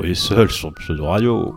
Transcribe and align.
Gros 0.00 0.08
est 0.08 0.14
seul 0.14 0.50
sur 0.50 0.72
pseudo 0.72 1.04
radio. 1.04 1.54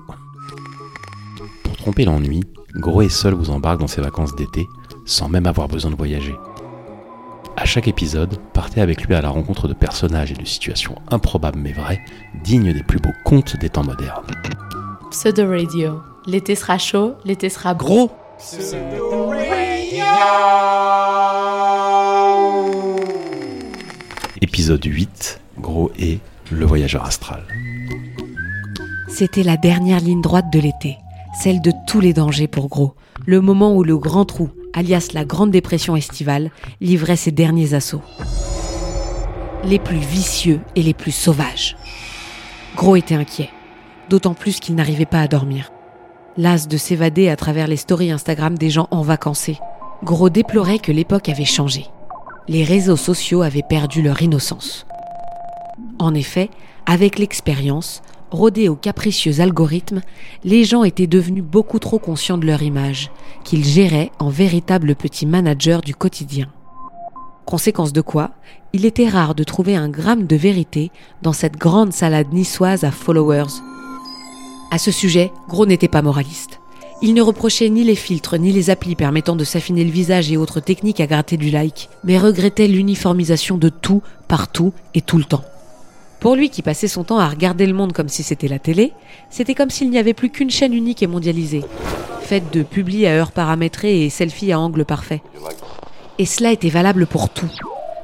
Pour 1.64 1.78
tromper 1.78 2.04
l'ennui, 2.04 2.42
Gros 2.76 3.02
et 3.02 3.08
seul 3.08 3.34
vous 3.34 3.50
embarque 3.50 3.80
dans 3.80 3.88
ses 3.88 4.02
vacances 4.02 4.36
d'été 4.36 4.68
sans 5.06 5.30
même 5.30 5.46
avoir 5.46 5.70
besoin 5.70 5.92
de 5.92 5.96
voyager. 5.96 6.36
À 7.56 7.64
chaque 7.64 7.88
épisode, 7.88 8.38
partez 8.52 8.82
avec 8.82 9.04
lui 9.04 9.16
à 9.16 9.22
la 9.22 9.30
rencontre 9.30 9.70
de 9.70 9.74
personnages 9.74 10.34
et 10.34 10.36
de 10.36 10.44
situations 10.44 10.96
improbables 11.10 11.58
mais 11.58 11.72
vraies, 11.72 12.02
dignes 12.44 12.74
des 12.74 12.84
plus 12.84 13.00
beaux 13.00 13.14
contes 13.24 13.56
des 13.56 13.70
temps 13.70 13.86
modernes. 13.86 14.28
Pseudo 15.10 15.48
Radio. 15.48 16.02
L'été 16.26 16.56
sera 16.56 16.78
chaud, 16.78 17.14
l'été 17.24 17.48
sera 17.48 17.74
gros. 17.74 18.12
Épisode 24.42 24.84
8, 24.84 25.40
Gros 25.60 25.94
et 25.98 26.20
le 26.52 26.66
voyageur 26.66 27.06
astral. 27.06 27.46
C'était 29.16 29.44
la 29.44 29.58
dernière 29.58 30.00
ligne 30.00 30.22
droite 30.22 30.52
de 30.52 30.58
l'été, 30.60 30.98
celle 31.40 31.62
de 31.62 31.72
tous 31.86 32.00
les 32.00 32.14
dangers 32.14 32.48
pour 32.48 32.68
Gros, 32.68 32.96
le 33.28 33.42
moment 33.42 33.76
où 33.76 33.84
le 33.84 33.96
grand 33.96 34.26
trou, 34.26 34.50
alias 34.74 35.10
la 35.14 35.24
Grande 35.24 35.52
Dépression 35.52 35.96
estivale, 35.96 36.50
livrait 36.82 37.16
ses 37.16 37.30
derniers 37.30 37.76
assauts. 37.76 38.02
Les 39.66 39.78
plus 39.78 40.00
vicieux 40.00 40.62
et 40.76 40.82
les 40.82 40.96
plus 40.96 41.12
sauvages. 41.12 41.78
Gros 42.76 42.96
était 42.96 43.14
inquiet, 43.14 43.52
d'autant 44.10 44.34
plus 44.34 44.60
qu'il 44.60 44.74
n'arrivait 44.74 45.06
pas 45.06 45.22
à 45.22 45.28
dormir. 45.28 45.70
Las 46.36 46.68
de 46.68 46.78
s'évader 46.78 47.30
à 47.30 47.36
travers 47.36 47.68
les 47.68 47.78
stories 47.78 48.10
Instagram 48.10 48.58
des 48.58 48.72
gens 48.72 48.88
en 48.90 49.04
vacances, 49.04 49.52
Gros 50.04 50.32
déplorait 50.32 50.80
que 50.80 50.92
l'époque 50.92 51.30
avait 51.30 51.46
changé. 51.46 51.86
Les 52.48 52.64
réseaux 52.64 52.98
sociaux 52.98 53.44
avaient 53.44 53.62
perdu 53.62 54.02
leur 54.02 54.24
innocence. 54.24 54.88
En 56.00 56.16
effet, 56.16 56.50
avec 56.88 57.20
l'expérience, 57.20 58.02
rodés 58.34 58.68
aux 58.68 58.76
capricieux 58.76 59.40
algorithmes, 59.40 60.02
les 60.44 60.64
gens 60.64 60.84
étaient 60.84 61.08
devenus 61.08 61.44
beaucoup 61.44 61.80
trop 61.80 62.00
conscients 62.00 62.38
de 62.38 62.46
leur 62.46 62.64
image, 62.64 63.12
qu'ils 63.44 63.64
géraient 63.64 64.12
en 64.20 64.30
véritables 64.30 64.96
petits 64.96 65.28
managers 65.28 65.80
du 65.86 65.96
quotidien. 65.96 66.48
Conséquence 67.46 67.94
de 67.94 68.02
quoi, 68.02 68.32
il 68.74 68.86
était 68.86 69.08
rare 69.08 69.36
de 69.36 69.44
trouver 69.44 69.76
un 69.76 69.88
gramme 69.88 70.26
de 70.26 70.36
vérité 70.36 70.92
dans 71.22 71.34
cette 71.34 71.58
grande 71.58 71.94
salade 71.94 72.34
niçoise 72.34 72.84
à 72.84 72.92
followers. 72.92 73.62
À 74.72 74.80
ce 74.80 74.92
sujet, 74.92 75.32
Gros 75.48 75.68
n'était 75.68 75.88
pas 75.88 76.02
moraliste. 76.02 76.60
Il 77.04 77.14
ne 77.14 77.22
reprochait 77.22 77.70
ni 77.70 77.84
les 77.84 77.96
filtres 77.96 78.40
ni 78.40 78.52
les 78.52 78.70
applis 78.70 78.96
permettant 78.96 79.36
de 79.36 79.44
s'affiner 79.44 79.84
le 79.84 79.92
visage 79.92 80.32
et 80.32 80.38
autres 80.38 80.62
techniques 80.62 81.02
à 81.02 81.06
gratter 81.06 81.38
du 81.38 81.50
like, 81.50 81.90
mais 82.04 82.18
regrettait 82.18 82.68
l'uniformisation 82.68 83.58
de 83.58 83.70
tout, 83.70 84.02
partout 84.28 84.74
et 84.96 85.02
tout 85.02 85.18
le 85.18 85.26
temps. 85.26 85.44
Pour 86.24 86.38
lui 86.38 86.50
qui 86.50 86.62
passait 86.62 86.88
son 86.88 87.04
temps 87.04 87.20
à 87.20 87.28
regarder 87.28 87.68
le 87.68 87.74
monde 87.74 87.92
comme 87.92 88.08
si 88.08 88.24
c'était 88.24 88.48
la 88.48 88.58
télé, 88.58 88.94
c'était 89.30 89.56
comme 89.56 89.70
s'il 89.70 89.90
n'y 89.90 89.98
avait 89.98 90.14
plus 90.14 90.30
qu'une 90.30 90.50
chaîne 90.50 90.74
unique 90.74 91.04
et 91.04 91.08
mondialisée, 91.08 91.66
faite 92.22 92.46
de 92.54 92.64
publis 92.64 93.06
à 93.06 93.10
heures 93.10 93.34
paramétrées 93.34 94.06
et 94.06 94.10
selfies 94.10 94.54
à 94.54 94.60
angle 94.62 94.86
parfait. 94.86 95.22
Et 96.20 96.26
cela 96.26 96.54
était 96.54 96.70
valable 96.70 97.08
pour 97.08 97.28
tout. 97.28 97.52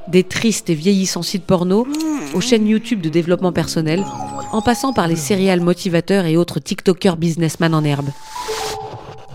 Des 0.10 0.26
tristes 0.26 0.70
et 0.70 0.74
vieillissants 0.74 1.22
sites 1.22 1.46
porno, 1.46 1.88
aux 2.34 2.42
chaînes 2.42 2.68
YouTube 2.68 3.00
de 3.00 3.08
développement 3.08 3.54
personnel, 3.54 4.04
en 4.52 4.62
passant 4.62 4.92
par 4.92 5.08
les 5.08 5.16
céréales 5.16 5.62
motivateurs 5.62 6.26
et 6.26 6.36
autres 6.36 6.60
TikTokers 6.60 7.16
businessmen 7.16 7.74
en 7.74 7.86
herbe. 7.86 8.10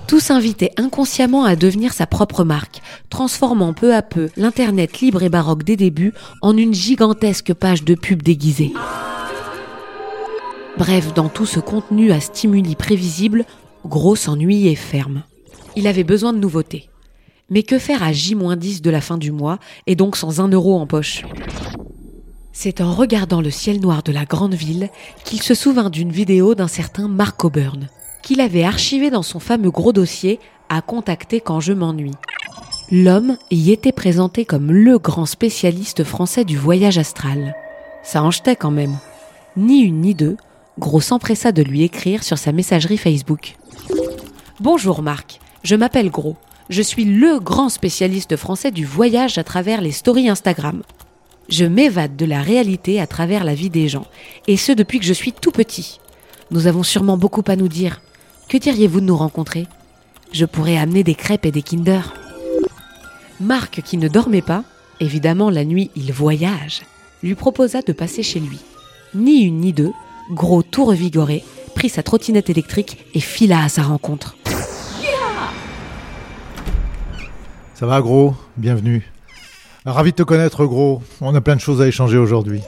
Tous 0.06 0.30
invitaient 0.30 0.72
inconsciemment 0.76 1.44
à 1.44 1.56
devenir 1.56 1.92
sa 1.92 2.06
propre 2.06 2.44
marque, 2.44 2.82
transformant 3.08 3.72
peu 3.72 3.94
à 3.94 4.02
peu 4.02 4.28
l'Internet 4.36 5.00
libre 5.00 5.22
et 5.22 5.28
baroque 5.28 5.64
des 5.64 5.76
débuts 5.76 6.12
en 6.42 6.56
une 6.56 6.74
gigantesque 6.74 7.54
page 7.54 7.84
de 7.84 7.94
pub 7.94 8.22
déguisée. 8.22 8.72
Bref, 10.76 11.14
dans 11.14 11.28
tout 11.28 11.46
ce 11.46 11.60
contenu 11.60 12.12
à 12.12 12.20
stimuli 12.20 12.74
prévisibles, 12.74 13.44
Gros 13.86 14.16
s'ennuyait 14.16 14.72
et 14.72 14.76
ferme. 14.76 15.22
Il 15.76 15.86
avait 15.86 16.04
besoin 16.04 16.32
de 16.32 16.38
nouveautés. 16.38 16.88
Mais 17.50 17.62
que 17.62 17.78
faire 17.78 18.02
à 18.02 18.12
J-10 18.12 18.80
de 18.80 18.90
la 18.90 19.00
fin 19.00 19.18
du 19.18 19.30
mois 19.30 19.58
et 19.86 19.96
donc 19.96 20.16
sans 20.16 20.40
un 20.40 20.48
euro 20.48 20.78
en 20.78 20.86
poche? 20.86 21.22
C'est 22.52 22.80
en 22.80 22.92
regardant 22.92 23.40
le 23.40 23.50
ciel 23.50 23.80
noir 23.80 24.02
de 24.02 24.12
la 24.12 24.24
grande 24.24 24.54
ville 24.54 24.88
qu'il 25.24 25.42
se 25.42 25.54
souvint 25.54 25.90
d'une 25.90 26.12
vidéo 26.12 26.54
d'un 26.54 26.68
certain 26.68 27.08
Mark 27.08 27.44
Auburn, 27.44 27.88
qu'il 28.24 28.40
avait 28.40 28.64
archivé 28.64 29.10
dans 29.10 29.22
son 29.22 29.38
fameux 29.38 29.70
gros 29.70 29.92
dossier 29.92 30.40
à 30.68 30.80
contacter 30.80 31.40
quand 31.40 31.60
je 31.60 31.72
m'ennuie. 31.72 32.14
L'homme 32.90 33.36
y 33.50 33.70
était 33.70 33.92
présenté 33.92 34.44
comme 34.44 34.72
le 34.72 34.98
grand 34.98 35.26
spécialiste 35.26 36.04
français 36.04 36.44
du 36.44 36.56
voyage 36.56 36.98
astral. 36.98 37.54
Ça 38.02 38.22
en 38.22 38.30
jetait 38.30 38.56
quand 38.56 38.70
même. 38.70 38.96
Ni 39.56 39.80
une 39.80 40.00
ni 40.00 40.14
deux, 40.14 40.36
Gros 40.76 41.00
s'empressa 41.00 41.52
de 41.52 41.62
lui 41.62 41.84
écrire 41.84 42.24
sur 42.24 42.36
sa 42.36 42.50
messagerie 42.50 42.96
Facebook. 42.96 43.54
Bonjour 44.58 45.02
Marc, 45.02 45.38
je 45.62 45.76
m'appelle 45.76 46.10
Gros. 46.10 46.36
Je 46.68 46.82
suis 46.82 47.04
le 47.04 47.38
grand 47.38 47.68
spécialiste 47.68 48.36
français 48.36 48.72
du 48.72 48.84
voyage 48.84 49.38
à 49.38 49.44
travers 49.44 49.80
les 49.80 49.92
stories 49.92 50.28
Instagram. 50.28 50.82
Je 51.48 51.64
m'évade 51.64 52.16
de 52.16 52.24
la 52.24 52.42
réalité 52.42 53.00
à 53.00 53.06
travers 53.06 53.44
la 53.44 53.54
vie 53.54 53.70
des 53.70 53.86
gens, 53.86 54.06
et 54.48 54.56
ce 54.56 54.72
depuis 54.72 54.98
que 54.98 55.04
je 55.04 55.12
suis 55.12 55.32
tout 55.32 55.52
petit. 55.52 56.00
Nous 56.50 56.66
avons 56.66 56.82
sûrement 56.82 57.18
beaucoup 57.18 57.44
à 57.46 57.54
nous 57.54 57.68
dire. 57.68 58.00
Que 58.48 58.56
diriez-vous 58.58 59.00
de 59.00 59.06
nous 59.06 59.16
rencontrer? 59.16 59.66
Je 60.32 60.44
pourrais 60.44 60.76
amener 60.76 61.02
des 61.02 61.14
crêpes 61.14 61.46
et 61.46 61.52
des 61.52 61.62
Kinder. 61.62 62.14
Marc, 63.40 63.82
qui 63.82 63.96
ne 63.96 64.08
dormait 64.08 64.42
pas, 64.42 64.64
évidemment 65.00 65.50
la 65.50 65.64
nuit 65.64 65.90
il 65.96 66.12
voyage, 66.12 66.82
lui 67.22 67.34
proposa 67.34 67.82
de 67.82 67.92
passer 67.92 68.22
chez 68.22 68.40
lui. 68.40 68.58
Ni 69.14 69.42
une 69.42 69.60
ni 69.60 69.72
deux, 69.72 69.92
Gros 70.30 70.62
tout 70.62 70.86
revigoré, 70.86 71.44
prit 71.74 71.90
sa 71.90 72.02
trottinette 72.02 72.48
électrique 72.48 73.04
et 73.12 73.20
fila 73.20 73.64
à 73.64 73.68
sa 73.68 73.82
rencontre. 73.82 74.36
Ça 77.74 77.86
va, 77.86 78.00
gros? 78.00 78.34
Bienvenue. 78.56 79.10
Ravi 79.84 80.12
de 80.12 80.16
te 80.16 80.22
connaître, 80.22 80.64
gros. 80.64 81.02
On 81.20 81.34
a 81.34 81.42
plein 81.42 81.56
de 81.56 81.60
choses 81.60 81.82
à 81.82 81.86
échanger 81.86 82.16
aujourd'hui. 82.16 82.62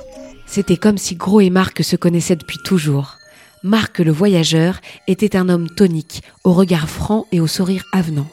C'était 0.45 0.77
comme 0.77 0.99
si 0.99 1.17
Gros 1.17 1.41
et 1.41 1.49
Marc 1.49 1.83
se 1.83 1.97
connaissaient 1.97 2.37
depuis 2.37 2.59
toujours. 2.59 3.17
Marc 3.67 3.99
le 3.99 4.13
voyageur 4.13 4.81
était 5.09 5.35
un 5.35 5.49
homme 5.49 5.69
tonique, 5.69 6.23
au 6.45 6.53
regard 6.53 6.89
franc 6.89 7.27
et 7.33 7.41
au 7.41 7.49
sourire 7.49 7.85
avenant. 7.93 8.29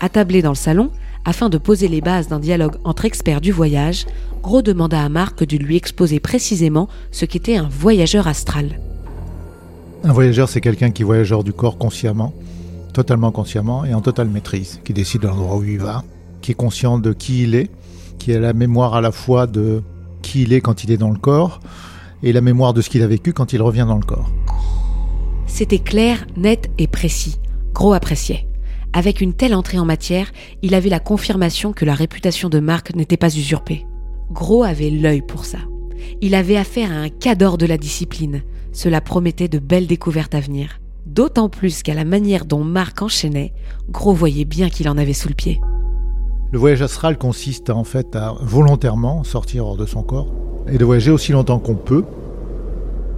Attablé 0.00 0.40
dans 0.40 0.52
le 0.52 0.54
salon, 0.54 0.90
afin 1.26 1.50
de 1.50 1.58
poser 1.58 1.88
les 1.88 2.00
bases 2.00 2.28
d'un 2.28 2.38
dialogue 2.38 2.76
entre 2.82 3.04
experts 3.04 3.42
du 3.42 3.52
voyage, 3.52 4.06
Gros 4.42 4.62
demanda 4.62 5.04
à 5.04 5.10
Marc 5.10 5.44
de 5.44 5.58
lui 5.58 5.76
exposer 5.76 6.20
précisément 6.20 6.88
ce 7.10 7.26
qu'était 7.26 7.56
un 7.56 7.68
voyageur 7.68 8.26
astral. 8.26 8.80
Un 10.04 10.12
voyageur, 10.14 10.48
c'est 10.48 10.62
quelqu'un 10.62 10.90
qui 10.90 11.02
voyage 11.02 11.32
hors 11.32 11.44
du 11.44 11.52
corps 11.52 11.76
consciemment, 11.76 12.32
totalement 12.94 13.30
consciemment 13.30 13.84
et 13.84 13.92
en 13.92 14.00
totale 14.00 14.28
maîtrise, 14.28 14.80
qui 14.84 14.94
décide 14.94 15.20
de 15.20 15.26
l'endroit 15.26 15.58
où 15.58 15.64
il 15.64 15.80
va, 15.80 16.02
qui 16.40 16.52
est 16.52 16.54
conscient 16.54 16.98
de 16.98 17.12
qui 17.12 17.42
il 17.42 17.54
est, 17.54 17.70
qui 18.18 18.32
a 18.32 18.40
la 18.40 18.54
mémoire 18.54 18.94
à 18.94 19.02
la 19.02 19.12
fois 19.12 19.46
de 19.46 19.82
qui 20.22 20.44
il 20.44 20.54
est 20.54 20.62
quand 20.62 20.82
il 20.82 20.92
est 20.92 20.96
dans 20.96 21.10
le 21.10 21.18
corps 21.18 21.60
et 22.22 22.32
la 22.32 22.40
mémoire 22.40 22.72
de 22.72 22.80
ce 22.80 22.88
qu'il 22.88 23.02
a 23.02 23.06
vécu 23.06 23.34
quand 23.34 23.52
il 23.52 23.60
revient 23.60 23.84
dans 23.86 23.98
le 23.98 24.04
corps. 24.04 24.30
C'était 25.54 25.78
clair, 25.78 26.26
net 26.38 26.70
et 26.78 26.86
précis. 26.86 27.38
Gros 27.74 27.92
appréciait. 27.92 28.48
Avec 28.94 29.20
une 29.20 29.34
telle 29.34 29.54
entrée 29.54 29.78
en 29.78 29.84
matière, 29.84 30.32
il 30.62 30.74
avait 30.74 30.88
la 30.88 30.98
confirmation 30.98 31.74
que 31.74 31.84
la 31.84 31.94
réputation 31.94 32.48
de 32.48 32.58
Marc 32.58 32.94
n'était 32.94 33.18
pas 33.18 33.36
usurpée. 33.36 33.84
Gros 34.30 34.62
avait 34.62 34.88
l'œil 34.88 35.20
pour 35.20 35.44
ça. 35.44 35.58
Il 36.22 36.34
avait 36.34 36.56
affaire 36.56 36.90
à 36.90 36.94
un 36.94 37.10
cadre 37.10 37.58
de 37.58 37.66
la 37.66 37.76
discipline. 37.76 38.40
Cela 38.72 39.02
promettait 39.02 39.48
de 39.48 39.58
belles 39.58 39.86
découvertes 39.86 40.34
à 40.34 40.40
venir. 40.40 40.80
D'autant 41.04 41.50
plus 41.50 41.82
qu'à 41.82 41.92
la 41.92 42.06
manière 42.06 42.46
dont 42.46 42.64
Marc 42.64 43.02
enchaînait, 43.02 43.52
Gros 43.90 44.14
voyait 44.14 44.46
bien 44.46 44.70
qu'il 44.70 44.88
en 44.88 44.96
avait 44.96 45.12
sous 45.12 45.28
le 45.28 45.34
pied. 45.34 45.60
Le 46.50 46.58
voyage 46.58 46.80
astral 46.80 47.18
consiste 47.18 47.68
en 47.68 47.84
fait 47.84 48.16
à 48.16 48.34
volontairement 48.40 49.22
sortir 49.22 49.66
hors 49.66 49.76
de 49.76 49.84
son 49.84 50.02
corps 50.02 50.32
et 50.66 50.78
de 50.78 50.84
voyager 50.86 51.10
aussi 51.10 51.32
longtemps 51.32 51.58
qu'on 51.58 51.74
peut. 51.74 52.06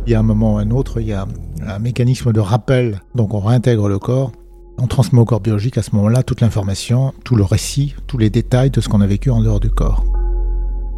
Il 0.06 0.10
y 0.10 0.14
a 0.14 0.18
un 0.18 0.22
moment 0.22 0.54
ou 0.54 0.58
un 0.58 0.70
autre, 0.70 1.00
il 1.00 1.06
y 1.06 1.12
a 1.12 1.26
un 1.66 1.78
mécanisme 1.78 2.32
de 2.32 2.40
rappel, 2.40 3.00
donc 3.14 3.32
on 3.32 3.40
réintègre 3.40 3.88
le 3.88 3.98
corps. 3.98 4.32
On 4.76 4.86
transmet 4.86 5.18
au 5.18 5.24
corps 5.24 5.40
biologique 5.40 5.78
à 5.78 5.82
ce 5.82 5.94
moment-là 5.94 6.22
toute 6.22 6.42
l'information, 6.42 7.14
tout 7.24 7.36
le 7.36 7.44
récit, 7.44 7.94
tous 8.06 8.18
les 8.18 8.28
détails 8.28 8.70
de 8.70 8.82
ce 8.82 8.88
qu'on 8.88 9.00
a 9.00 9.06
vécu 9.06 9.30
en 9.30 9.40
dehors 9.40 9.60
du 9.60 9.70
corps. 9.70 10.04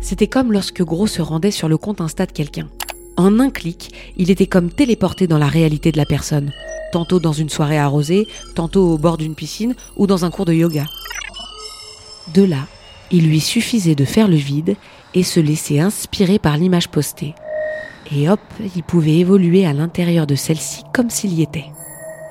C'était 0.01 0.27
comme 0.27 0.53
lorsque 0.53 0.83
Gros 0.83 1.07
se 1.07 1.23
rendait 1.23 1.53
sur 1.53 1.69
le 1.69 1.77
compte 1.77 2.01
Insta 2.01 2.27
de 2.27 2.33
quelqu'un. 2.33 2.69
En 3.17 3.39
un 3.39 3.51
clic, 3.51 3.93
il 4.17 4.31
était 4.31 4.47
comme 4.47 4.71
téléporté 4.71 5.27
dans 5.27 5.39
la 5.39 5.47
réalité 5.47 5.93
de 5.93 5.99
la 5.99 6.05
personne, 6.05 6.53
tantôt 6.93 7.21
dans 7.21 7.33
une 7.33 7.49
soirée 7.49 7.79
arrosée, 7.79 8.27
tantôt 8.57 8.93
au 8.93 8.99
bord 8.99 9.19
d'une 9.19 9.35
piscine 9.37 9.75
ou 9.97 10.07
dans 10.07 10.25
un 10.25 10.31
cours 10.31 10.45
de 10.47 10.53
yoga. 10.53 10.85
De 12.35 12.43
là, 12.43 12.67
il 13.13 13.29
lui 13.29 13.41
suffisait 13.41 13.95
de 13.95 14.05
faire 14.05 14.27
le 14.27 14.37
vide 14.37 14.77
et 15.15 15.23
se 15.23 15.39
laisser 15.39 15.79
inspirer 15.79 16.41
par 16.41 16.57
l'image 16.57 16.89
postée. 16.89 17.35
Et 18.15 18.29
hop, 18.29 18.41
il 18.75 18.83
pouvait 18.83 19.19
évoluer 19.19 19.67
à 19.67 19.73
l'intérieur 19.73 20.27
de 20.27 20.35
celle-ci 20.35 20.83
comme 20.93 21.11
s'il 21.11 21.33
y 21.33 21.43
était. 21.43 21.67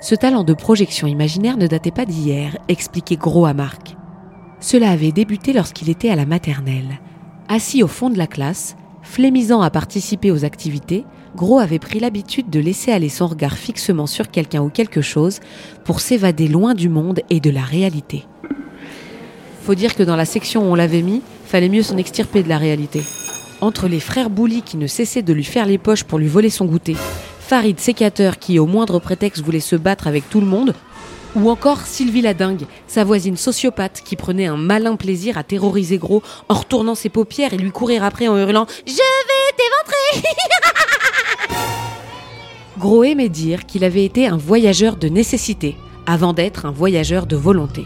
Ce 0.02 0.16
talent 0.16 0.44
de 0.44 0.54
projection 0.54 1.08
imaginaire 1.08 1.58
ne 1.58 1.68
datait 1.68 1.92
pas 1.92 2.06
d'hier, 2.06 2.58
expliquait 2.68 3.18
Gros 3.18 3.46
à 3.46 3.54
Marc. 3.54 3.96
Cela 4.60 4.92
avait 4.92 5.12
débuté 5.12 5.52
lorsqu'il 5.54 5.90
était 5.90 6.10
à 6.10 6.16
la 6.16 6.26
maternelle. 6.26 7.00
Assis 7.50 7.84
au 7.84 7.88
fond 7.88 8.10
de 8.10 8.18
la 8.18 8.28
classe, 8.28 8.76
Flémisant 9.06 9.62
à 9.62 9.70
participer 9.70 10.32
aux 10.32 10.44
activités, 10.44 11.06
Gros 11.36 11.60
avait 11.60 11.80
pris 11.80 12.00
l'habitude 12.00 12.50
de 12.50 12.60
laisser 12.60 12.92
aller 12.92 13.08
son 13.08 13.28
regard 13.28 13.56
fixement 13.56 14.08
sur 14.08 14.30
quelqu'un 14.30 14.62
ou 14.62 14.70
quelque 14.70 15.02
chose 15.02 15.40
pour 15.86 16.00
s'évader 16.00 16.48
loin 16.48 16.74
du 16.74 16.90
monde 16.90 17.22
et 17.30 17.40
de 17.40 17.52
la 17.52 17.62
réalité. 17.62 18.26
Faut 19.62 19.76
dire 19.76 19.96
que 19.96 20.04
dans 20.04 20.16
la 20.16 20.26
section 20.26 20.64
où 20.64 20.72
on 20.72 20.76
l'avait 20.76 21.02
mis, 21.02 21.22
fallait 21.46 21.70
mieux 21.70 21.84
s'en 21.84 21.98
extirper 21.98 22.42
de 22.42 22.50
la 22.50 22.58
réalité. 22.58 23.02
Entre 23.62 23.88
les 23.88 24.00
frères 24.00 24.30
Bouli 24.30 24.62
qui 24.62 24.78
ne 24.78 24.88
cessaient 24.88 25.22
de 25.22 25.34
lui 25.34 25.44
faire 25.44 25.66
les 25.66 25.78
poches 25.78 26.04
pour 26.04 26.20
lui 26.20 26.28
voler 26.28 26.50
son 26.50 26.66
goûter, 26.66 26.96
Farid 27.40 27.80
sécateur 27.80 28.38
qui 28.38 28.60
au 28.60 28.66
moindre 28.66 29.00
prétexte 29.00 29.44
voulait 29.44 29.60
se 29.60 29.76
battre 29.76 30.08
avec 30.08 30.30
tout 30.30 30.42
le 30.42 30.48
monde, 30.48 30.74
ou 31.36 31.50
encore 31.50 31.82
Sylvie 31.82 32.22
la 32.22 32.34
dingue, 32.34 32.66
sa 32.88 33.04
voisine 33.04 33.38
sociopathe 33.38 34.02
qui 34.04 34.16
prenait 34.16 34.46
un 34.46 34.58
malin 34.58 34.96
plaisir 34.96 35.38
à 35.38 35.44
terroriser 35.44 35.98
Gros 35.98 36.24
en 36.50 36.56
retournant 36.56 36.96
ses 36.96 37.10
paupières 37.10 37.54
et 37.54 37.58
lui 37.58 37.72
courir 37.72 38.04
après 38.04 38.28
en 38.28 38.38
hurlant 38.38 38.68
Je 38.86 38.94
vais 38.94 39.56
t'éventrer 39.58 40.30
Gros 42.78 43.04
aimait 43.04 43.30
dire 43.30 43.66
qu'il 43.66 43.84
avait 43.84 44.06
été 44.06 44.28
un 44.28 44.38
voyageur 44.38 44.98
de 44.98 45.08
nécessité, 45.08 45.78
avant 46.06 46.34
d'être 46.34 46.66
un 46.66 46.72
voyageur 46.72 47.26
de 47.26 47.36
volonté. 47.36 47.86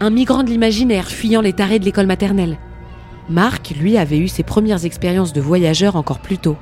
Un 0.00 0.10
migrant 0.10 0.42
de 0.42 0.48
l'imaginaire 0.48 1.08
fuyant 1.08 1.42
les 1.42 1.52
tarés 1.52 1.78
de 1.78 1.84
l'école 1.84 2.06
maternelle. 2.06 2.58
Marc, 3.30 3.70
lui, 3.78 3.96
avait 3.96 4.18
eu 4.18 4.26
ses 4.26 4.42
premières 4.42 4.84
expériences 4.84 5.32
de 5.32 5.40
voyageur 5.40 5.94
encore 5.94 6.18
plus 6.18 6.38
tôt. 6.38 6.56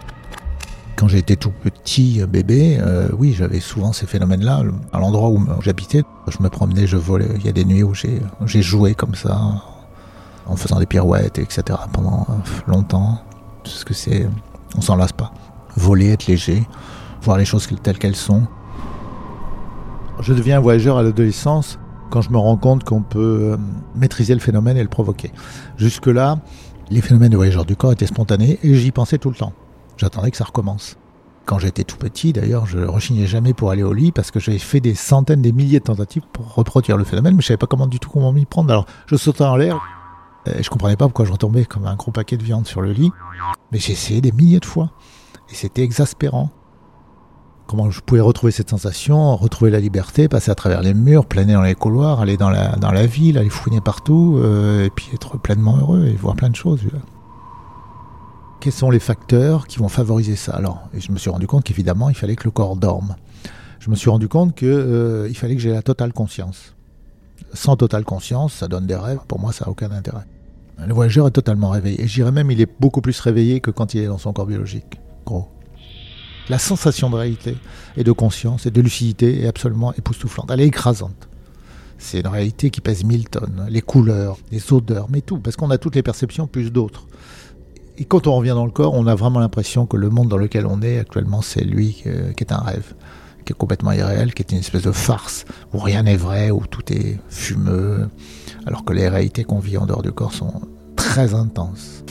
Quand 0.97 1.09
j'étais 1.09 1.37
tout 1.37 1.51
petit 1.51 2.21
euh, 2.21 2.27
bébé, 2.27 2.79
euh, 2.79 3.09
oui, 3.17 3.33
j'avais 3.33 3.61
souvent 3.61 3.95
ces 3.95 4.07
phénomènes-là. 4.07 4.65
À 4.93 4.99
l'endroit 4.99 5.31
où 5.31 5.47
j'habitais, 5.63 6.03
je 6.29 6.43
me 6.43 6.51
promenais, 6.51 6.87
je 6.87 6.99
volais. 6.99 7.29
Il 7.37 7.47
y 7.47 7.49
a 7.49 7.53
des 7.53 7.65
nuits 7.65 7.83
où 7.83 7.95
j'ai 7.95 8.63
joué 8.63 8.95
comme 8.95 9.15
ça, 9.15 9.41
en 10.45 10.57
faisant 10.57 10.79
des 10.79 10.85
pirouettes, 10.85 11.39
etc. 11.39 11.63
pendant 11.91 12.27
euh, 12.29 12.71
longtemps. 12.71 13.23
Parce 13.65 13.85
que 13.85 13.95
c'est, 13.95 14.29
on 14.77 14.83
s'en 14.83 14.97
lasse 14.97 15.13
pas. 15.13 15.33
Voler, 15.75 16.11
être 16.11 16.27
léger, 16.27 16.65
voir 17.23 17.39
les 17.39 17.47
choses 17.47 17.67
telles 17.83 17.99
qu'elles 17.99 18.17
sont. 18.17 18.43
Je 20.21 20.35
deviens 20.35 20.61
voyageur 20.61 20.99
à 20.99 21.03
l'adolescence 21.03 21.79
quand 22.11 22.21
je 22.21 22.31
me 22.31 22.39
rends 22.39 22.57
compte 22.57 22.85
qu'on 22.85 23.03
peut 23.03 23.57
maîtriser 23.95 24.35
le 24.35 24.41
phénomène 24.41 24.77
et 24.77 24.83
le 24.83 24.89
provoquer. 24.89 25.33
Jusque-là, 25.77 26.39
les 26.91 27.01
phénomènes 27.01 27.31
de 27.31 27.37
voyageurs 27.37 27.65
du 27.65 27.77
corps 27.77 27.93
étaient 27.93 28.07
spontanés 28.07 28.59
et 28.63 28.75
j'y 28.75 28.93
pensais 28.93 29.19
tout 29.19 29.31
le 29.31 29.37
temps. 29.37 29.53
J'attendais 29.97 30.31
que 30.31 30.37
ça 30.37 30.45
recommence. 30.45 30.97
Quand 31.45 31.59
j'étais 31.59 31.85
tout 31.85 31.97
petit, 31.97 32.33
d'ailleurs, 32.33 32.67
je 32.67 32.79
rechignais 32.79 33.27
jamais 33.27 33.55
pour 33.55 33.71
aller 33.71 33.83
au 33.83 33.93
lit 33.93 34.13
parce 34.13 34.31
que 34.31 34.39
j'avais 34.39 34.59
fait 34.59 34.81
des 34.81 34.95
centaines, 34.95 35.41
des 35.41 35.53
milliers 35.53 35.81
de 35.81 35.85
tentatives 35.85 36.25
pour 36.33 36.55
reproduire 36.55 36.99
le 36.99 37.05
phénomène, 37.05 37.35
mais 37.35 37.41
je 37.41 37.47
savais 37.47 37.59
pas 37.59 37.67
comment 37.67 37.87
du 37.87 37.99
tout 37.99 38.11
comment 38.11 38.33
m'y 38.33 38.45
prendre. 38.45 38.71
Alors, 38.71 38.87
je 39.07 39.17
sautais 39.17 39.45
en 39.45 39.57
l'air 39.57 39.79
et 40.47 40.63
je 40.63 40.71
comprenais 40.71 40.97
pas 40.97 41.07
pourquoi 41.07 41.25
je 41.25 41.33
retombais 41.33 41.65
comme 41.65 41.87
un 41.87 41.95
gros 41.95 42.13
paquet 42.13 42.37
de 42.37 42.43
viande 42.43 42.67
sur 42.67 42.83
le 42.83 42.93
lit. 42.93 43.11
Mais 43.73 43.79
j'ai 43.79 43.93
essayé 43.93 44.21
des 44.21 44.33
milliers 44.33 44.61
de 44.61 44.67
fois 44.67 44.91
et 45.51 45.55
c'était 45.55 45.83
exaspérant. 45.83 46.51
Comment 47.69 47.91
je 47.91 48.01
pouvais 48.01 48.21
retrouver 48.21 48.51
cette 48.51 48.71
sensation, 48.71 49.37
retrouver 49.37 49.71
la 49.71 49.79
liberté, 49.79 50.27
passer 50.27 50.51
à 50.51 50.57
travers 50.57 50.83
les 50.83 50.95
murs, 50.95 51.27
planer 51.27 51.53
dans 51.53 51.63
les 51.63 51.77
couloirs, 51.77 52.21
aller 52.21 52.37
dans 52.37 52.51
la, 52.51 53.07
ville, 53.07 53.39
aller 53.39 53.51
fouiner 53.51 53.81
partout, 53.81 54.41
euh, 54.43 54.87
et 54.87 54.91
puis 54.91 55.11
être 55.15 55.39
pleinement 55.39 55.77
heureux 55.77 56.07
et 56.07 56.15
voir 56.15 56.35
plein 56.35 56.49
de 56.49 56.57
choses 56.57 56.81
quels 58.61 58.73
sont 58.73 58.91
les 58.91 58.99
facteurs 58.99 59.67
qui 59.67 59.79
vont 59.79 59.89
favoriser 59.89 60.37
ça? 60.37 60.53
Alors, 60.53 60.89
je 60.93 61.13
me 61.13 61.19
suis 61.19 61.31
rendu 61.31 61.47
compte 61.47 61.65
qu'évidemment, 61.65 62.09
il 62.09 62.15
fallait 62.15 62.37
que 62.37 62.45
le 62.45 62.51
corps 62.51 62.77
dorme. 62.77 63.17
Je 63.79 63.91
me 63.91 63.97
suis 63.97 64.11
rendu 64.11 64.29
compte 64.29 64.55
qu'il 64.55 64.69
euh, 64.69 65.33
fallait 65.35 65.55
que 65.55 65.61
j'ai 65.61 65.71
la 65.71 65.83
totale 65.83 66.13
conscience. 66.13 66.75
Sans 67.55 67.77
totale 67.77 68.05
conscience, 68.05 68.53
ça 68.53 68.69
donne 68.69 68.87
des 68.87 68.97
rêves. 68.97 69.21
Pour 69.29 69.39
moi, 69.39 69.53
ça 69.53 69.65
n'a 69.65 69.71
aucun 69.71 69.91
intérêt. 69.93 70.25
Le 70.85 70.93
voyageur 70.93 71.27
est 71.27 71.33
totalement 71.33 71.71
réveillé. 71.71 72.03
Et 72.03 72.09
j'irais 72.09 72.33
même, 72.33 72.51
il 72.51 72.61
est 72.61 72.71
beaucoup 72.81 73.01
plus 73.01 73.19
réveillé 73.21 73.61
que 73.61 73.71
quand 73.71 73.95
il 73.95 74.03
est 74.03 74.07
dans 74.07 74.19
son 74.19 74.33
corps 74.33 74.47
biologique. 74.47 75.01
Gros. 75.25 75.49
La 76.49 76.59
sensation 76.59 77.11
de 77.11 77.17
réalité 77.17 77.57
et 77.97 78.05
de 78.05 78.13
conscience 78.13 78.65
et 78.65 78.71
de 78.71 78.81
lucidité 78.81 79.43
est 79.43 79.47
absolument 79.47 79.93
époustouflante. 79.93 80.51
Elle 80.51 80.63
est 80.63 80.67
écrasante. 80.67 81.29
C'est 81.99 82.21
une 82.21 82.29
réalité 82.29 82.71
qui 82.71 82.81
pèse 82.81 83.05
1000 83.05 83.29
tonnes. 83.29 83.67
Les 83.69 83.83
couleurs, 83.83 84.39
les 84.51 84.73
odeurs, 84.73 85.09
mais 85.11 85.21
tout. 85.21 85.39
Parce 85.39 85.57
qu'on 85.57 85.71
a 85.71 85.79
toutes 85.79 85.97
les 85.97 86.03
perceptions 86.03 86.47
plus 86.47 86.71
d'autres. 86.71 87.07
Et 87.99 88.05
quand 88.05 88.29
on 88.29 88.37
revient 88.37 88.51
dans 88.51 88.65
le 88.65 88.71
corps, 88.71 88.95
on 88.95 89.07
a 89.09 89.15
vraiment 89.15 89.41
l'impression 89.41 89.85
que 89.85 89.97
le 89.97 90.09
monde 90.09 90.29
dans 90.29 90.37
lequel 90.37 90.67
on 90.67 90.81
est 90.81 91.01
actuellement, 91.01 91.43
c'est 91.43 91.65
lui 91.65 92.03
euh, 92.07 92.33
qui 92.33 92.45
est 92.45 92.53
un 92.53 92.59
rêve, 92.59 92.95
qui 93.45 93.53
est 93.53 93.57
complètement 93.57 93.91
irréel, 93.91 94.33
qui 94.33 94.43
est 94.43 94.53
une 94.53 94.59
espèce 94.59 94.83
de 94.83 94.93
farce, 94.93 95.45
où 95.75 95.79
rien 95.79 96.05
n'est 96.05 96.17
vrai, 96.17 96.53
où 96.53 96.63
tout 96.71 96.93
est 96.93 97.19
fumeux, 97.29 98.09
alors 98.67 98.85
que 98.85 98.93
les 98.93 99.09
réalités 99.09 99.43
qu'on 99.43 99.59
vit 99.59 99.77
en 99.77 99.87
dehors 99.87 100.03
du 100.03 100.13
corps 100.13 100.33
sont 100.33 100.63
très 100.95 101.35
intenses. 101.35 102.05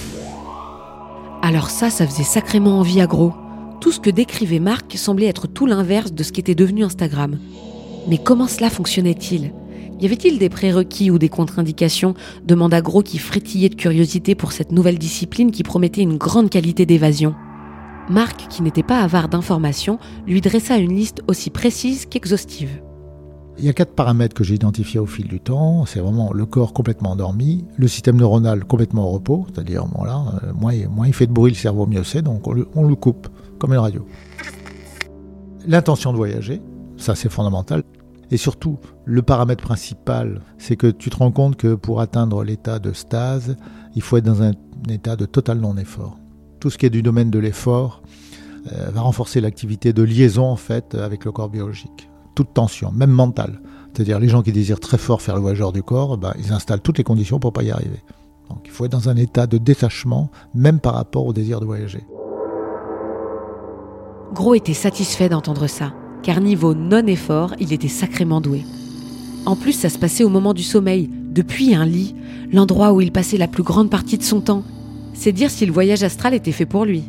Alors 1.42 1.70
ça, 1.70 1.90
ça 1.90 2.06
faisait 2.06 2.24
sacrément 2.24 2.80
envie 2.80 3.00
à 3.00 3.08
gros. 3.08 3.34
Tout 3.80 3.92
ce 3.92 4.00
que 4.00 4.10
décrivait 4.10 4.60
Marc 4.60 4.98
semblait 4.98 5.28
être 5.28 5.48
tout 5.48 5.68
l'inverse 5.68 6.12
de 6.12 6.24
ce 6.24 6.32
qu'était 6.32 6.56
devenu 6.56 6.84
Instagram. 6.84 7.38
Mais 8.08 8.18
comment 8.18 8.48
cela 8.48 8.70
fonctionnait-il? 8.70 9.54
Y 10.00 10.06
avait-il 10.06 10.40
des 10.40 10.50
prérequis 10.50 11.12
ou 11.12 11.20
des 11.20 11.30
contre-indications? 11.30 12.16
Demanda 12.46 12.82
Gros 12.82 13.04
qui 13.04 13.18
frétillait 13.18 13.70
de 13.70 13.76
curiosité 13.76 14.36
pour 14.36 14.52
cette 14.52 14.72
nouvelle 14.72 14.98
discipline 14.98 15.52
qui 15.52 15.64
promettait 15.64 16.02
une 16.02 16.18
grande 16.18 16.50
qualité 16.50 16.86
d'évasion. 16.86 17.36
Marc, 18.10 18.48
qui 18.50 18.62
n'était 18.62 18.84
pas 18.84 19.02
avare 19.02 19.28
d'informations, 19.28 20.00
lui 20.26 20.42
dressa 20.42 20.78
une 20.78 20.96
liste 20.96 21.22
aussi 21.28 21.50
précise 21.50 22.06
qu'exhaustive. 22.06 22.82
Il 23.60 23.66
y 23.66 23.70
a 23.70 23.74
quatre 23.74 23.94
paramètres 23.94 24.36
que 24.36 24.44
j'ai 24.44 24.56
identifiés 24.56 25.00
au 25.00 25.08
fil 25.08 25.28
du 25.28 25.40
temps. 25.40 25.86
C'est 25.86 26.00
vraiment 26.00 26.32
le 26.32 26.46
corps 26.46 26.74
complètement 26.74 27.12
endormi, 27.12 27.66
le 27.76 27.88
système 27.88 28.18
neuronal 28.18 28.66
complètement 28.66 29.10
au 29.10 29.14
repos, 29.14 29.48
c'est-à-dire 29.52 29.84
euh, 29.84 30.54
moins, 30.54 31.08
il 31.08 31.14
fait 31.14 31.26
de 31.26 31.34
bruit, 31.34 31.52
le 31.52 31.58
cerveau 31.58 31.88
mieux 31.88 32.04
c'est, 32.04 32.22
donc 32.22 32.48
on 32.48 32.84
le 32.84 32.96
coupe 32.96 33.28
comme 33.58 33.74
une 33.74 33.80
radio. 33.80 34.06
L'intention 35.66 36.12
de 36.12 36.18
voyager, 36.18 36.62
ça 36.98 37.16
c'est 37.16 37.30
fondamental. 37.30 37.84
Et 38.30 38.38
surtout, 38.38 38.78
le 39.06 39.22
paramètre 39.22 39.64
principal, 39.64 40.42
c'est 40.58 40.76
que 40.76 40.88
tu 40.88 41.10
te 41.10 41.18
rends 41.18 41.32
compte 41.32 41.56
que 41.56 41.76
pour 41.76 42.02
atteindre 42.02 42.44
l'état 42.44 42.80
de 42.80 42.92
stase, 42.92 43.56
il 43.96 44.02
faut 44.02 44.18
être 44.18 44.26
dans 44.26 44.44
un 44.44 44.52
état 44.90 45.16
de 45.16 45.26
total 45.26 45.60
non-effort. 45.60 46.18
Tout 46.60 46.70
ce 46.70 46.78
qui 46.78 46.86
est 46.86 46.90
du 46.90 47.02
domaine 47.02 47.32
de 47.32 47.40
l'effort 47.40 48.02
euh, 48.74 48.90
va 48.92 49.02
renforcer 49.02 49.40
l'activité 49.40 49.94
de 49.94 50.04
liaison 50.04 50.46
en 50.46 50.56
fait 50.56 50.96
avec 50.96 51.24
le 51.24 51.32
corps 51.32 51.50
biologique. 51.50 52.10
Toute 52.36 52.54
tension, 52.54 52.92
même 52.92 53.12
mentale. 53.12 53.62
C'est-à-dire 53.94 54.20
les 54.20 54.28
gens 54.28 54.44
qui 54.44 54.52
désirent 54.52 54.80
très 54.80 54.98
fort 54.98 55.22
faire 55.22 55.36
le 55.36 55.42
voyageur 55.42 55.72
du 55.72 55.82
corps, 55.82 56.18
bah, 56.18 56.36
ils 56.38 56.52
installent 56.52 56.82
toutes 56.82 56.98
les 56.98 57.04
conditions 57.04 57.40
pour 57.40 57.54
pas 57.54 57.64
y 57.64 57.72
arriver. 57.72 58.04
Donc 58.50 58.62
il 58.66 58.72
faut 58.72 58.86
être 58.86 58.92
dans 58.92 59.10
un 59.10 59.16
état 59.16 59.48
de 59.48 59.58
détachement, 59.58 60.30
même 60.54 60.80
par 60.80 60.94
rapport 60.94 61.26
au 61.26 61.34
désir 61.34 61.60
de 61.60 61.66
voyager. 61.66 62.06
Gros 64.34 64.56
était 64.56 64.74
satisfait 64.74 65.30
d'entendre 65.30 65.68
ça 65.68 65.94
car 66.28 66.42
niveau 66.42 66.74
non-effort, 66.74 67.56
il 67.58 67.72
était 67.72 67.88
sacrément 67.88 68.42
doué. 68.42 68.66
En 69.46 69.56
plus, 69.56 69.72
ça 69.72 69.88
se 69.88 69.98
passait 69.98 70.26
au 70.26 70.30
moment 70.30 70.54
du 70.54 70.62
sommeil, 70.62 71.10
depuis 71.32 71.74
un 71.74 71.86
lit, 71.86 72.16
l'endroit 72.52 72.92
où 72.92 73.00
il 73.00 73.14
passait 73.14 73.38
la 73.38 73.48
plus 73.48 73.64
grande 73.64 73.90
partie 73.90 74.18
de 74.18 74.24
son 74.24 74.42
temps. 74.42 74.66
C'est 75.14 75.32
dire 75.32 75.50
si 75.50 75.66
le 75.66 75.72
voyage 75.72 76.04
astral 76.04 76.34
était 76.34 76.52
fait 76.52 76.66
pour 76.66 76.84
lui. 76.84 77.04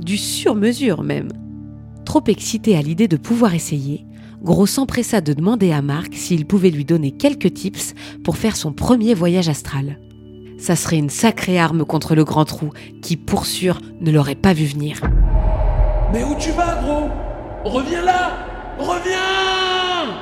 Du 0.00 0.16
sur-mesure 0.16 1.04
même. 1.04 1.28
Trop 2.04 2.24
excité 2.26 2.76
à 2.76 2.82
l'idée 2.82 3.06
de 3.06 3.16
pouvoir 3.16 3.54
essayer, 3.54 4.06
Gros 4.42 4.66
s'empressa 4.66 5.20
de 5.20 5.34
demander 5.34 5.70
à 5.70 5.80
Marc 5.80 6.14
s'il 6.14 6.44
pouvait 6.44 6.70
lui 6.70 6.84
donner 6.84 7.12
quelques 7.12 7.54
tips 7.54 7.94
pour 8.24 8.36
faire 8.36 8.56
son 8.56 8.72
premier 8.72 9.14
voyage 9.14 9.48
astral. 9.48 10.00
Ça 10.58 10.74
serait 10.74 10.98
une 10.98 11.10
sacrée 11.10 11.60
arme 11.60 11.84
contre 11.84 12.16
le 12.16 12.24
grand 12.24 12.44
trou 12.44 12.70
qui, 13.02 13.16
pour 13.16 13.46
sûr, 13.46 13.80
ne 14.00 14.10
l'aurait 14.10 14.34
pas 14.34 14.52
vu 14.52 14.64
venir. 14.64 15.00
Mais 16.12 16.24
où 16.24 16.34
tu 16.38 16.50
vas, 16.52 16.80
gros? 16.82 17.08
Reviens 17.64 18.02
là 18.02 18.32
Reviens 18.78 20.12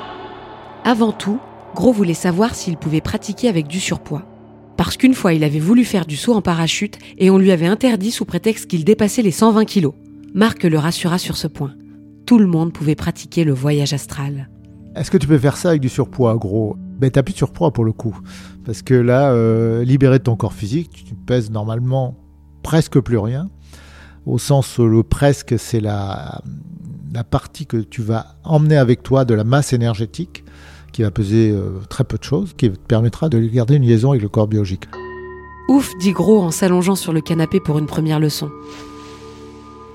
Avant 0.85 1.13
tout, 1.13 1.39
Gros 1.75 1.93
voulait 1.93 2.13
savoir 2.13 2.55
s'il 2.55 2.77
pouvait 2.77 3.01
pratiquer 3.01 3.49
avec 3.49 3.67
du 3.67 3.81
surpoids. 3.81 4.23
Parce 4.77 4.97
qu'une 4.97 5.15
fois, 5.15 5.33
il 5.33 5.43
avait 5.43 5.59
voulu 5.59 5.85
faire 5.85 6.05
du 6.05 6.17
saut 6.17 6.35
en 6.35 6.43
parachute 6.43 6.99
et 7.19 7.31
on 7.31 7.39
lui 7.39 7.51
avait 7.51 7.67
interdit 7.67 8.11
sous 8.11 8.25
prétexte 8.25 8.67
qu'il 8.67 8.85
dépassait 8.85 9.23
les 9.23 9.31
120 9.31 9.65
kilos. 9.65 9.95
Marc 10.35 10.65
le 10.65 10.79
rassura 10.79 11.19
sur 11.19 11.37
ce 11.37 11.47
point. 11.47 11.73
Tout 12.27 12.39
le 12.39 12.47
monde 12.47 12.73
pouvait 12.73 12.95
pratiquer 12.95 13.45
le 13.45 13.53
voyage 13.53 13.95
astral. 13.95 14.51
Est-ce 14.95 15.11
que 15.11 15.17
tu 15.17 15.27
peux 15.27 15.39
faire 15.39 15.57
ça 15.57 15.71
avec 15.71 15.81
du 15.81 15.89
surpoids, 15.89 16.37
gros? 16.37 16.77
Ben 16.99 17.11
t'as 17.11 17.23
plus 17.23 17.33
de 17.33 17.39
surpoids 17.39 17.73
pour 17.73 17.85
le 17.85 17.93
coup. 17.93 18.19
Parce 18.67 18.83
que 18.83 18.95
là, 18.95 19.33
euh, 19.33 19.85
libéré 19.85 20.19
de 20.19 20.25
ton 20.25 20.37
corps 20.37 20.53
physique, 20.53 21.05
tu 21.07 21.15
pèses 21.15 21.51
normalement 21.51 22.15
presque 22.63 23.01
plus 23.01 23.19
rien. 23.19 23.49
Au 24.27 24.39
sens 24.39 24.79
où 24.79 24.87
le 24.87 25.03
presque, 25.03 25.59
c'est 25.59 25.81
la, 25.81 26.41
la 27.13 27.25
partie 27.25 27.67
que 27.67 27.77
tu 27.77 28.03
vas 28.03 28.37
emmener 28.45 28.77
avec 28.77 29.03
toi 29.03 29.25
de 29.25 29.35
la 29.35 29.45
masse 29.45 29.73
énergétique, 29.73 30.45
qui 30.93 31.03
va 31.03 31.11
peser 31.11 31.51
euh, 31.51 31.81
très 31.89 32.05
peu 32.05 32.19
de 32.19 32.23
choses, 32.23 32.55
qui 32.57 32.71
te 32.71 32.79
permettra 32.79 33.29
de 33.29 33.39
garder 33.41 33.77
une 33.77 33.83
liaison 33.83 34.11
avec 34.11 34.23
le 34.23 34.29
corps 34.29 34.47
biologique. 34.47 34.85
Ouf, 35.69 35.91
dit 36.01 36.13
Gros 36.13 36.41
en 36.43 36.51
s'allongeant 36.51 36.95
sur 36.95 37.13
le 37.13 37.21
canapé 37.21 37.61
pour 37.61 37.79
une 37.79 37.87
première 37.87 38.21
leçon. 38.21 38.51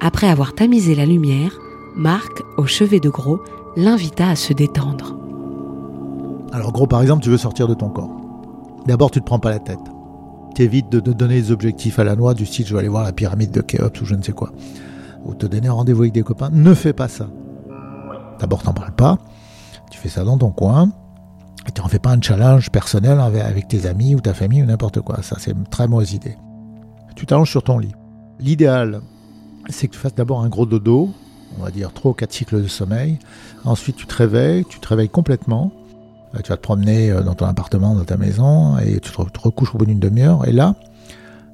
Après 0.01 0.27
avoir 0.27 0.53
tamisé 0.53 0.96
la 0.96 1.05
lumière, 1.05 1.60
Marc, 1.96 2.43
au 2.57 2.65
chevet 2.65 3.00
de 3.00 3.10
Gros, 3.10 3.39
l'invita 3.75 4.29
à 4.29 4.36
se 4.36 4.53
détendre. 4.53 5.15
Alors 6.51 6.72
Gros, 6.72 6.88
par 6.88 7.01
exemple, 7.01 7.24
tu 7.24 7.29
veux 7.29 7.38
sortir 7.38 7.67
de 7.67 7.74
ton 7.74 7.89
corps. 7.89 8.15
D'abord, 8.86 9.12
tu 9.12 9.19
ne 9.19 9.24
te 9.24 9.25
prends 9.25 9.39
pas 9.39 9.50
la 9.50 9.60
tête. 9.60 9.79
T'évites 10.57 10.89
de, 10.89 10.99
donner 10.99 11.39
des 11.39 11.51
objectifs 11.51 11.99
à 11.99 12.03
la 12.03 12.15
noix 12.15 12.33
du 12.33 12.47
style 12.47 12.65
je 12.65 12.73
vais 12.73 12.79
aller 12.79 12.87
voir 12.87 13.03
la 13.03 13.11
pyramide 13.11 13.51
de 13.51 13.61
Khéops 13.61 14.01
ou 14.01 14.05
je 14.05 14.15
ne 14.15 14.23
sais 14.23 14.31
quoi. 14.31 14.51
Ou 15.23 15.35
te 15.35 15.45
donner 15.45 15.69
rendez-vous 15.69 16.01
avec 16.01 16.13
des 16.13 16.23
copains. 16.23 16.49
Ne 16.51 16.73
fais 16.73 16.93
pas 16.93 17.07
ça. 17.07 17.29
D'abord, 18.39 18.63
t'en 18.63 18.73
parles 18.73 18.95
pas. 18.95 19.19
Tu 19.91 19.99
fais 19.99 20.09
ça 20.09 20.23
dans 20.23 20.35
ton 20.35 20.49
coin. 20.49 20.89
Et 21.67 21.71
tu 21.71 21.79
n'en 21.79 21.87
fais 21.87 21.99
pas 21.99 22.09
un 22.09 22.19
challenge 22.19 22.71
personnel 22.71 23.19
avec 23.19 23.67
tes 23.67 23.85
amis 23.85 24.15
ou 24.15 24.19
ta 24.19 24.33
famille 24.33 24.63
ou 24.63 24.65
n'importe 24.65 24.99
quoi. 25.01 25.21
Ça, 25.21 25.35
c'est 25.37 25.51
une 25.51 25.67
très 25.67 25.87
mauvaise 25.87 26.13
idée. 26.13 26.35
Tu 27.15 27.27
t'allonges 27.27 27.51
sur 27.51 27.61
ton 27.61 27.77
lit. 27.77 27.93
L'idéal, 28.39 29.01
c'est 29.69 29.87
que 29.87 29.93
tu 29.93 29.99
fasses 29.99 30.15
d'abord 30.15 30.41
un 30.41 30.49
gros 30.49 30.65
dodo, 30.65 31.11
on 31.59 31.63
va 31.63 31.69
dire 31.69 31.93
3 31.93 32.11
ou 32.11 32.13
4 32.15 32.33
cycles 32.33 32.63
de 32.63 32.67
sommeil. 32.67 33.19
Ensuite, 33.63 33.95
tu 33.95 34.07
te 34.07 34.15
réveilles, 34.15 34.65
tu 34.65 34.79
te 34.79 34.87
réveilles 34.87 35.09
complètement. 35.09 35.71
Tu 36.43 36.50
vas 36.50 36.57
te 36.57 36.62
promener 36.62 37.10
euh, 37.10 37.22
dans 37.24 37.34
ton 37.34 37.46
appartement, 37.46 37.96
dans 37.96 38.03
ta 38.03 38.17
maison, 38.17 38.77
et 38.77 39.00
tu 39.00 39.12
te 39.12 39.17
re- 39.17 39.31
te 39.31 39.39
recouches 39.39 39.74
au 39.74 39.77
bout 39.77 39.86
d'une 39.86 40.00
demi-heure. 40.00 40.48
Et 40.48 40.51
là, 40.51 40.75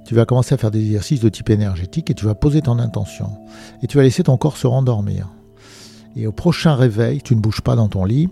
tu 0.06 0.16
vas 0.16 0.26
commencer 0.26 0.54
à 0.54 0.58
faire 0.58 0.72
des 0.72 0.82
exercices 0.82 1.22
de 1.22 1.30
type 1.30 1.50
énergétique 1.50 2.10
et 2.10 2.14
tu 2.14 2.26
vas 2.26 2.36
poser 2.36 2.62
ton 2.62 2.80
intention. 2.80 3.30
Et 3.82 3.88
tu 3.88 3.98
vas 3.98 4.04
laisser 4.04 4.24
ton 4.24 4.36
corps 4.36 4.58
se 4.58 4.68
rendormir. 4.68 5.30
Et 6.16 6.28
au 6.28 6.32
prochain 6.32 6.76
réveil, 6.76 7.22
tu 7.22 7.36
ne 7.36 7.40
bouges 7.40 7.62
pas 7.62 7.76
dans 7.76 7.88
ton 7.88 8.04
lit 8.04 8.30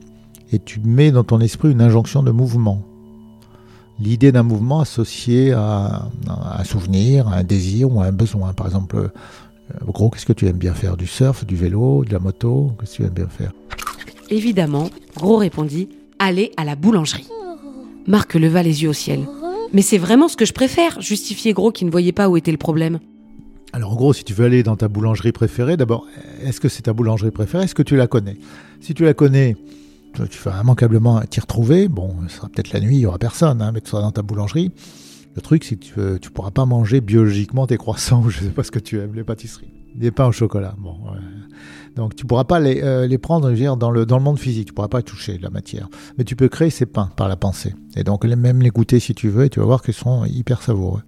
et 0.51 0.59
tu 0.59 0.81
mets 0.81 1.11
dans 1.11 1.23
ton 1.23 1.39
esprit 1.39 1.71
une 1.71 1.81
injonction 1.81 2.23
de 2.23 2.31
mouvement. 2.31 2.81
L'idée 3.99 4.31
d'un 4.31 4.43
mouvement 4.43 4.81
associé 4.81 5.53
à, 5.53 6.09
à 6.27 6.59
un 6.59 6.63
souvenir, 6.63 7.27
à 7.29 7.35
un 7.35 7.43
désir 7.43 7.89
ou 7.91 8.01
à 8.01 8.05
un 8.05 8.11
besoin. 8.11 8.51
Par 8.51 8.65
exemple, 8.65 8.97
euh, 8.97 9.07
gros, 9.85 10.09
qu'est-ce 10.09 10.25
que 10.25 10.33
tu 10.33 10.47
aimes 10.47 10.57
bien 10.57 10.73
faire? 10.73 10.97
Du 10.97 11.07
surf, 11.07 11.45
du 11.45 11.55
vélo, 11.55 12.03
de 12.03 12.11
la 12.11 12.19
moto? 12.19 12.73
Qu'est-ce 12.79 12.97
que 12.97 12.97
tu 12.97 13.03
aimes 13.03 13.13
bien 13.13 13.27
faire? 13.27 13.51
Évidemment, 14.29 14.89
Gros 15.15 15.37
répondit 15.37 15.89
Allez 16.23 16.51
à 16.55 16.65
la 16.65 16.75
boulangerie. 16.75 17.27
Marc 18.05 18.35
leva 18.35 18.61
les 18.61 18.83
yeux 18.83 18.89
au 18.89 18.93
ciel. 18.93 19.21
Mais 19.73 19.81
c'est 19.81 19.97
vraiment 19.97 20.27
ce 20.27 20.37
que 20.37 20.45
je 20.45 20.53
préfère, 20.53 21.01
justifiait 21.01 21.53
Gros 21.53 21.71
qui 21.71 21.83
ne 21.83 21.89
voyait 21.89 22.11
pas 22.11 22.29
où 22.29 22.37
était 22.37 22.51
le 22.51 22.59
problème. 22.59 22.99
Alors 23.73 23.93
en 23.93 23.95
gros, 23.95 24.13
si 24.13 24.23
tu 24.23 24.35
veux 24.35 24.45
aller 24.45 24.61
dans 24.61 24.75
ta 24.75 24.87
boulangerie 24.87 25.31
préférée, 25.31 25.77
d'abord, 25.77 26.05
est-ce 26.43 26.59
que 26.59 26.69
c'est 26.69 26.83
ta 26.83 26.93
boulangerie 26.93 27.31
préférée? 27.31 27.63
Est-ce 27.63 27.73
que 27.73 27.81
tu 27.81 27.95
la 27.95 28.05
connais? 28.05 28.37
Si 28.81 28.93
tu 28.93 29.03
la 29.03 29.15
connais, 29.15 29.57
tu 30.13 30.37
vas 30.43 30.61
immanquablement 30.61 31.21
t'y 31.21 31.39
retrouver. 31.39 31.87
Bon, 31.87 32.13
ce 32.27 32.35
sera 32.35 32.49
peut-être 32.49 32.71
la 32.71 32.81
nuit, 32.81 32.97
il 32.97 32.99
n'y 32.99 33.05
aura 33.07 33.17
personne, 33.17 33.59
hein, 33.59 33.71
mais 33.73 33.81
tu 33.81 33.89
seras 33.89 34.03
dans 34.03 34.11
ta 34.11 34.21
boulangerie. 34.21 34.71
Le 35.35 35.41
truc, 35.41 35.63
c'est 35.63 35.77
que 35.77 36.17
tu 36.19 36.29
ne 36.29 36.33
pourras 36.33 36.51
pas 36.51 36.67
manger 36.67 37.01
biologiquement 37.01 37.65
tes 37.65 37.77
croissants, 37.77 38.21
ou 38.23 38.29
je 38.29 38.41
ne 38.41 38.45
sais 38.45 38.51
pas 38.51 38.63
ce 38.63 38.69
que 38.69 38.77
tu 38.77 38.99
aimes, 38.99 39.15
les 39.15 39.23
pâtisseries. 39.23 39.73
Des 39.95 40.11
pains 40.11 40.27
au 40.27 40.31
chocolat. 40.31 40.75
Bon, 40.77 40.91
ouais. 40.91 41.19
Donc 41.95 42.15
tu 42.15 42.25
ne 42.25 42.27
pourras 42.27 42.45
pas 42.45 42.59
les, 42.59 42.81
euh, 42.81 43.17
prendre 43.17 43.51
dire, 43.51 43.77
dans, 43.77 43.91
le, 43.91 44.05
dans 44.05 44.17
le 44.17 44.23
monde 44.23 44.39
physique, 44.39 44.67
tu 44.67 44.73
pourras 44.73 44.87
pas 44.87 45.01
toucher 45.01 45.37
la 45.37 45.49
matière. 45.49 45.89
Mais 46.17 46.23
tu 46.23 46.35
peux 46.35 46.47
créer 46.47 46.69
ces 46.69 46.85
pains 46.85 47.09
par 47.15 47.27
la 47.27 47.35
pensée. 47.35 47.75
Et 47.95 48.03
donc 48.03 48.23
même 48.23 48.61
les 48.61 48.69
goûter 48.69 48.99
si 48.99 49.13
tu 49.13 49.29
veux, 49.29 49.45
et 49.45 49.49
tu 49.49 49.59
vas 49.59 49.65
voir 49.65 49.81
qu'ils 49.81 49.93
sont 49.93 50.25
hyper 50.25 50.61
savoureux. 50.61 51.01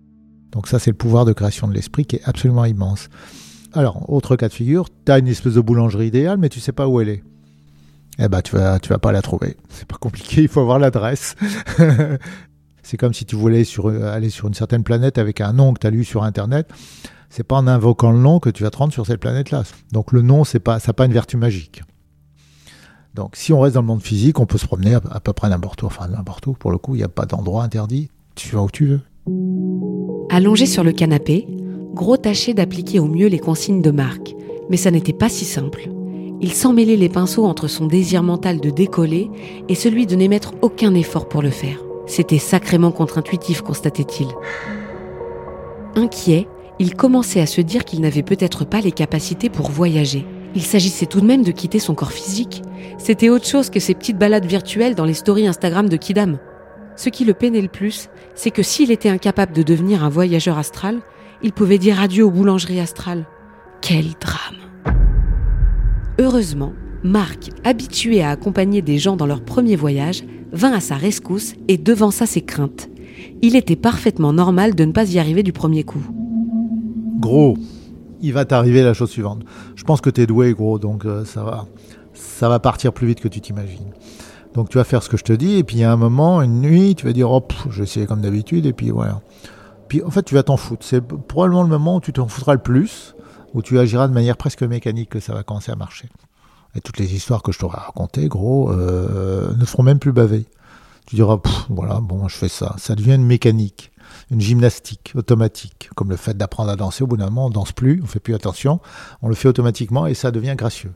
Donc 0.52 0.68
ça, 0.68 0.78
c'est 0.80 0.92
le 0.92 0.98
pouvoir 0.98 1.26
de 1.26 1.34
création 1.34 1.68
de 1.68 1.74
l'esprit 1.74 2.06
qui 2.06 2.18
est 2.18 2.22
absolument 2.26 2.66
immense. 2.66 3.10
Alors, 3.74 4.08
autre 4.08 4.36
cas 4.36 4.50
de 4.50 4.54
figure, 4.54 4.88
tu 5.06 5.12
as 5.12 5.18
une 5.18 5.28
espèce 5.28 5.56
de 5.56 5.62
boulangerie 5.62 6.08
idéale, 6.08 6.38
mais 6.38 6.50
tu 6.50 6.60
sais 6.60 6.72
pas 6.72 6.88
où 6.88 7.02
elle 7.02 7.10
est. 7.10 7.24
Eh 8.20 8.28
ben, 8.28 8.42
tu 8.44 8.56
vas, 8.56 8.80
tu 8.80 8.90
vas 8.90 9.00
pas 9.00 9.12
la 9.12 9.24
trouver. 9.24 9.58
C'est 9.70 9.88
pas 9.88 9.98
compliqué, 9.98 10.44
il 10.44 10.48
faut 10.48 10.60
avoir 10.60 10.78
l'adresse. 10.78 11.36
c'est 12.84 12.98
comme 12.98 13.16
si 13.16 13.26
tu 13.26 13.36
voulais 13.36 13.64
sur, 13.64 13.88
aller 13.88 14.30
sur 14.30 14.48
une 14.48 14.54
certaine 14.54 14.84
planète 14.84 15.18
avec 15.18 15.42
un 15.42 15.54
nom 15.54 15.74
que 15.74 15.80
tu 15.80 15.88
as 15.88 15.90
lu 15.90 16.04
sur 16.04 16.24
Internet. 16.24 16.70
C'est 17.36 17.44
pas 17.44 17.56
en 17.56 17.66
invoquant 17.66 18.12
le 18.12 18.20
nom 18.20 18.40
que 18.40 18.52
tu 18.52 18.62
vas 18.62 18.70
te 18.70 18.78
rendre 18.78 18.94
sur 18.94 19.08
cette 19.08 19.20
planète-là. 19.20 19.64
Donc 19.92 20.12
le 20.12 20.22
nom, 20.22 20.44
c'est 20.44 20.60
pas, 20.60 20.78
ça 20.78 20.90
n'a 20.90 20.94
pas 20.94 21.08
une 21.08 21.14
vertu 21.14 21.36
magique. 21.36 21.82
Donc 23.16 23.36
si 23.36 23.52
on 23.52 23.60
reste 23.60 23.74
dans 23.74 23.82
le 23.82 23.88
monde 23.88 24.04
physique, 24.04 24.40
on 24.40 24.46
peut 24.46 24.60
se 24.60 24.68
promener 24.68 24.94
à, 24.94 25.02
à 25.10 25.20
peu 25.20 25.34
près 25.34 25.50
n'importe 25.50 25.82
où. 25.82 25.88
Enfin, 25.88 26.08
n'importe 26.08 26.46
où, 26.46 26.54
pour 26.54 26.70
le 26.70 26.78
coup, 26.78 26.94
il 26.94 27.00
n'y 27.00 27.04
a 27.04 27.08
pas 27.08 27.26
d'endroit 27.26 27.64
interdit. 27.64 28.12
Tu 28.36 28.56
vas 28.56 28.62
où 28.62 28.70
tu 28.70 28.86
veux. 28.86 29.02
Allongé 30.30 30.68
sur 30.68 30.84
le 30.84 30.92
canapé, 30.92 31.48
Gros 31.96 32.18
tâchait 32.18 32.54
d'appliquer 32.54 33.00
au 33.00 33.08
mieux 33.08 33.28
les 33.28 33.40
consignes 33.40 33.82
de 33.82 33.90
Marc. 33.90 34.36
Mais 34.70 34.78
ça 34.78 34.92
n'était 34.92 35.12
pas 35.12 35.30
si 35.30 35.44
simple. 35.44 35.90
Il 36.40 36.54
s'emmêlait 36.54 36.98
les 36.98 37.10
pinceaux 37.10 37.46
entre 37.46 37.68
son 37.68 37.88
désir 37.88 38.22
mental 38.22 38.60
de 38.60 38.70
décoller 38.70 39.32
et 39.70 39.76
celui 39.76 40.06
de 40.06 40.16
n'émettre 40.16 40.54
aucun 40.62 40.94
effort 40.94 41.28
pour 41.28 41.42
le 41.42 41.50
faire. 41.50 41.84
C'était 42.06 42.38
sacrément 42.38 42.92
contre-intuitif, 42.92 43.62
constatait-il. 43.62 44.28
Inquiet, 45.96 46.48
il 46.84 46.96
commençait 46.96 47.40
à 47.40 47.46
se 47.46 47.62
dire 47.62 47.86
qu'il 47.86 48.02
n'avait 48.02 48.24
peut-être 48.24 48.66
pas 48.66 48.82
les 48.82 48.92
capacités 48.92 49.50
pour 49.50 49.72
voyager. 49.72 50.26
Il 50.54 50.64
s'agissait 50.64 51.06
tout 51.06 51.22
de 51.22 51.26
même 51.26 51.42
de 51.42 51.52
quitter 51.52 51.80
son 51.80 51.96
corps 51.96 52.12
physique. 52.12 52.62
C'était 52.98 53.30
autre 53.30 53.48
chose 53.48 53.70
que 53.70 53.80
ces 53.80 53.94
petites 53.94 54.18
balades 54.18 54.46
virtuelles 54.46 54.94
dans 54.94 55.06
les 55.06 55.14
stories 55.14 55.48
Instagram 55.48 55.88
de 55.88 55.96
Kidam. 55.96 56.40
Ce 56.98 57.08
qui 57.08 57.24
le 57.24 57.34
peinait 57.34 57.62
le 57.62 57.70
plus, 57.70 58.10
c'est 58.36 58.52
que 58.52 58.64
s'il 58.64 58.92
était 58.92 59.08
incapable 59.08 59.54
de 59.54 59.64
devenir 59.64 60.04
un 60.04 60.10
voyageur 60.10 60.58
astral, 60.58 61.00
il 61.42 61.54
pouvait 61.54 61.78
dire 61.78 62.02
adieu 62.02 62.26
aux 62.26 62.32
boulangeries 62.32 62.82
astrales. 62.82 63.26
Quel 63.82 64.08
drame 64.20 64.58
Heureusement, 66.20 66.74
Marc, 67.02 67.50
habitué 67.64 68.22
à 68.22 68.30
accompagner 68.30 68.82
des 68.82 68.98
gens 68.98 69.16
dans 69.16 69.26
leur 69.26 69.42
premier 69.42 69.78
voyage, 69.78 70.26
vint 70.52 70.74
à 70.74 70.82
sa 70.82 70.96
rescousse 70.96 71.54
et 71.70 71.78
devança 71.78 72.26
ses 72.26 72.42
craintes. 72.42 72.90
Il 73.42 73.56
était 73.56 73.78
parfaitement 73.78 74.34
normal 74.34 74.76
de 74.76 74.84
ne 74.84 74.92
pas 74.92 75.10
y 75.10 75.18
arriver 75.18 75.44
du 75.44 75.54
premier 75.54 75.86
coup. 75.86 76.04
Gros, 77.20 77.58
il 78.22 78.34
va 78.34 78.46
t'arriver 78.46 78.84
la 78.84 78.94
chose 78.94 79.10
suivante. 79.10 79.44
Je 79.76 79.84
pense 79.84 80.02
que 80.02 80.10
tu 80.10 80.22
es 80.22 80.26
doué, 80.26 80.54
gros, 80.54 80.80
donc 80.80 81.06
euh, 81.06 81.26
ça 81.26 81.44
va, 81.44 81.66
ça 82.14 82.50
va 82.50 82.60
partir 82.60 82.94
plus 82.94 83.08
vite 83.08 83.20
que 83.20 83.28
tu 83.28 83.42
t'imagines. 83.42 83.92
Donc 84.54 84.70
tu 84.70 84.78
vas 84.78 84.84
faire 84.84 85.04
ce 85.04 85.10
que 85.10 85.18
je 85.18 85.24
te 85.24 85.34
dis, 85.34 85.56
et 85.56 85.64
puis 85.64 85.84
a 85.84 85.92
un 85.92 85.98
moment, 85.98 86.42
une 86.42 86.62
nuit, 86.62 86.96
tu 86.96 87.06
vas 87.06 87.14
dire, 87.14 87.30
oh, 87.32 87.46
je 87.70 87.84
vais 87.84 88.06
comme 88.06 88.22
d'habitude, 88.22 88.66
et 88.66 88.74
puis 88.74 88.92
voilà. 88.92 89.22
Puis 89.88 90.04
en 90.04 90.10
fait, 90.10 90.24
tu 90.24 90.36
vas 90.36 90.44
t'en 90.44 90.58
foutre. 90.58 90.86
C'est 90.86 91.02
probablement 91.02 91.64
le 91.64 91.70
moment 91.70 91.98
où 91.98 92.02
tu 92.02 92.14
t'en 92.14 92.28
foutras 92.28 92.54
le 92.54 92.60
plus, 92.60 93.16
où 93.54 93.62
tu 93.62 93.78
agiras 93.80 94.08
de 94.08 94.14
manière 94.14 94.38
presque 94.38 94.64
mécanique 94.64 95.10
que 95.10 95.20
ça 95.20 95.34
va 95.34 95.44
commencer 95.44 95.72
à 95.72 95.76
marcher. 95.76 96.10
Et 96.76 96.82
toutes 96.82 96.98
les 96.98 97.14
histoires 97.14 97.44
que 97.44 97.52
je 97.52 97.60
t'aurais 97.60 97.80
racontées, 97.80 98.28
gros, 98.28 98.72
euh, 98.72 99.54
ne 99.56 99.66
feront 99.66 99.84
même 99.84 100.00
plus 100.00 100.12
baver. 100.12 100.46
Tu 101.06 101.16
diras, 101.16 101.40
voilà, 101.70 102.00
bon, 102.00 102.28
je 102.28 102.36
fais 102.36 102.50
ça. 102.50 102.76
Ça 102.78 102.96
devient 102.96 103.16
une 103.16 103.26
mécanique, 103.26 103.92
une 104.32 104.42
gymnastique 104.42 105.14
automatique, 105.16 105.90
comme 105.96 106.10
le 106.10 106.18
fait 106.18 106.38
d'apprendre 106.38 106.70
à 106.70 106.76
danser. 106.76 107.04
Au 107.04 107.08
bout 107.08 107.18
d'un 107.18 107.26
moment, 107.26 107.48
on 107.48 107.50
danse 107.50 107.72
plus, 107.72 108.02
on 108.04 108.08
fait 108.08 108.20
plus 108.20 108.34
attention, 108.34 108.80
on 109.22 109.30
le 109.30 109.36
fait 109.36 109.48
automatiquement 109.48 110.08
et 110.08 110.14
ça 110.14 110.32
devient 110.32 110.56
gracieux. 110.58 110.92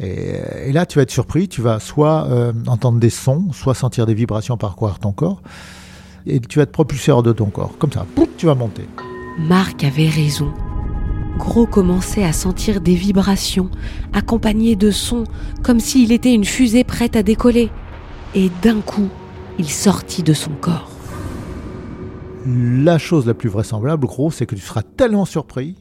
Et, 0.00 0.72
là, 0.72 0.86
tu 0.86 0.98
vas 0.98 1.02
être 1.02 1.10
surpris, 1.10 1.48
tu 1.48 1.60
vas 1.60 1.80
soit 1.80 2.28
euh, 2.28 2.52
entendre 2.68 3.00
des 3.00 3.10
sons, 3.10 3.52
soit 3.52 3.74
sentir 3.74 4.06
des 4.06 4.14
vibrations 4.14 4.56
parcourir 4.56 5.00
ton 5.00 5.12
corps, 5.12 5.42
et 6.26 6.40
tu 6.40 6.58
vas 6.60 6.66
te 6.66 6.70
propulser 6.70 7.10
hors 7.10 7.22
de 7.22 7.32
ton 7.32 7.46
corps. 7.46 7.76
Comme 7.78 7.92
ça, 7.92 8.06
tu 8.36 8.46
vas 8.46 8.54
monter. 8.54 8.84
Marc 9.38 9.82
avait 9.82 10.08
raison. 10.08 10.52
Gros 11.38 11.66
commençait 11.66 12.24
à 12.24 12.32
sentir 12.32 12.80
des 12.80 12.94
vibrations, 12.94 13.70
accompagnées 14.12 14.76
de 14.76 14.90
sons, 14.90 15.24
comme 15.62 15.80
s'il 15.80 16.12
était 16.12 16.34
une 16.34 16.44
fusée 16.44 16.84
prête 16.84 17.16
à 17.16 17.22
décoller. 17.22 17.70
Et 18.38 18.52
d'un 18.62 18.80
coup, 18.80 19.08
il 19.58 19.68
sortit 19.68 20.22
de 20.22 20.32
son 20.32 20.52
corps. 20.52 20.88
La 22.46 22.96
chose 22.96 23.26
la 23.26 23.34
plus 23.34 23.48
vraisemblable, 23.48 24.06
gros, 24.06 24.30
c'est 24.30 24.46
que 24.46 24.54
tu 24.54 24.60
seras 24.60 24.84
tellement 24.84 25.24
surpris, 25.24 25.74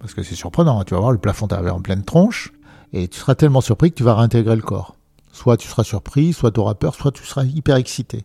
parce 0.00 0.12
que 0.14 0.24
c'est 0.24 0.34
surprenant, 0.34 0.80
hein, 0.80 0.84
tu 0.84 0.94
vas 0.94 0.98
voir 0.98 1.12
le 1.12 1.18
plafond 1.18 1.46
t'avait 1.46 1.70
en 1.70 1.80
pleine 1.80 2.02
tronche, 2.02 2.52
et 2.92 3.06
tu 3.06 3.16
seras 3.16 3.36
tellement 3.36 3.60
surpris 3.60 3.92
que 3.92 3.94
tu 3.94 4.02
vas 4.02 4.16
réintégrer 4.16 4.56
le 4.56 4.62
corps. 4.62 4.96
Soit 5.30 5.56
tu 5.56 5.68
seras 5.68 5.84
surpris, 5.84 6.32
soit 6.32 6.50
tu 6.50 6.58
auras 6.58 6.74
peur, 6.74 6.96
soit 6.96 7.12
tu 7.12 7.22
seras 7.22 7.44
hyper 7.44 7.76
excité. 7.76 8.24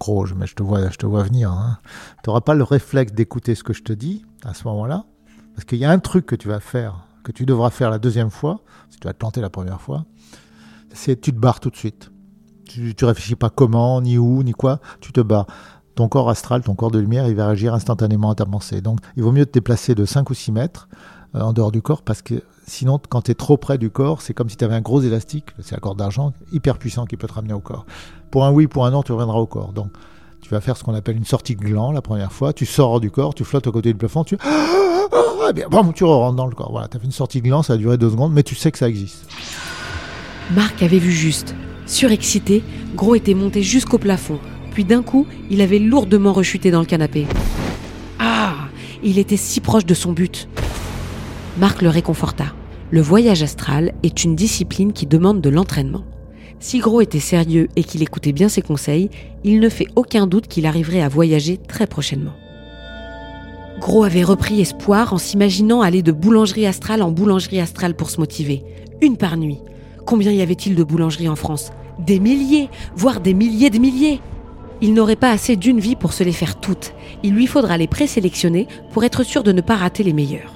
Gros, 0.00 0.24
je, 0.24 0.32
te 0.54 0.62
vois 0.62 1.22
venir. 1.22 1.52
Hein. 1.52 1.76
Tu 2.24 2.30
n'auras 2.30 2.40
pas 2.40 2.54
le 2.54 2.64
réflexe 2.64 3.12
d'écouter 3.12 3.54
ce 3.54 3.62
que 3.62 3.74
je 3.74 3.82
te 3.82 3.92
dis 3.92 4.24
à 4.42 4.54
ce 4.54 4.64
moment-là, 4.68 5.04
parce 5.54 5.66
qu'il 5.66 5.78
y 5.78 5.84
a 5.84 5.90
un 5.90 5.98
truc 5.98 6.24
que 6.24 6.34
tu 6.34 6.48
vas 6.48 6.60
faire, 6.60 7.06
que 7.24 7.32
tu 7.32 7.44
devras 7.44 7.68
faire 7.68 7.90
la 7.90 7.98
deuxième 7.98 8.30
fois, 8.30 8.62
si 8.88 8.98
tu 8.98 9.06
vas 9.06 9.12
te 9.12 9.18
planter 9.18 9.42
la 9.42 9.50
première 9.50 9.82
fois, 9.82 10.06
c'est 10.94 11.20
tu 11.20 11.30
te 11.30 11.38
barres 11.38 11.60
tout 11.60 11.68
de 11.68 11.76
suite. 11.76 12.10
Tu, 12.66 12.94
réfléchis 13.04 13.36
pas 13.36 13.50
comment, 13.50 14.00
ni 14.00 14.18
où, 14.18 14.42
ni 14.42 14.52
quoi, 14.52 14.80
tu 15.00 15.12
te 15.12 15.20
barres 15.20 15.46
ton 15.94 16.08
corps 16.08 16.28
astral, 16.28 16.62
ton 16.62 16.74
corps 16.74 16.90
de 16.90 16.98
lumière, 16.98 17.26
il 17.26 17.34
va 17.34 17.46
réagir 17.46 17.72
instantanément 17.72 18.30
à 18.30 18.34
ta 18.34 18.44
pensée. 18.44 18.82
Donc, 18.82 18.98
il 19.16 19.22
vaut 19.22 19.32
mieux 19.32 19.46
te 19.46 19.52
déplacer 19.52 19.94
de 19.94 20.04
5 20.04 20.28
ou 20.28 20.34
6 20.34 20.52
mètres 20.52 20.88
euh, 21.34 21.40
en 21.40 21.54
dehors 21.54 21.72
du 21.72 21.80
corps 21.80 22.02
parce 22.02 22.20
que 22.20 22.42
sinon, 22.66 23.00
quand 23.08 23.22
tu 23.22 23.30
es 23.30 23.34
trop 23.34 23.56
près 23.56 23.78
du 23.78 23.88
corps, 23.88 24.20
c'est 24.20 24.34
comme 24.34 24.50
si 24.50 24.58
tu 24.58 24.64
avais 24.64 24.74
un 24.74 24.82
gros 24.82 25.00
élastique, 25.00 25.46
c'est 25.58 25.74
la 25.74 25.80
corde 25.80 25.98
d'argent, 25.98 26.34
hyper 26.52 26.76
puissant 26.76 27.06
qui 27.06 27.16
peut 27.16 27.26
te 27.26 27.32
ramener 27.32 27.54
au 27.54 27.60
corps. 27.60 27.86
Pour 28.30 28.44
un 28.44 28.52
oui, 28.52 28.66
pour 28.66 28.84
un 28.84 28.90
non, 28.90 29.02
tu 29.02 29.12
reviendras 29.12 29.38
au 29.38 29.46
corps. 29.46 29.72
Donc, 29.72 29.88
tu 30.42 30.50
vas 30.50 30.60
faire 30.60 30.76
ce 30.76 30.84
qu'on 30.84 30.94
appelle 30.94 31.16
une 31.16 31.24
sortie 31.24 31.56
de 31.56 31.64
gland 31.64 31.92
la 31.92 32.02
première 32.02 32.30
fois. 32.30 32.52
Tu 32.52 32.66
sors 32.66 33.00
du 33.00 33.10
corps, 33.10 33.34
tu 33.34 33.44
flottes 33.44 33.66
au 33.66 33.72
côté 33.72 33.90
du 33.90 33.98
plafond, 33.98 34.22
tu. 34.22 34.36
Ah, 34.42 35.52
bien, 35.52 35.68
bam, 35.68 35.92
tu 35.92 36.04
rentres 36.04 36.36
dans 36.36 36.46
le 36.46 36.54
corps. 36.54 36.72
Voilà, 36.72 36.88
tu 36.88 36.96
as 36.96 37.00
fait 37.00 37.06
une 37.06 37.12
sortie 37.12 37.40
de 37.40 37.46
gland, 37.46 37.62
ça 37.62 37.74
a 37.74 37.76
duré 37.76 37.96
deux 37.96 38.10
secondes, 38.10 38.32
mais 38.32 38.42
tu 38.42 38.54
sais 38.54 38.70
que 38.70 38.78
ça 38.78 38.88
existe. 38.88 39.26
Marc 40.54 40.82
avait 40.82 40.98
vu 40.98 41.10
juste. 41.10 41.54
Surexcité, 41.86 42.62
Gros 42.94 43.14
était 43.14 43.34
monté 43.34 43.62
jusqu'au 43.62 43.98
plafond. 43.98 44.38
Puis 44.72 44.84
d'un 44.84 45.02
coup, 45.02 45.26
il 45.50 45.60
avait 45.60 45.78
lourdement 45.78 46.32
rechuté 46.32 46.70
dans 46.70 46.80
le 46.80 46.86
canapé. 46.86 47.26
Ah 48.18 48.68
Il 49.02 49.18
était 49.18 49.36
si 49.36 49.60
proche 49.60 49.86
de 49.86 49.94
son 49.94 50.12
but. 50.12 50.48
Marc 51.58 51.82
le 51.82 51.88
réconforta. 51.88 52.46
Le 52.90 53.00
voyage 53.00 53.42
astral 53.42 53.94
est 54.02 54.24
une 54.24 54.36
discipline 54.36 54.92
qui 54.92 55.06
demande 55.06 55.40
de 55.40 55.48
l'entraînement. 55.48 56.04
Si 56.58 56.78
Gros 56.78 57.00
était 57.00 57.20
sérieux 57.20 57.68
et 57.76 57.84
qu'il 57.84 58.02
écoutait 58.02 58.32
bien 58.32 58.48
ses 58.48 58.62
conseils, 58.62 59.10
il 59.44 59.60
ne 59.60 59.68
fait 59.68 59.86
aucun 59.94 60.26
doute 60.26 60.48
qu'il 60.48 60.66
arriverait 60.66 61.02
à 61.02 61.08
voyager 61.08 61.56
très 61.56 61.86
prochainement. 61.86 62.34
Gros 63.78 64.04
avait 64.04 64.24
repris 64.24 64.60
espoir 64.60 65.12
en 65.12 65.18
s'imaginant 65.18 65.82
aller 65.82 66.02
de 66.02 66.12
boulangerie 66.12 66.66
astrale 66.66 67.02
en 67.02 67.10
boulangerie 67.10 67.60
astrale 67.60 67.94
pour 67.94 68.10
se 68.10 68.18
motiver. 68.18 68.64
Une 69.02 69.16
par 69.16 69.36
nuit. 69.36 69.58
Combien 70.06 70.30
y 70.30 70.40
avait-il 70.40 70.76
de 70.76 70.84
boulangeries 70.84 71.28
en 71.28 71.34
France? 71.34 71.72
Des 71.98 72.20
milliers, 72.20 72.70
voire 72.94 73.20
des 73.20 73.34
milliers 73.34 73.70
de 73.70 73.78
milliers. 73.78 74.20
Il 74.80 74.94
n'aurait 74.94 75.16
pas 75.16 75.32
assez 75.32 75.56
d'une 75.56 75.80
vie 75.80 75.96
pour 75.96 76.12
se 76.12 76.22
les 76.22 76.32
faire 76.32 76.60
toutes. 76.60 76.94
Il 77.24 77.34
lui 77.34 77.48
faudra 77.48 77.76
les 77.76 77.88
présélectionner 77.88 78.68
pour 78.92 79.02
être 79.02 79.24
sûr 79.24 79.42
de 79.42 79.50
ne 79.50 79.62
pas 79.62 79.74
rater 79.74 80.04
les 80.04 80.12
meilleurs. 80.12 80.54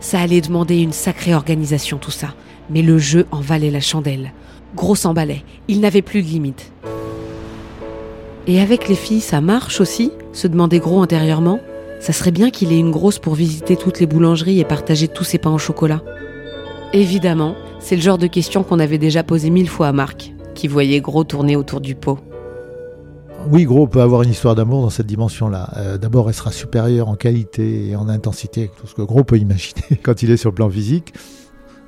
Ça 0.00 0.20
allait 0.20 0.40
demander 0.40 0.80
une 0.80 0.92
sacrée 0.92 1.34
organisation 1.34 1.98
tout 1.98 2.10
ça, 2.10 2.28
mais 2.70 2.80
le 2.80 2.96
jeu 2.96 3.26
en 3.32 3.40
valait 3.40 3.70
la 3.70 3.80
chandelle. 3.80 4.32
Gros 4.74 4.94
s'emballait, 4.94 5.44
il 5.68 5.80
n'avait 5.80 6.00
plus 6.00 6.22
de 6.22 6.28
limite. 6.28 6.72
Et 8.46 8.60
avec 8.60 8.88
les 8.88 8.94
filles, 8.94 9.20
ça 9.20 9.42
marche 9.42 9.80
aussi? 9.82 10.10
se 10.32 10.46
demandait 10.46 10.78
Gros 10.78 11.02
intérieurement. 11.02 11.60
Ça 12.00 12.14
serait 12.14 12.30
bien 12.30 12.50
qu'il 12.50 12.72
ait 12.72 12.78
une 12.78 12.92
grosse 12.92 13.18
pour 13.18 13.34
visiter 13.34 13.76
toutes 13.76 14.00
les 14.00 14.06
boulangeries 14.06 14.60
et 14.60 14.64
partager 14.64 15.08
tous 15.08 15.24
ses 15.24 15.38
pains 15.38 15.52
au 15.52 15.58
chocolat. 15.58 16.02
Évidemment, 16.92 17.56
c'est 17.86 17.94
le 17.94 18.02
genre 18.02 18.18
de 18.18 18.26
question 18.26 18.64
qu'on 18.64 18.80
avait 18.80 18.98
déjà 18.98 19.22
posé 19.22 19.48
mille 19.48 19.68
fois 19.68 19.86
à 19.86 19.92
Marc, 19.92 20.34
qui 20.56 20.66
voyait 20.66 21.00
Gros 21.00 21.22
tourner 21.22 21.54
autour 21.54 21.80
du 21.80 21.94
pot. 21.94 22.18
Oui, 23.48 23.62
Gros 23.62 23.86
peut 23.86 24.00
avoir 24.00 24.22
une 24.22 24.30
histoire 24.30 24.56
d'amour 24.56 24.82
dans 24.82 24.90
cette 24.90 25.06
dimension-là. 25.06 25.70
Euh, 25.76 25.96
D'abord, 25.96 26.28
elle 26.28 26.34
sera 26.34 26.50
supérieure 26.50 27.08
en 27.08 27.14
qualité 27.14 27.90
et 27.90 27.94
en 27.94 28.08
intensité 28.08 28.72
tout 28.76 28.88
ce 28.88 28.94
que 28.96 29.02
Gros 29.02 29.22
peut 29.22 29.38
imaginer 29.38 29.84
quand 30.02 30.24
il 30.24 30.32
est 30.32 30.36
sur 30.36 30.50
le 30.50 30.56
plan 30.56 30.68
physique. 30.68 31.14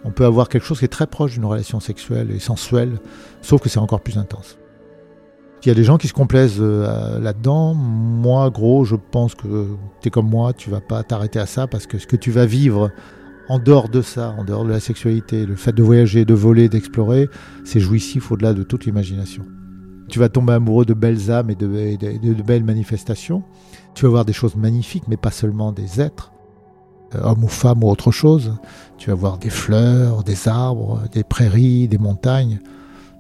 On 0.05 0.13
peut 0.13 0.25
avoir 0.25 0.49
quelque 0.49 0.65
chose 0.65 0.79
qui 0.79 0.85
est 0.85 0.89
très 0.89 1.09
proche 1.09 1.33
d'une 1.33 1.45
relation 1.45 1.81
sexuelle 1.81 2.31
et 2.31 2.39
sensuelle, 2.39 3.01
sauf 3.43 3.61
que 3.61 3.69
c'est 3.69 3.81
encore 3.81 4.01
plus 4.01 4.19
intense. 4.19 4.57
Il 5.65 5.69
y 5.69 5.73
a 5.73 5.75
des 5.75 5.83
gens 5.83 5.99
qui 5.99 6.07
se 6.07 6.13
complaisent 6.13 6.61
euh, 6.61 7.19
là-dedans. 7.19 7.75
Moi, 7.75 8.49
Gros, 8.51 8.85
je 8.85 8.95
pense 8.95 9.35
que 9.35 9.67
tu 10.01 10.07
es 10.07 10.11
comme 10.13 10.31
moi, 10.31 10.53
tu 10.53 10.71
vas 10.71 10.81
pas 10.81 11.03
t'arrêter 11.03 11.41
à 11.41 11.47
ça 11.47 11.67
parce 11.67 11.89
que 11.89 11.99
ce 11.99 12.07
que 12.07 12.15
tu 12.15 12.31
vas 12.31 12.47
vivre 12.47 12.93
en 13.49 13.59
dehors 13.59 13.89
de 13.89 14.03
ça, 14.03 14.35
en 14.39 14.45
dehors 14.45 14.65
de 14.65 14.71
la 14.71 14.81
sexualité, 14.81 15.47
le 15.47 15.57
fait 15.57 15.73
de 15.73 15.83
voyager, 15.83 16.25
de 16.25 16.35
voler, 16.35 16.69
d'explorer, 16.69 17.29
c'est 17.65 17.81
jouissif 17.81 18.31
au-delà 18.31 18.53
de 18.53 18.63
toute 18.63 18.85
l'imagination. 18.85 19.45
Tu 20.09 20.19
vas 20.19 20.29
tomber 20.29 20.55
amoureux 20.55 20.85
de 20.85 20.95
belles 20.95 21.31
âmes 21.31 21.51
et 21.51 21.55
de, 21.55 22.43
belles 22.43 22.65
manifestations. 22.65 23.43
Tu 23.95 24.05
vas 24.05 24.11
voir 24.11 24.25
des 24.25 24.33
choses 24.33 24.57
magnifiques, 24.57 25.05
mais 25.09 25.17
pas 25.17 25.31
seulement 25.31 25.73
des 25.73 26.01
êtres, 26.01 26.33
euh, 27.15 27.23
hommes 27.23 27.45
ou 27.45 27.49
femmes 27.49 27.85
ou 27.85 27.89
autre 27.89 28.11
chose. 28.11 28.55
Tu 28.97 29.11
vas 29.11 29.17
voir 29.17 29.39
des 29.39 29.51
fleurs, 29.51 30.25
des 30.25 30.49
arbres, 30.49 31.03
des 31.13 31.25
prairies, 31.25 31.89
des 31.89 31.99
montagnes. 31.99 32.61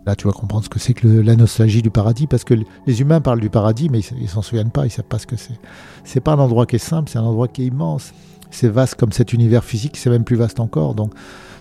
Là, 0.06 0.16
tu 0.16 0.26
vas 0.26 0.32
comprendre 0.32 0.64
ce 0.64 0.70
que 0.70 0.78
c'est 0.78 0.94
que 0.94 1.08
la 1.08 1.36
nostalgie 1.36 1.82
du 1.82 1.90
paradis, 1.90 2.26
parce 2.26 2.44
que 2.44 2.54
les 2.86 3.00
humains 3.00 3.20
parlent 3.20 3.40
du 3.40 3.50
paradis, 3.50 3.90
mais 3.90 4.00
ils, 4.00 4.22
ils 4.22 4.28
s'en 4.28 4.40
souviennent 4.40 4.70
pas, 4.70 4.86
ils 4.86 4.90
savent 4.90 5.04
pas 5.04 5.18
ce 5.18 5.26
que 5.26 5.36
c'est. 5.36 5.58
C'est 6.04 6.20
pas 6.20 6.32
un 6.32 6.38
endroit 6.38 6.64
qui 6.64 6.76
est 6.76 6.78
simple, 6.78 7.10
c'est 7.10 7.18
un 7.18 7.24
endroit 7.24 7.48
qui 7.48 7.62
est 7.62 7.66
immense. 7.66 8.12
C'est 8.50 8.68
vaste 8.68 8.94
comme 8.94 9.12
cet 9.12 9.32
univers 9.32 9.64
physique, 9.64 9.96
c'est 9.96 10.10
même 10.10 10.24
plus 10.24 10.36
vaste 10.36 10.60
encore. 10.60 10.94
Donc, 10.94 11.12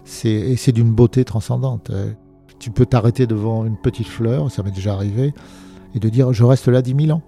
c'est 0.05 0.55
c'est 0.55 0.71
d'une 0.71 0.91
beauté 0.91 1.25
transcendante. 1.25 1.89
Euh, 1.89 2.11
Tu 2.59 2.71
peux 2.71 2.85
t'arrêter 2.87 3.27
devant 3.27 3.65
une 3.65 3.77
petite 3.77 4.07
fleur, 4.07 4.49
ça 4.51 4.63
m'est 4.63 4.71
déjà 4.71 4.93
arrivé, 4.93 5.33
et 5.93 5.99
de 5.99 6.09
dire 6.09 6.33
je 6.33 6.43
reste 6.43 6.67
là 6.67 6.81
10 6.81 6.95
000 7.05 7.17
ans. 7.17 7.21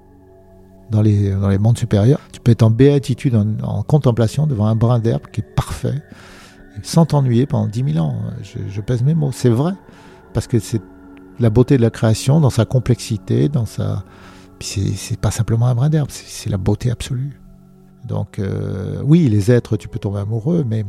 Dans 0.89 1.04
les, 1.04 1.30
dans 1.30 1.50
les 1.50 1.60
mondes 1.60 1.78
supérieurs, 1.78 2.20
tu 2.32 2.39
peux 2.39 2.51
être 2.51 2.63
en 2.63 2.72
béatitude, 2.72 3.36
en, 3.36 3.84
contemplation 3.84 4.48
devant 4.48 4.66
un 4.66 4.75
brin 4.75 4.98
d'herbe 4.98 5.28
qui 5.32 5.42
est 5.42 5.56
parfait, 5.56 6.01
sans 6.82 7.06
t'ennuyer 7.06 7.46
pendant 7.46 7.68
10 7.68 7.94
000 7.94 8.04
ans. 8.04 8.16
Je, 8.42 8.82
pèse 8.82 9.04
mes 9.04 9.13
mots, 9.13 9.32
c'est 9.32 9.50
vrai, 9.50 9.74
parce 10.34 10.48
que 10.48 10.58
c'est 10.58 10.82
la 11.39 11.51
beauté 11.51 11.78
de 11.78 11.84
la 11.84 11.92
création 11.92 12.39
dans 12.39 12.50
sa 12.50 12.66
complexité, 12.66 13.50
dans 13.50 13.68
sa. 13.68 14.04
C'est 14.62 15.20
pas 15.20 15.32
simplement 15.32 15.68
un 15.68 15.75
brin 15.75 15.89
d'herbe, 15.89 16.10
c'est 16.10 16.50
la 16.50 16.58
beauté 16.58 16.89
absolue. 16.89 17.39
Donc 18.06 18.39
euh, 18.39 19.01
oui, 19.03 19.27
les 19.29 19.51
êtres, 19.51 19.77
tu 19.77 19.88
peux 19.88 20.00
tomber 20.00 20.20
amoureux, 20.20 20.65
mais 20.68 20.86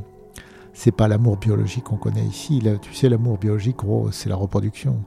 c'est 0.72 0.92
pas 0.92 1.08
l'amour 1.08 1.36
biologique 1.36 1.84
qu'on 1.84 1.96
connaît 1.96 2.24
ici. 2.24 2.62
Tu 2.82 2.94
sais, 2.94 3.08
l'amour 3.08 3.38
biologique, 3.38 3.76
gros, 3.76 4.10
c'est 4.12 4.28
la 4.28 4.36
reproduction. 4.36 5.04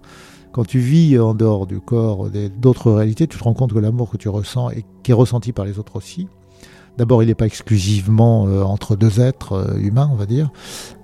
Quand 0.51 0.65
tu 0.65 0.79
vis 0.79 1.17
en 1.17 1.33
dehors 1.33 1.65
du 1.65 1.79
corps 1.79 2.29
d'autres 2.29 2.91
réalités, 2.91 3.27
tu 3.27 3.37
te 3.37 3.43
rends 3.43 3.53
compte 3.53 3.73
que 3.73 3.79
l'amour 3.79 4.11
que 4.11 4.17
tu 4.17 4.29
ressens 4.29 4.69
et 4.71 4.85
qui 5.01 5.11
est 5.11 5.15
ressenti 5.15 5.51
par 5.51 5.65
les 5.65 5.79
autres 5.79 5.95
aussi. 5.95 6.27
D'abord, 6.95 7.23
il 7.23 7.25
n'est 7.25 7.33
pas 7.35 7.47
exclusivement 7.47 8.45
euh, 8.45 8.61
entre 8.61 8.95
deux 8.95 9.19
êtres 9.19 9.53
euh, 9.53 9.79
humains, 9.79 10.09
on 10.11 10.15
va 10.15 10.27
dire, 10.27 10.51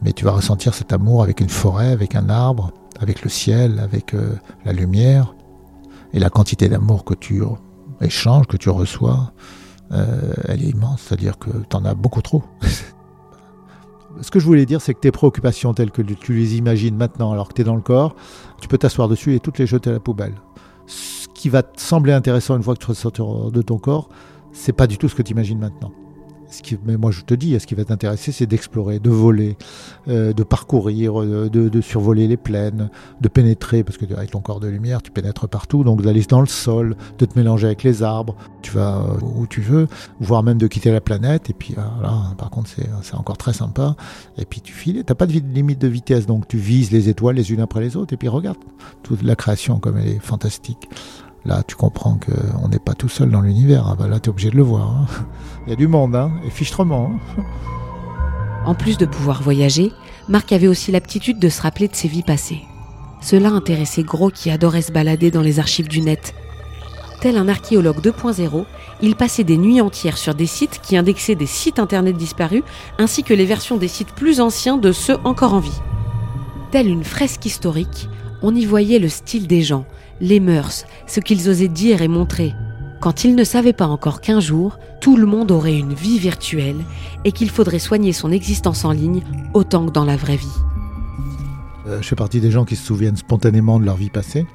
mais 0.03 0.13
tu 0.13 0.23
vas 0.23 0.31
ressentir 0.31 0.75
cet 0.75 0.93
amour 0.93 1.23
avec 1.23 1.39
une 1.39 1.49
forêt, 1.49 1.89
avec 1.89 2.13
un 2.13 2.29
arbre, 2.29 2.71
avec 2.99 3.23
le 3.23 3.29
ciel, 3.29 3.79
avec 3.79 4.13
la 4.65 4.73
lumière, 4.73 5.33
et 6.13 6.19
la 6.19 6.29
quantité 6.29 6.69
d'amour 6.69 7.05
que 7.05 7.13
tu 7.13 7.41
échanges, 8.01 8.45
que 8.45 8.57
tu 8.57 8.69
reçois, 8.69 9.31
euh, 9.91 10.33
elle 10.47 10.63
est 10.63 10.69
immense, 10.69 11.01
c'est-à-dire 11.01 11.37
que 11.37 11.49
tu 11.49 11.75
en 11.75 11.85
as 11.85 11.93
beaucoup 11.93 12.21
trop. 12.21 12.43
Ce 14.21 14.31
que 14.31 14.39
je 14.39 14.45
voulais 14.45 14.65
dire, 14.65 14.81
c'est 14.81 14.93
que 14.93 14.99
tes 14.99 15.11
préoccupations 15.11 15.73
telles 15.73 15.91
que 15.91 16.01
tu 16.01 16.33
les 16.33 16.55
imagines 16.55 16.95
maintenant 16.95 17.31
alors 17.31 17.47
que 17.47 17.53
tu 17.53 17.61
es 17.61 17.63
dans 17.63 17.75
le 17.75 17.81
corps, 17.81 18.15
tu 18.59 18.67
peux 18.67 18.77
t'asseoir 18.77 19.07
dessus 19.07 19.35
et 19.35 19.39
toutes 19.39 19.59
les 19.59 19.67
jeter 19.67 19.89
à 19.91 19.93
la 19.93 19.99
poubelle. 19.99 20.33
Ce 20.87 21.27
qui 21.33 21.47
va 21.49 21.63
te 21.63 21.79
sembler 21.79 22.13
intéressant 22.13 22.57
une 22.57 22.63
fois 22.63 22.73
que 22.73 22.79
tu 22.79 22.87
ressortiras 22.87 23.51
de 23.51 23.61
ton 23.61 23.77
corps, 23.77 24.09
c'est 24.51 24.73
pas 24.73 24.87
du 24.87 24.97
tout 24.97 25.07
ce 25.07 25.15
que 25.15 25.21
tu 25.21 25.31
imagines 25.31 25.59
maintenant. 25.59 25.91
Ce 26.49 26.63
qui, 26.63 26.77
mais 26.83 26.97
moi 26.97 27.11
je 27.11 27.21
te 27.21 27.33
dis, 27.33 27.59
ce 27.59 27.67
qui 27.67 27.75
va 27.75 27.85
t'intéresser, 27.85 28.31
c'est 28.31 28.47
d'explorer, 28.47 28.99
de 28.99 29.09
voler, 29.09 29.55
euh, 30.07 30.33
de 30.33 30.43
parcourir, 30.43 31.21
euh, 31.21 31.49
de, 31.49 31.81
survoler 31.81 32.27
les 32.27 32.37
plaines, 32.37 32.89
de 33.21 33.27
pénétrer, 33.27 33.83
parce 33.83 33.97
que 33.97 34.11
avec 34.13 34.31
ton 34.31 34.41
corps 34.41 34.59
de 34.59 34.67
lumière, 34.67 35.01
tu 35.01 35.11
pénètres 35.11 35.47
partout, 35.47 35.83
donc 35.83 36.01
d'aller 36.01 36.23
dans 36.23 36.41
le 36.41 36.47
sol, 36.47 36.95
de 37.19 37.25
te 37.25 37.37
mélanger 37.37 37.67
avec 37.67 37.83
les 37.83 38.01
arbres, 38.01 38.35
tu 38.61 38.71
vas 38.71 38.97
euh, 38.97 39.17
où 39.35 39.45
tu 39.45 39.61
veux, 39.61 39.87
voire 40.19 40.41
même 40.41 40.57
de 40.57 40.67
quitter 40.67 40.91
la 40.91 41.01
planète, 41.01 41.49
et 41.49 41.53
puis 41.53 41.75
euh, 41.77 41.81
là, 42.01 42.33
par 42.37 42.49
contre, 42.49 42.69
c'est 43.03 43.15
encore 43.15 43.37
très 43.37 43.53
sympa, 43.53 43.95
et 44.37 44.45
puis 44.45 44.61
tu 44.61 44.73
files, 44.73 45.03
t'as 45.05 45.15
pas 45.15 45.27
de 45.27 45.33
limite 45.33 45.79
de 45.79 45.87
vitesse, 45.87 46.25
donc 46.25 46.47
tu 46.47 46.57
vises 46.57 46.91
les 46.91 47.09
étoiles 47.09 47.35
les 47.35 47.51
unes 47.51 47.61
après 47.61 47.81
les 47.81 47.95
autres, 47.95 48.13
et 48.13 48.17
puis 48.17 48.27
regarde, 48.27 48.57
toute 49.03 49.21
la 49.21 49.35
création 49.35 49.79
comme 49.79 49.97
elle 49.97 50.07
est 50.07 50.19
fantastique. 50.19 50.89
Là, 51.45 51.63
tu 51.65 51.75
comprends 51.75 52.17
qu'on 52.17 52.67
n'est 52.67 52.79
pas 52.79 52.93
tout 52.93 53.09
seul 53.09 53.31
dans 53.31 53.41
l'univers. 53.41 53.85
Ah 53.87 53.95
bah 53.95 54.07
là, 54.07 54.19
tu 54.19 54.27
es 54.27 54.29
obligé 54.29 54.51
de 54.51 54.57
le 54.57 54.63
voir. 54.63 54.89
hein. 54.89 55.05
Il 55.65 55.69
y 55.69 55.73
a 55.73 55.75
du 55.75 55.87
monde, 55.87 56.15
hein, 56.15 56.31
et 56.45 56.49
fichtrement. 56.49 57.11
hein. 57.37 57.43
En 58.65 58.75
plus 58.75 58.97
de 58.97 59.05
pouvoir 59.05 59.41
voyager, 59.41 59.91
Marc 60.27 60.51
avait 60.51 60.67
aussi 60.67 60.91
l'aptitude 60.91 61.39
de 61.39 61.49
se 61.49 61.61
rappeler 61.61 61.87
de 61.87 61.95
ses 61.95 62.07
vies 62.07 62.23
passées. 62.23 62.61
Cela 63.21 63.49
intéressait 63.49 64.03
Gros 64.03 64.29
qui 64.29 64.51
adorait 64.51 64.81
se 64.81 64.91
balader 64.91 65.31
dans 65.31 65.41
les 65.41 65.59
archives 65.59 65.87
du 65.87 66.01
net. 66.01 66.33
Tel 67.21 67.35
un 67.37 67.49
archéologue 67.49 67.99
2.0, 67.99 68.65
il 69.01 69.15
passait 69.15 69.43
des 69.43 69.57
nuits 69.57 69.81
entières 69.81 70.17
sur 70.17 70.35
des 70.35 70.45
sites 70.45 70.79
qui 70.81 70.95
indexaient 70.95 71.35
des 71.35 71.45
sites 71.45 71.79
internet 71.79 72.15
disparus 72.15 72.63
ainsi 72.97 73.23
que 73.23 73.33
les 73.33 73.45
versions 73.45 73.75
des 73.77 73.89
sites 73.89 74.13
plus 74.13 74.39
anciens 74.39 74.77
de 74.77 74.91
ceux 74.93 75.17
encore 75.25 75.53
en 75.53 75.59
vie. 75.59 75.81
Telle 76.71 76.87
une 76.87 77.03
fresque 77.03 77.45
historique, 77.45 78.07
on 78.41 78.55
y 78.55 78.63
voyait 78.65 78.99
le 78.99 79.09
style 79.09 79.47
des 79.47 79.63
gens, 79.63 79.85
les 80.21 80.39
mœurs, 80.39 80.85
ce 81.07 81.19
qu'ils 81.19 81.49
osaient 81.49 81.67
dire 81.67 82.01
et 82.01 82.07
montrer. 82.07 82.53
Quand 82.99 83.23
ils 83.23 83.35
ne 83.35 83.43
savaient 83.45 83.73
pas 83.73 83.87
encore 83.87 84.19
qu'un 84.19 84.41
jour, 84.41 84.77
tout 84.99 85.15
le 85.15 85.25
monde 85.25 85.51
aurait 85.51 85.77
une 85.77 85.93
vie 85.93 86.19
virtuelle 86.19 86.83
et 87.23 87.31
qu'il 87.31 87.49
faudrait 87.49 87.79
soigner 87.79 88.11
son 88.11 88.31
existence 88.31 88.83
en 88.83 88.91
ligne 88.91 89.21
autant 89.53 89.85
que 89.85 89.91
dans 89.91 90.03
la 90.03 90.17
vraie 90.17 90.35
vie. 90.35 90.47
Euh, 91.87 92.01
je 92.01 92.07
fais 92.07 92.15
partie 92.15 92.41
des 92.41 92.51
gens 92.51 92.65
qui 92.65 92.75
se 92.75 92.85
souviennent 92.85 93.15
spontanément 93.15 93.79
de 93.79 93.85
leur 93.85 93.95
vie 93.95 94.09
passée. 94.09 94.45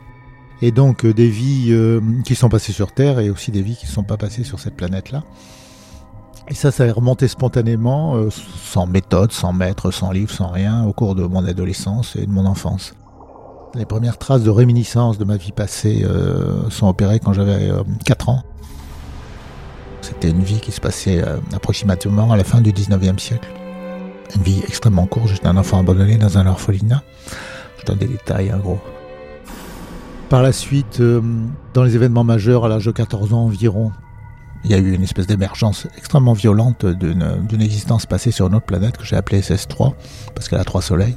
Et 0.61 0.73
donc 0.73 1.05
euh, 1.05 1.15
des 1.15 1.29
vies 1.29 1.69
euh, 1.71 2.01
qui 2.25 2.35
sont 2.35 2.51
passées 2.51 2.73
sur 2.73 2.93
Terre 2.93 3.19
et 3.19 3.31
aussi 3.31 3.51
des 3.51 3.63
vies 3.63 3.77
qui 3.77 3.87
ne 3.87 3.91
sont 3.91 4.05
pas 4.05 4.19
passées 4.19 4.45
sur 4.45 4.61
cette 4.61 4.77
planète-là. 4.77 5.25
Et 6.49 6.55
ça, 6.55 6.71
ça 6.71 6.85
est 6.85 6.91
remonté 6.91 7.27
spontanément, 7.27 8.29
sans 8.31 8.87
méthode, 8.87 9.33
sans 9.33 9.55
maître, 9.55 9.91
sans 9.91 10.13
livre, 10.13 10.31
sans 10.31 10.49
rien, 10.49 10.85
au 10.85 10.93
cours 10.93 11.15
de 11.15 11.25
mon 11.25 11.43
adolescence 11.43 12.17
et 12.17 12.27
de 12.27 12.31
mon 12.31 12.45
enfance. 12.45 12.93
Les 13.75 13.87
premières 13.87 14.19
traces 14.19 14.43
de 14.43 14.51
réminiscence 14.51 15.19
de 15.19 15.25
ma 15.25 15.37
vie 15.37 15.51
passée 15.51 16.05
euh, 16.05 16.71
sont 16.71 16.87
opérées 16.87 17.19
quand 17.19 17.33
j'avais 17.33 17.71
euh, 17.71 17.83
4 18.05 18.29
ans. 18.29 18.43
C'était 20.01 20.31
une 20.31 20.43
vie 20.43 20.61
qui 20.61 20.71
se 20.71 20.81
passait 20.81 21.23
euh, 21.23 21.39
approximativement 21.53 22.31
à 22.31 22.37
la 22.37 22.45
fin 22.45 22.61
du 22.61 22.73
19e 22.73 23.19
siècle. 23.19 23.49
Une 24.37 24.43
vie 24.43 24.63
extrêmement 24.67 25.07
courte, 25.07 25.29
j'étais 25.29 25.49
un 25.49 25.57
enfant 25.57 25.81
abandonné 25.81 26.19
dans 26.19 26.39
un 26.39 26.47
orphelinat. 26.47 27.03
Je 27.79 27.85
donne 27.85 27.99
des 27.99 28.07
détails, 28.07 28.53
en 28.53 28.59
gros. 28.59 28.79
Par 30.29 30.43
la 30.43 30.53
suite, 30.53 31.01
euh, 31.01 31.21
dans 31.75 31.83
les 31.83 31.97
événements 31.97 32.25
majeurs, 32.25 32.65
à 32.65 32.69
l'âge 32.69 32.87
de 32.87 32.93
14 32.93 33.33
ans 33.35 33.45
environ, 33.45 33.91
il 34.65 34.71
y 34.71 34.75
a 34.75 34.79
eu 34.79 34.95
une 34.95 35.03
espèce 35.03 35.27
d'émergence 35.27 35.89
extrêmement 35.99 36.33
violente 36.33 36.87
d'une 36.87 37.61
existence 37.61 38.07
passée 38.07 38.31
sur 38.31 38.47
une 38.47 38.55
autre 38.55 38.67
planète 38.67 38.97
que 38.97 39.05
j'ai 39.05 39.17
appelée 39.17 39.41
SS3, 39.41 39.93
parce 40.35 40.49
qu'elle 40.49 40.61
a 40.61 40.65
trois 40.65 40.81
soleils. 40.81 41.17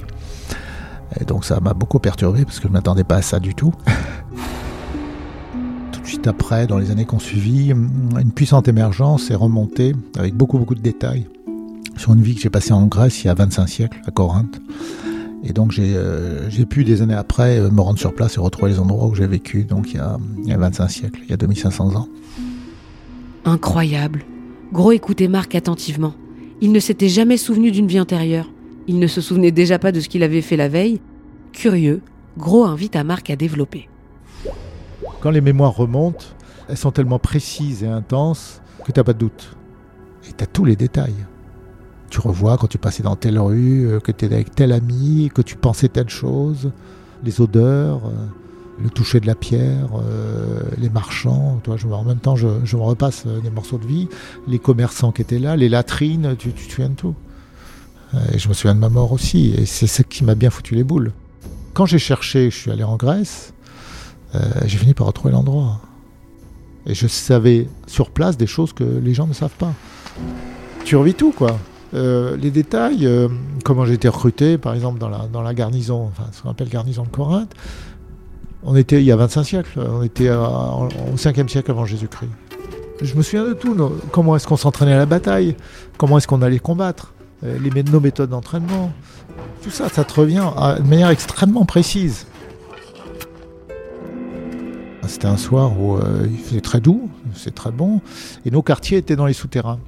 Et 1.20 1.26
donc 1.26 1.46
ça 1.46 1.60
m'a 1.60 1.74
beaucoup 1.74 2.00
perturbé, 2.00 2.44
parce 2.44 2.58
que 2.58 2.64
je 2.64 2.68
ne 2.68 2.74
m'attendais 2.74 3.04
pas 3.04 3.18
à 3.18 3.22
ça 3.22 3.40
du 3.40 3.56
tout. 3.56 3.74
tout 5.92 6.02
de 6.02 6.08
suite 6.08 6.28
après, 6.28 6.68
dans 6.68 6.78
les 6.78 6.92
années 6.92 7.06
qui 7.06 7.16
ont 7.16 7.20
suivi, 7.20 7.72
une 7.72 8.32
puissante 8.34 8.68
émergence 8.68 9.32
est 9.32 9.36
remontée, 9.36 9.96
avec 10.18 10.36
beaucoup 10.36 10.58
beaucoup 10.58 10.76
de 10.76 10.82
détails, 10.82 11.28
sur 11.96 12.14
une 12.14 12.22
vie 12.22 12.36
que 12.36 12.42
j'ai 12.42 12.50
passée 12.50 12.74
en 12.74 12.86
Grèce 12.86 13.24
il 13.24 13.28
y 13.28 13.30
a 13.30 13.34
25 13.34 13.68
siècles, 13.68 14.02
à 14.06 14.12
Corinthe. 14.12 14.62
Et 15.44 15.54
donc 15.54 15.72
j'ai 15.72 15.94
euh, 15.96 16.50
pu 16.70 16.84
des 16.84 17.02
années 17.02 17.14
après 17.14 17.60
euh, 17.60 17.70
me 17.70 17.82
rendre 17.82 18.00
sur 18.00 18.14
place 18.14 18.38
et 18.38 18.40
retrouver 18.40 18.72
les 18.72 18.80
endroits 18.80 19.08
où 19.08 19.16
j'ai 19.16 19.28
vécu, 19.28 19.64
donc 19.64 19.92
il 19.92 19.98
y, 19.98 20.00
a, 20.00 20.18
il 20.44 20.50
y 20.50 20.54
a 20.54 20.58
25 20.58 20.90
siècles, 20.90 21.22
il 21.24 21.30
y 21.30 21.34
a 21.34 21.38
2500 21.38 21.96
ans. 21.96 22.08
Incroyable. 23.46 24.26
Gros 24.74 24.92
écoutait 24.92 25.30
Marc 25.30 25.56
attentivement. 25.56 26.14
Il 26.60 26.72
ne 26.72 26.80
s'était 26.80 27.08
jamais 27.08 27.38
souvenu 27.38 27.72
d'une 27.72 27.88
vie 27.88 28.00
antérieure. 28.00 28.50
Il 28.88 29.00
ne 29.00 29.08
se 29.08 29.20
souvenait 29.20 29.52
déjà 29.52 29.80
pas 29.80 29.92
de 29.92 30.00
ce 30.00 30.08
qu'il 30.08 30.24
avait 30.24 30.42
fait 30.42 30.56
la 30.56 30.70
veille. 30.70 31.02
Curieux, 31.52 32.02
Gros 32.38 32.66
invite 32.66 32.96
à 32.96 33.04
Marc 33.04 33.30
à 33.30 33.36
développer. 33.36 33.90
Quand 35.22 35.32
les 35.32 35.42
mémoires 35.42 35.76
remontent, 35.76 36.26
elles 36.70 36.78
sont 36.78 36.92
tellement 36.92 37.20
précises 37.20 37.84
et 37.84 37.88
intenses 37.88 38.62
que 38.86 38.92
tu 38.92 39.04
pas 39.04 39.14
de 39.14 39.20
doute. 39.20 39.56
Et 40.30 40.34
tu 40.34 40.46
tous 40.48 40.66
les 40.66 40.76
détails. 40.76 41.26
Tu 42.10 42.22
revois 42.22 42.58
quand 42.58 42.68
tu 42.68 42.78
passais 42.78 43.04
dans 43.04 43.16
telle 43.16 43.40
rue, 43.40 43.88
euh, 43.88 44.00
que 44.00 44.12
tu 44.12 44.26
étais 44.26 44.36
avec 44.36 44.56
tel 44.56 44.72
ami, 44.72 45.30
que 45.34 45.42
tu 45.42 45.58
pensais 45.58 45.90
telle 45.90 46.10
chose, 46.10 46.72
les 47.24 47.42
odeurs, 47.42 48.06
euh, 48.06 48.12
le 48.82 48.90
toucher 48.90 49.20
de 49.20 49.28
la 49.28 49.36
pierre, 49.36 49.90
euh, 49.96 50.62
les 50.78 50.90
marchands. 50.90 51.60
En 51.92 52.04
même 52.04 52.20
temps, 52.20 52.36
je, 52.36 52.48
me 52.48 52.82
repasse 52.82 53.26
des 53.26 53.50
morceaux 53.50 53.78
de 53.78 53.86
vie, 53.86 54.08
les 54.48 54.60
commerçants 54.60 55.12
qui 55.12 55.22
étaient 55.22 55.40
là, 55.40 55.58
les 55.58 55.68
latrines, 55.68 56.36
tu, 56.38 56.54
tu 56.54 56.82
tout. 56.96 57.16
Euh, 58.14 58.20
Et 58.34 58.40
je 58.40 58.48
me 58.50 58.54
souviens 58.54 58.76
de 58.76 58.80
ma 58.80 58.90
mort 58.90 59.12
aussi, 59.12 59.54
et 59.58 59.66
c'est 59.66 59.88
ça 59.88 60.04
qui 60.04 60.24
m'a 60.24 60.36
bien 60.36 60.50
foutu 60.50 60.76
les 60.76 60.84
boules. 60.84 61.12
Quand 61.74 61.86
j'ai 61.86 62.00
cherché, 62.00 62.50
je 62.50 62.56
suis 62.56 62.72
allé 62.72 62.84
en 62.84 62.96
Grèce, 62.96 63.54
euh, 64.36 64.40
j'ai 64.66 64.78
fini 64.78 64.94
par 64.94 65.08
retrouver 65.08 65.32
l'endroit. 65.32 65.80
Et 66.86 66.94
je 66.94 67.08
savais 67.08 67.68
sur 67.86 68.12
place 68.12 68.38
des 68.38 68.48
choses 68.48 68.74
que 68.74 68.84
les 68.84 69.14
gens 69.14 69.28
ne 69.28 69.34
savent 69.34 69.56
pas. 69.58 69.74
Tu 70.86 70.96
revis 70.96 71.14
tout, 71.14 71.32
quoi. 71.32 71.60
Euh, 71.94 72.38
les 72.38 72.50
détails, 72.50 73.08
comment 73.64 73.86
j'ai 73.86 73.94
été 73.94 74.08
recruté, 74.08 74.58
par 74.58 74.74
exemple, 74.74 75.00
dans 75.00 75.10
la, 75.10 75.28
dans 75.32 75.42
la 75.42 75.54
garnison, 75.54 76.06
enfin, 76.06 76.30
ce 76.32 76.42
qu'on 76.42 76.50
appelle 76.50 76.70
garnison 76.70 77.04
de 77.04 77.10
Corinthe. 77.10 77.54
On 78.64 78.76
était, 78.76 79.02
il 79.02 79.06
y 79.06 79.12
a 79.12 79.16
25 79.18 79.44
siècles, 79.44 79.80
on 79.80 80.02
était 80.02 80.30
au 80.30 81.16
5e 81.16 81.48
siècle 81.48 81.72
avant 81.72 81.86
Jésus-Christ. 81.86 82.32
Je 83.02 83.16
me 83.16 83.22
souviens 83.22 83.46
de 83.46 83.54
tout. 83.54 83.76
comment 84.12 84.36
est-ce 84.36 84.48
qu'on 84.48 84.58
s'entraînait 84.58 84.94
à 84.94 84.98
la 84.98 85.06
bataille 85.06 85.56
Comment 85.98 86.18
est-ce 86.18 86.28
qu'on 86.28 86.42
allait 86.42 86.60
combattre 86.60 87.14
les, 87.44 87.70
mé- 87.70 87.90
Nos 87.90 88.00
méthodes 88.00 88.30
d'entraînement 88.30 88.92
Tout 89.64 89.70
ça, 89.70 89.90
ça 89.90 90.04
te 90.04 90.14
revient 90.14 90.44
à- 90.58 90.80
de 90.80 90.88
manière 90.88 91.10
extrêmement 91.10 91.66
précise. 91.66 92.26
C'était 95.08 95.28
un 95.28 95.38
soir 95.38 95.80
où 95.80 95.96
euh, 95.96 96.28
il 96.30 96.38
faisait 96.38 96.60
très 96.62 96.82
doux, 96.82 97.10
c'est 97.34 97.56
très 97.56 97.72
bon, 97.72 98.02
et 98.46 98.52
nos 98.52 98.62
quartiers 98.62 98.98
étaient 98.98 99.16
dans 99.16 99.26
les 99.26 99.34
souterrains. 99.34 99.80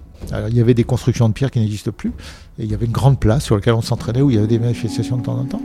Il 0.49 0.55
y 0.55 0.61
avait 0.61 0.73
des 0.73 0.83
constructions 0.85 1.27
de 1.27 1.33
pierre 1.33 1.51
qui 1.51 1.59
n'existent 1.59 1.91
plus, 1.91 2.11
et 2.57 2.63
il 2.63 2.71
y 2.71 2.73
avait 2.73 2.85
une 2.85 2.91
grande 2.93 3.19
place 3.19 3.43
sur 3.43 3.55
laquelle 3.55 3.73
on 3.73 3.81
s'entraînait 3.81 4.21
où 4.21 4.29
il 4.29 4.35
y 4.35 4.39
avait 4.39 4.47
des 4.47 4.59
manifestations 4.59 5.17
de 5.17 5.23
temps 5.23 5.37
en 5.37 5.43
temps. 5.45 5.61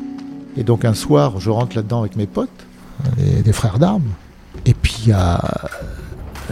Et 0.56 0.64
donc 0.64 0.84
un 0.84 0.94
soir, 0.94 1.38
je 1.40 1.50
rentre 1.50 1.76
là-dedans 1.76 2.00
avec 2.00 2.16
mes 2.16 2.26
potes, 2.26 2.48
des, 3.44 3.52
frères 3.52 3.78
d'armes, 3.78 4.02
et 4.66 4.74
puis 4.74 4.96
il 5.04 5.08
y 5.10 5.12
a, 5.12 5.40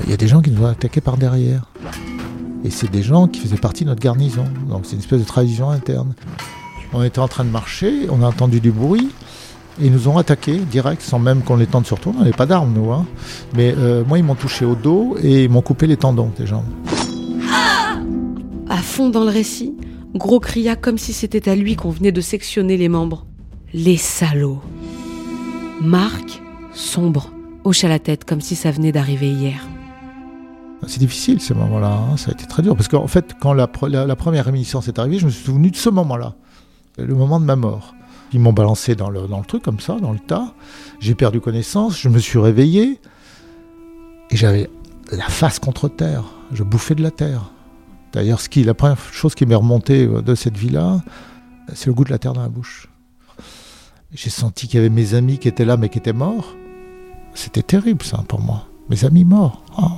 il 0.05 0.11
y 0.11 0.13
a 0.13 0.17
des 0.17 0.29
gens 0.29 0.41
qui 0.41 0.51
nous 0.51 0.63
ont 0.63 0.67
attaqués 0.67 1.01
par 1.01 1.17
derrière. 1.17 1.67
Et 2.65 2.71
c'est 2.71 2.91
des 2.91 3.03
gens 3.03 3.27
qui 3.29 3.41
faisaient 3.41 3.57
partie 3.57 3.85
de 3.85 3.91
notre 3.91 4.01
garnison, 4.03 4.45
donc 4.69 4.83
c'est 4.85 4.93
une 4.93 5.01
espèce 5.01 5.21
de 5.21 5.25
tradition 5.27 5.71
interne. 5.71 6.15
On 6.93 7.03
était 7.03 7.19
en 7.19 7.29
train 7.29 7.45
de 7.45 7.51
marcher, 7.51 8.07
on 8.11 8.23
a 8.23 8.27
entendu 8.27 8.61
du 8.61 8.71
bruit, 8.71 9.09
et 9.81 9.87
ils 9.87 9.93
nous 9.93 10.07
ont 10.09 10.19
attaqués 10.19 10.59
direct, 10.59 11.03
sans 11.03 11.19
même 11.19 11.43
qu'on 11.43 11.57
les 11.57 11.67
tente 11.67 11.87
sur 11.87 11.99
tout. 11.99 12.13
On 12.15 12.19
n'avait 12.21 12.33
pas 12.33 12.47
d'armes, 12.47 12.73
nous. 12.75 12.93
hein. 12.93 13.07
Mais 13.57 13.75
euh, 13.77 14.05
moi, 14.07 14.19
ils 14.19 14.25
m'ont 14.25 14.35
touché 14.35 14.65
au 14.65 14.75
dos 14.75 15.17
et 15.23 15.45
ils 15.45 15.51
m'ont 15.51 15.63
coupé 15.63 15.87
les 15.87 15.97
tendons 15.97 16.31
des 16.39 16.47
jambes. 16.47 16.67
À 18.69 18.77
fond 18.77 19.09
dans 19.09 19.25
le 19.25 19.31
récit, 19.31 19.75
Gros 20.15 20.41
cria 20.41 20.77
comme 20.77 20.99
si 20.99 21.15
c'était 21.15 21.49
à 21.49 21.57
lui 21.57 21.75
qu'on 21.75 21.89
venait 21.91 22.13
de 22.13 22.21
sectionner 22.21 22.77
les 22.77 22.91
membres. 22.91 23.25
Les 23.73 23.97
salauds. 23.97 24.61
Marc, 25.81 26.43
sombre, 26.75 27.33
hocha 27.65 27.89
la 27.89 27.99
tête 27.99 28.27
comme 28.27 28.43
si 28.43 28.55
ça 28.55 28.71
venait 28.71 28.93
d'arriver 28.93 29.31
hier. 29.31 29.67
C'est 30.87 30.99
difficile 30.99 31.41
ces 31.41 31.55
moments-là, 31.55 31.93
hein. 31.93 32.17
ça 32.17 32.31
a 32.31 32.35
été 32.35 32.47
très 32.47 32.63
dur. 32.63 32.75
Parce 32.77 32.89
qu'en 32.89 33.07
fait, 33.07 33.35
quand 33.41 33.53
la, 33.53 33.67
pre- 33.67 33.89
la- 33.89 34.07
la 34.07 34.17
première 34.17 34.45
réminiscence 34.47 34.89
est 34.89 34.99
arrivée, 34.99 35.19
je 35.19 35.27
me 35.27 35.31
suis 35.31 35.45
souvenu 35.45 35.71
de 35.71 35.77
ce 35.77 35.89
moment-là, 35.91 36.35
le 36.99 37.15
moment 37.15 37.39
de 37.41 37.45
ma 37.45 37.57
mort. 37.57 37.95
Ils 38.33 38.41
m'ont 38.41 38.53
balancé 38.53 38.95
dans 38.95 39.11
le, 39.11 39.27
truc 39.47 39.63
comme 39.63 39.79
ça, 39.79 39.99
dans 40.01 40.13
le 40.13 40.19
tas. 40.19 40.55
J'ai 41.01 41.15
perdu 41.15 41.41
connaissance, 41.41 42.01
je 42.01 42.09
me 42.09 42.19
suis 42.19 42.39
réveillé 42.39 42.99
et 44.31 44.37
j'avais 44.37 44.71
la 45.11 45.27
face 45.29 45.59
contre 45.59 45.89
terre. 45.89 46.25
Je 46.53 46.63
bouffais 46.63 46.95
de 46.95 47.03
la 47.03 47.11
terre. 47.11 47.51
D'ailleurs, 48.13 48.41
la 48.57 48.75
première 48.75 48.99
chose 49.13 49.35
qui 49.35 49.47
m'est 49.47 49.55
remontée 49.55 50.07
euh, 50.07 50.21
de 50.23 50.35
cette 50.35 50.57
vie-là, 50.57 51.01
c'est 51.75 51.87
le 51.87 51.95
goût 51.95 52.05
de 52.05 52.11
la 52.11 52.19
terre 52.19 52.33
dans 52.33 52.43
la 52.43 52.49
bouche. 52.49 52.89
J'ai 54.13 54.31
senti 54.31 54.67
qu'il 54.67 54.77
y 54.77 54.81
avait 54.81 54.91
mes 54.91 55.15
amis 55.15 55.39
qui 55.39 55.49
étaient 55.49 55.65
là 55.65 55.77
mais 55.77 55.89
qui 55.89 55.99
étaient 55.99 56.13
morts. 56.13 56.55
C'était 57.35 57.63
terrible 57.63 58.03
ça 58.05 58.23
pour 58.29 58.41
moi. 58.41 58.67
Mes 58.91 59.05
amis 59.05 59.25
morts. 59.25 59.63
Oh, 59.79 59.89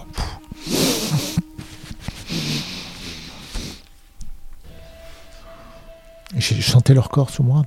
J'ai 6.53 6.61
senti 6.61 6.93
leur 6.93 7.09
corps 7.09 7.31
sous 7.31 7.43
moi. 7.43 7.63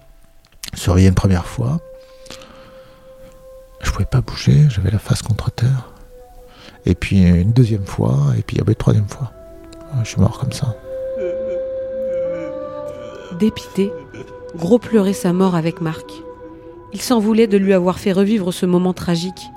Se 0.76 0.92
réveiller 0.92 1.08
une 1.08 1.16
première 1.16 1.48
fois. 1.48 1.80
Je 3.82 3.90
pouvais 3.90 4.06
pas 4.06 4.22
bouger, 4.22 4.68
j'avais 4.70 4.92
la 4.92 5.00
face 5.00 5.24
contre 5.24 5.50
terre. 5.50 5.92
Et 6.86 6.94
puis 6.94 7.24
une 7.24 7.54
deuxième 7.54 7.86
fois, 7.86 8.18
et 8.38 8.44
puis 8.44 8.60
une 8.60 8.76
troisième 8.76 9.08
fois. 9.08 9.32
Je 10.04 10.10
suis 10.10 10.22
mort 10.22 10.38
comme 10.38 10.52
ça. 10.52 10.76
Dépité, 13.40 13.92
Gros 14.56 14.78
pleurait 14.78 15.14
sa 15.14 15.34
mort 15.34 15.56
avec 15.56 15.82
Marc. 15.82 16.12
Il 16.94 17.02
s'en 17.02 17.20
voulait 17.20 17.48
de 17.48 17.58
lui 17.58 17.74
avoir 17.74 17.98
fait 17.98 18.12
revivre 18.12 18.54
ce 18.54 18.68
moment 18.68 18.94
tragique. 18.94 19.50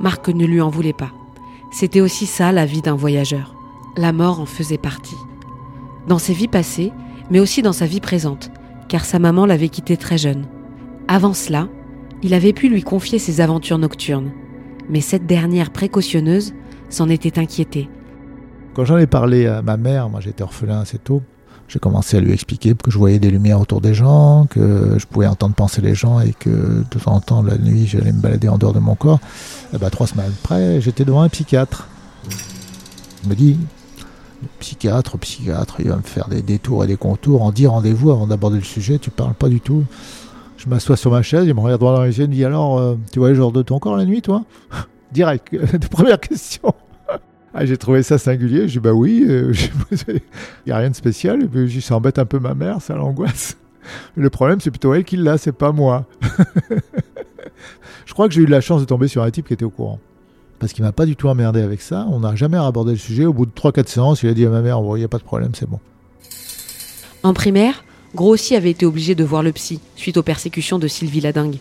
Marc 0.00 0.28
ne 0.28 0.46
lui 0.46 0.60
en 0.60 0.68
voulait 0.68 0.92
pas. 0.92 1.12
C'était 1.70 2.00
aussi 2.00 2.26
ça 2.26 2.50
la 2.50 2.66
vie 2.66 2.82
d'un 2.82 2.96
voyageur. 2.96 3.54
La 3.96 4.12
mort 4.12 4.40
en 4.40 4.46
faisait 4.46 4.78
partie. 4.78 5.16
Dans 6.08 6.18
ses 6.18 6.34
vies 6.34 6.48
passées, 6.48 6.92
mais 7.30 7.40
aussi 7.40 7.62
dans 7.62 7.72
sa 7.72 7.86
vie 7.86 8.00
présente, 8.00 8.50
car 8.88 9.04
sa 9.04 9.18
maman 9.18 9.46
l'avait 9.46 9.68
quitté 9.68 9.96
très 9.96 10.18
jeune. 10.18 10.46
Avant 11.08 11.34
cela, 11.34 11.68
il 12.22 12.34
avait 12.34 12.52
pu 12.52 12.68
lui 12.68 12.82
confier 12.82 13.18
ses 13.18 13.40
aventures 13.40 13.78
nocturnes. 13.78 14.32
Mais 14.88 15.00
cette 15.00 15.26
dernière 15.26 15.70
précautionneuse 15.70 16.54
s'en 16.88 17.08
était 17.08 17.38
inquiétée. 17.38 17.88
Quand 18.74 18.84
j'en 18.84 18.98
ai 18.98 19.06
parlé 19.06 19.46
à 19.46 19.62
ma 19.62 19.76
mère, 19.76 20.08
moi 20.08 20.20
j'étais 20.20 20.42
orphelin 20.42 20.80
assez 20.80 20.98
tôt, 20.98 21.22
j'ai 21.68 21.78
commencé 21.78 22.16
à 22.16 22.20
lui 22.20 22.32
expliquer 22.32 22.74
que 22.74 22.90
je 22.90 22.98
voyais 22.98 23.18
des 23.18 23.30
lumières 23.30 23.60
autour 23.60 23.80
des 23.80 23.94
gens, 23.94 24.46
que 24.48 24.96
je 24.98 25.06
pouvais 25.06 25.26
entendre 25.26 25.54
penser 25.54 25.82
les 25.82 25.94
gens 25.94 26.20
et 26.20 26.32
que 26.32 26.48
de 26.48 26.98
temps 26.98 27.14
en 27.14 27.20
temps, 27.20 27.42
la 27.42 27.58
nuit, 27.58 27.86
j'allais 27.86 28.12
me 28.12 28.20
balader 28.20 28.48
en 28.48 28.58
dehors 28.58 28.72
de 28.72 28.78
mon 28.78 28.94
corps. 28.94 29.18
Ben, 29.72 29.90
trois 29.90 30.06
semaines 30.06 30.32
après, 30.44 30.80
j'étais 30.80 31.04
devant 31.04 31.22
un 31.22 31.28
psychiatre. 31.28 31.88
Il 33.24 33.30
me 33.30 33.34
dit, 33.34 33.58
psychiatre, 34.58 35.18
psychiatre, 35.18 35.76
il 35.80 35.88
va 35.88 35.96
me 35.96 36.02
faire 36.02 36.28
des 36.28 36.42
détours 36.42 36.84
et 36.84 36.86
des 36.86 36.96
contours, 36.96 37.42
en 37.42 37.52
dit 37.52 37.66
rendez-vous 37.66 38.10
avant 38.10 38.26
d'aborder 38.26 38.58
le 38.58 38.64
sujet, 38.64 38.98
tu 38.98 39.10
parles 39.10 39.34
pas 39.34 39.48
du 39.48 39.60
tout. 39.60 39.84
Je 40.56 40.68
m'assois 40.68 40.96
sur 40.96 41.10
ma 41.10 41.22
chaise, 41.22 41.44
il 41.46 41.54
me 41.54 41.60
regarde 41.60 41.80
droit 41.80 41.94
dans 41.94 42.02
les 42.02 42.18
yeux, 42.18 42.24
il 42.24 42.30
me 42.30 42.34
dit 42.34 42.44
alors, 42.44 42.78
euh, 42.78 42.96
tu 43.12 43.18
vois 43.18 43.28
les 43.28 43.34
genres 43.34 43.52
de 43.52 43.62
ton 43.62 43.78
corps 43.78 43.96
la 43.96 44.04
nuit, 44.04 44.22
toi? 44.22 44.44
Direct, 45.12 45.54
première 45.90 46.20
question. 46.20 46.74
Ah, 47.58 47.64
j'ai 47.64 47.78
trouvé 47.78 48.02
ça 48.02 48.18
singulier. 48.18 48.68
J'ai 48.68 48.72
dit, 48.74 48.80
bah 48.80 48.92
oui, 48.92 49.24
euh, 49.26 49.50
il 50.08 50.20
n'y 50.66 50.72
a 50.72 50.76
rien 50.76 50.90
de 50.90 50.94
spécial. 50.94 51.42
Et 51.42 51.46
puis, 51.48 51.80
ça 51.80 51.96
embête 51.96 52.18
un 52.18 52.26
peu 52.26 52.38
ma 52.38 52.52
mère, 52.52 52.82
ça 52.82 52.94
l'angoisse. 52.96 53.56
Le 54.14 54.28
problème, 54.28 54.60
c'est 54.60 54.70
plutôt 54.70 54.92
elle 54.92 55.04
qui 55.04 55.16
l'a, 55.16 55.38
c'est 55.38 55.52
pas 55.52 55.72
moi. 55.72 56.04
Je 58.04 58.12
crois 58.12 58.28
que 58.28 58.34
j'ai 58.34 58.42
eu 58.42 58.46
la 58.46 58.60
chance 58.60 58.82
de 58.82 58.84
tomber 58.84 59.08
sur 59.08 59.22
un 59.22 59.30
type 59.30 59.46
qui 59.46 59.54
était 59.54 59.64
au 59.64 59.70
courant. 59.70 60.00
Parce 60.58 60.72
qu'il 60.72 60.84
m'a 60.84 60.92
pas 60.92 61.06
du 61.06 61.16
tout 61.16 61.28
emmerdé 61.28 61.60
avec 61.60 61.82
ça. 61.82 62.06
On 62.10 62.20
n'a 62.20 62.34
jamais 62.34 62.56
abordé 62.56 62.92
le 62.92 62.98
sujet. 62.98 63.26
Au 63.26 63.32
bout 63.32 63.46
de 63.46 63.50
3-4 63.50 63.88
séances, 63.88 64.22
il 64.22 64.28
a 64.28 64.34
dit 64.34 64.46
à 64.46 64.50
ma 64.50 64.62
mère, 64.62 64.80
il 64.94 64.98
n'y 64.98 65.04
a 65.04 65.08
pas 65.08 65.18
de 65.18 65.24
problème, 65.24 65.52
c'est 65.54 65.68
bon. 65.68 65.80
En 67.22 67.34
primaire, 67.34 67.84
Gros 68.14 68.30
aussi 68.30 68.56
avait 68.56 68.70
été 68.70 68.86
obligé 68.86 69.14
de 69.14 69.24
voir 69.24 69.42
le 69.42 69.52
psy 69.52 69.80
suite 69.96 70.16
aux 70.16 70.22
persécutions 70.22 70.78
de 70.78 70.88
Sylvie 70.88 71.20
Ladingue. 71.20 71.58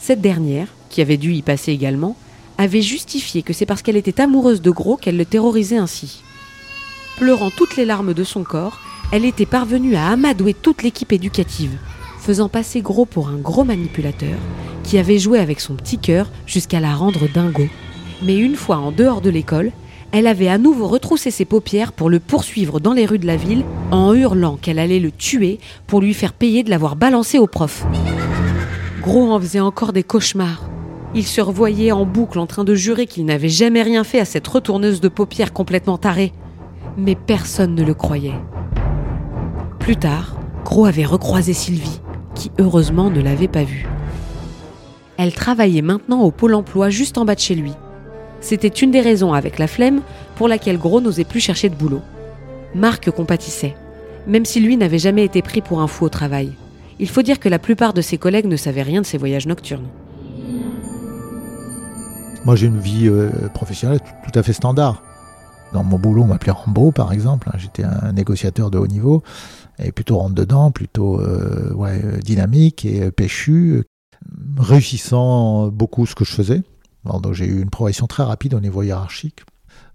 Cette 0.00 0.20
dernière, 0.20 0.68
qui 0.90 1.00
avait 1.00 1.16
dû 1.16 1.32
y 1.32 1.42
passer 1.42 1.72
également, 1.72 2.16
avait 2.58 2.82
justifié 2.82 3.42
que 3.42 3.52
c'est 3.52 3.64
parce 3.64 3.82
qu'elle 3.82 3.96
était 3.96 4.20
amoureuse 4.20 4.60
de 4.60 4.70
Gros 4.70 4.96
qu'elle 4.96 5.16
le 5.16 5.24
terrorisait 5.24 5.78
ainsi. 5.78 6.22
Pleurant 7.16 7.50
toutes 7.50 7.76
les 7.76 7.84
larmes 7.84 8.12
de 8.12 8.24
son 8.24 8.42
corps, 8.44 8.80
elle 9.12 9.24
était 9.24 9.46
parvenue 9.46 9.96
à 9.96 10.08
amadouer 10.08 10.52
toute 10.52 10.82
l'équipe 10.82 11.12
éducative, 11.12 11.78
faisant 12.20 12.48
passer 12.48 12.82
Gros 12.82 13.06
pour 13.06 13.28
un 13.28 13.36
gros 13.36 13.64
manipulateur 13.64 14.36
qui 14.84 14.98
avait 14.98 15.18
joué 15.18 15.38
avec 15.38 15.60
son 15.60 15.74
petit 15.74 15.98
cœur 15.98 16.30
jusqu'à 16.46 16.80
la 16.80 16.94
rendre 16.94 17.28
dingo. 17.32 17.68
Mais 18.22 18.36
une 18.36 18.56
fois 18.56 18.78
en 18.78 18.90
dehors 18.90 19.20
de 19.20 19.30
l'école, 19.30 19.70
elle 20.10 20.26
avait 20.26 20.48
à 20.48 20.58
nouveau 20.58 20.86
retroussé 20.86 21.30
ses 21.30 21.44
paupières 21.44 21.92
pour 21.92 22.08
le 22.08 22.18
poursuivre 22.18 22.80
dans 22.80 22.94
les 22.94 23.06
rues 23.06 23.18
de 23.18 23.26
la 23.26 23.36
ville 23.36 23.64
en 23.90 24.14
hurlant 24.14 24.56
qu'elle 24.56 24.78
allait 24.78 25.00
le 25.00 25.12
tuer 25.12 25.58
pour 25.86 26.00
lui 26.00 26.14
faire 26.14 26.32
payer 26.32 26.62
de 26.62 26.70
l'avoir 26.70 26.96
balancé 26.96 27.38
au 27.38 27.46
prof. 27.46 27.86
Gros 29.02 29.30
en 29.30 29.38
faisait 29.38 29.60
encore 29.60 29.92
des 29.92 30.02
cauchemars. 30.02 30.68
Il 31.14 31.24
se 31.24 31.40
revoyait 31.40 31.92
en 31.92 32.04
boucle 32.04 32.38
en 32.38 32.46
train 32.46 32.64
de 32.64 32.74
jurer 32.74 33.06
qu'il 33.06 33.24
n'avait 33.24 33.48
jamais 33.48 33.82
rien 33.82 34.04
fait 34.04 34.20
à 34.20 34.24
cette 34.24 34.46
retourneuse 34.46 35.00
de 35.00 35.08
paupières 35.08 35.52
complètement 35.52 35.98
tarée. 35.98 36.32
Mais 36.96 37.14
personne 37.14 37.74
ne 37.74 37.84
le 37.84 37.94
croyait. 37.94 38.40
Plus 39.78 39.96
tard, 39.96 40.36
Gros 40.64 40.86
avait 40.86 41.04
recroisé 41.04 41.52
Sylvie, 41.52 42.00
qui 42.34 42.50
heureusement 42.58 43.10
ne 43.10 43.22
l'avait 43.22 43.48
pas 43.48 43.64
vue. 43.64 43.86
Elle 45.16 45.32
travaillait 45.32 45.82
maintenant 45.82 46.22
au 46.22 46.30
pôle 46.30 46.54
emploi 46.54 46.90
juste 46.90 47.16
en 47.16 47.24
bas 47.24 47.34
de 47.34 47.40
chez 47.40 47.54
lui. 47.54 47.72
C'était 48.40 48.68
une 48.68 48.90
des 48.90 49.00
raisons, 49.00 49.32
avec 49.32 49.58
la 49.58 49.66
flemme, 49.66 50.00
pour 50.36 50.48
laquelle 50.48 50.78
Gros 50.78 51.00
n'osait 51.00 51.24
plus 51.24 51.40
chercher 51.40 51.68
de 51.68 51.74
boulot. 51.74 52.02
Marc 52.74 53.10
compatissait, 53.10 53.74
même 54.26 54.44
si 54.44 54.60
lui 54.60 54.76
n'avait 54.76 54.98
jamais 54.98 55.24
été 55.24 55.42
pris 55.42 55.60
pour 55.60 55.80
un 55.80 55.86
fou 55.86 56.04
au 56.04 56.08
travail. 56.08 56.52
Il 57.00 57.08
faut 57.08 57.22
dire 57.22 57.40
que 57.40 57.48
la 57.48 57.58
plupart 57.58 57.94
de 57.94 58.00
ses 58.00 58.18
collègues 58.18 58.46
ne 58.46 58.56
savaient 58.56 58.82
rien 58.82 59.00
de 59.00 59.06
ses 59.06 59.18
voyages 59.18 59.46
nocturnes. 59.46 59.86
Moi, 62.44 62.56
j'ai 62.56 62.66
une 62.66 62.78
vie 62.80 63.08
euh, 63.08 63.30
professionnelle 63.52 64.00
tout, 64.00 64.38
à 64.38 64.42
fait 64.42 64.52
standard. 64.52 65.02
Dans 65.72 65.84
mon 65.84 65.98
boulot, 65.98 66.22
on 66.22 66.26
m'appelait 66.26 66.52
Rambo, 66.52 66.92
par 66.92 67.12
exemple. 67.12 67.50
hein. 67.52 67.58
J'étais 67.58 67.84
un 67.84 68.12
négociateur 68.12 68.70
de 68.70 68.78
haut 68.78 68.86
niveau, 68.86 69.22
et 69.78 69.92
plutôt 69.92 70.18
rentre-dedans, 70.18 70.70
plutôt 70.70 71.20
euh, 71.20 72.18
dynamique 72.24 72.84
et 72.84 73.02
euh, 73.02 73.10
péchu, 73.10 73.84
réussissant 74.56 75.68
beaucoup 75.68 76.06
ce 76.06 76.14
que 76.14 76.24
je 76.24 76.32
faisais. 76.32 76.62
Donc 77.20 77.32
j'ai 77.32 77.46
eu 77.46 77.60
une 77.62 77.70
progression 77.70 78.06
très 78.06 78.22
rapide 78.22 78.54
au 78.54 78.60
niveau 78.60 78.82
hiérarchique. 78.82 79.40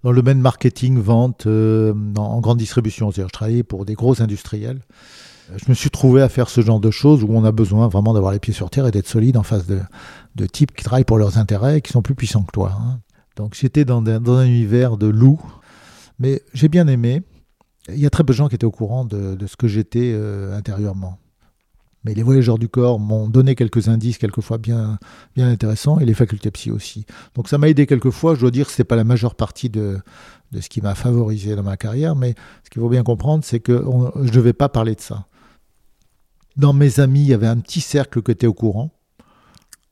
Dans 0.02 0.10
le 0.12 0.20
domaine 0.20 0.40
marketing, 0.40 0.98
vente, 0.98 1.46
euh, 1.46 1.94
en 2.16 2.40
grande 2.40 2.58
distribution, 2.58 3.10
c'est-à-dire 3.10 3.28
je 3.28 3.32
travaillais 3.32 3.62
pour 3.62 3.84
des 3.84 3.94
gros 3.94 4.20
industriels. 4.20 4.80
Euh, 5.50 5.56
Je 5.56 5.64
me 5.68 5.74
suis 5.74 5.90
trouvé 5.90 6.20
à 6.22 6.28
faire 6.28 6.48
ce 6.50 6.60
genre 6.60 6.80
de 6.80 6.90
choses 6.90 7.22
où 7.22 7.28
on 7.30 7.44
a 7.44 7.52
besoin 7.52 7.88
vraiment 7.88 8.12
d'avoir 8.14 8.32
les 8.32 8.38
pieds 8.38 8.52
sur 8.54 8.68
terre 8.70 8.86
et 8.86 8.90
d'être 8.90 9.08
solide 9.08 9.36
en 9.36 9.42
face 9.42 9.66
de, 9.66 9.80
de 10.36 10.46
types 10.46 10.74
qui 10.74 10.84
travaillent 10.84 11.04
pour 11.04 11.18
leurs 11.18 11.38
intérêts 11.38 11.78
et 11.78 11.80
qui 11.82 11.92
sont 11.92 12.02
plus 12.02 12.14
puissants 12.14 12.42
que 12.42 12.52
toi. 12.52 12.72
hein. 12.78 13.00
Donc 13.36 13.54
j'étais 13.54 13.84
dans, 13.84 14.04
un- 14.06 14.20
dans 14.20 14.36
un 14.36 14.44
univers 14.46 14.96
de 14.96 15.06
loups, 15.06 15.40
mais 16.18 16.42
j'ai 16.52 16.68
bien 16.68 16.86
aimé. 16.86 17.22
Il 17.88 17.98
y 17.98 18.06
a 18.06 18.10
très 18.10 18.24
peu 18.24 18.32
de 18.32 18.36
gens 18.36 18.48
qui 18.48 18.54
étaient 18.54 18.64
au 18.66 18.70
courant 18.70 19.04
de, 19.04 19.34
de 19.34 19.46
ce 19.46 19.56
que 19.56 19.68
j'étais 19.68 20.12
euh, 20.14 20.56
intérieurement. 20.56 21.18
Mais 22.04 22.14
les 22.14 22.22
voyageurs 22.22 22.58
du 22.58 22.68
corps 22.68 23.00
m'ont 23.00 23.28
donné 23.28 23.54
quelques 23.54 23.88
indices, 23.88 24.18
quelquefois 24.18 24.58
bien, 24.58 24.98
bien 25.34 25.48
intéressants, 25.48 25.98
et 26.00 26.04
les 26.04 26.14
facultés 26.14 26.50
psy 26.50 26.70
aussi. 26.70 27.06
Donc 27.34 27.48
ça 27.48 27.56
m'a 27.56 27.68
aidé 27.68 27.86
quelquefois. 27.86 28.34
Je 28.34 28.40
dois 28.40 28.50
dire 28.50 28.66
que 28.66 28.72
ce 28.72 28.82
n'est 28.82 28.86
pas 28.86 28.96
la 28.96 29.04
majeure 29.04 29.34
partie 29.34 29.70
de, 29.70 29.98
de 30.52 30.60
ce 30.60 30.68
qui 30.68 30.82
m'a 30.82 30.94
favorisé 30.94 31.56
dans 31.56 31.62
ma 31.62 31.76
carrière, 31.76 32.14
mais 32.14 32.34
ce 32.64 32.70
qu'il 32.70 32.82
faut 32.82 32.88
bien 32.88 33.02
comprendre, 33.02 33.44
c'est 33.44 33.60
que 33.60 33.84
je 34.16 34.22
ne 34.22 34.30
devais 34.30 34.52
pas 34.52 34.68
parler 34.68 34.94
de 34.94 35.00
ça. 35.00 35.26
Dans 36.56 36.72
mes 36.72 37.00
amis, 37.00 37.22
il 37.22 37.28
y 37.28 37.34
avait 37.34 37.48
un 37.48 37.58
petit 37.58 37.80
cercle 37.80 38.22
qui 38.22 38.30
était 38.30 38.46
au 38.46 38.54
courant. 38.54 38.90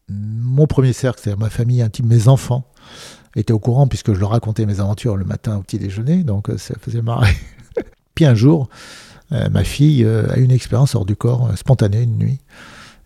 Mon 0.08 0.66
premier 0.66 0.92
cercle, 0.92 1.20
c'est-à-dire 1.22 1.40
ma 1.40 1.50
famille 1.50 1.82
intime, 1.82 2.06
mes 2.06 2.28
enfants, 2.28 2.70
étaient 3.34 3.52
au 3.52 3.58
courant 3.58 3.88
puisque 3.88 4.12
je 4.12 4.20
leur 4.20 4.30
racontais 4.30 4.66
mes 4.66 4.80
aventures 4.80 5.16
le 5.16 5.24
matin 5.24 5.56
au 5.56 5.62
petit 5.62 5.78
déjeuner, 5.78 6.22
donc 6.22 6.50
euh, 6.50 6.58
ça 6.58 6.74
faisait 6.78 7.02
marrer. 7.02 7.34
Puis 8.14 8.26
un 8.26 8.34
jour, 8.34 8.68
euh, 9.32 9.48
ma 9.48 9.64
fille 9.64 10.04
euh, 10.04 10.30
a 10.30 10.38
eu 10.38 10.42
une 10.42 10.50
expérience 10.50 10.94
hors 10.94 11.04
du 11.04 11.16
corps 11.16 11.48
euh, 11.48 11.56
spontanée 11.56 12.02
une 12.02 12.16
nuit, 12.16 12.40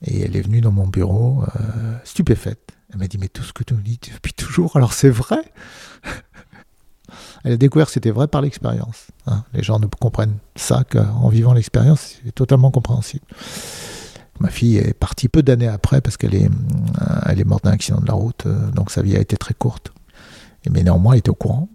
et 0.05 0.23
elle 0.23 0.37
est 0.37 0.43
venue 0.43 0.61
dans 0.61 0.73
mon 0.73 0.87
bureau 0.87 1.43
stupéfaite. 2.05 2.73
Elle 2.93 2.99
m'a 2.99 3.07
dit 3.07 3.19
mais 3.19 3.29
tout 3.29 3.43
ce 3.43 3.53
que 3.53 3.65
tu 3.65 3.75
me 3.75 3.81
dis 3.81 3.99
depuis 4.15 4.35
toujours, 4.35 4.77
alors 4.77 4.93
c'est 4.93 5.11
vrai. 5.11 5.41
Elle 7.45 7.53
a 7.53 7.57
découvert 7.57 7.87
que 7.87 7.93
c'était 7.93 8.11
vrai 8.11 8.29
par 8.29 8.43
l'expérience. 8.43 9.07
hein. 9.27 9.45
Les 9.55 9.63
gens 9.63 9.79
ne 9.79 9.87
comprennent 9.87 10.37
ça 10.55 10.85
qu'en 10.85 11.29
vivant 11.29 11.55
l'expérience, 11.55 12.17
c'est 12.25 12.35
totalement 12.35 12.71
compréhensible. 12.71 13.25
Ma 14.39 14.51
fille 14.51 14.77
est 14.77 14.93
partie 14.93 15.29
peu 15.29 15.43
d'années 15.43 15.69
après 15.69 16.01
parce 16.01 16.17
qu'elle 16.17 16.35
est, 16.35 16.51
est 17.29 17.45
morte 17.45 17.65
d'un 17.65 17.71
accident 17.71 18.01
de 18.01 18.07
la 18.07 18.15
route, 18.15 18.47
donc 18.75 18.91
sa 18.91 19.01
vie 19.01 19.17
a 19.17 19.21
été 19.21 19.37
très 19.37 19.55
courte. 19.55 19.93
Mais 20.71 20.83
néanmoins, 20.83 21.13
elle 21.13 21.21
était 21.21 21.31
au 21.31 21.35
courant. 21.35 21.69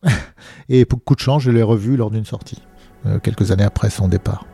Et 0.70 0.86
pour 0.86 1.04
coup 1.04 1.16
de 1.16 1.22
chance, 1.22 1.42
je 1.42 1.52
l'ai 1.52 1.64
revue 1.64 1.96
lors 1.96 2.12
d'une 2.12 2.26
sortie, 2.26 2.62
quelques 3.24 3.52
années 3.52 3.64
après 3.64 3.90
son 3.90 4.08
départ. 4.08 4.46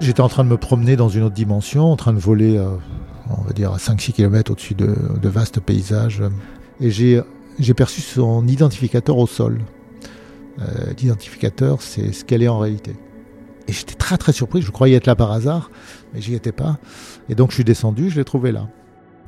J'étais 0.00 0.20
en 0.20 0.28
train 0.28 0.44
de 0.44 0.48
me 0.48 0.56
promener 0.56 0.94
dans 0.94 1.08
une 1.08 1.24
autre 1.24 1.34
dimension, 1.34 1.90
en 1.90 1.96
train 1.96 2.12
de 2.12 2.20
voler, 2.20 2.56
euh, 2.56 2.70
on 3.30 3.42
va 3.42 3.52
dire, 3.52 3.72
à 3.72 3.78
5-6 3.78 4.12
km 4.12 4.52
au-dessus 4.52 4.74
de, 4.74 4.94
vastes 5.28 5.58
paysages. 5.58 6.22
Et 6.80 6.90
j'ai 6.90 7.74
perçu 7.74 8.00
son 8.00 8.46
identificateur 8.46 9.18
au 9.18 9.26
sol. 9.26 9.60
Euh, 10.60 10.92
L'identificateur, 11.00 11.82
c'est 11.82 12.12
ce 12.12 12.24
qu'elle 12.24 12.44
est 12.44 12.48
en 12.48 12.60
réalité. 12.60 12.94
Et 13.66 13.72
j'étais 13.72 13.94
très 13.94 14.16
très 14.16 14.32
surpris, 14.32 14.62
je 14.62 14.70
croyais 14.70 14.96
être 14.96 15.06
là 15.06 15.16
par 15.16 15.32
hasard, 15.32 15.70
mais 16.14 16.20
j'y 16.20 16.34
étais 16.34 16.52
pas. 16.52 16.78
Et 17.28 17.34
donc 17.34 17.50
je 17.50 17.56
suis 17.56 17.64
descendu, 17.64 18.08
je 18.08 18.16
l'ai 18.16 18.24
trouvé 18.24 18.52
là. 18.52 18.68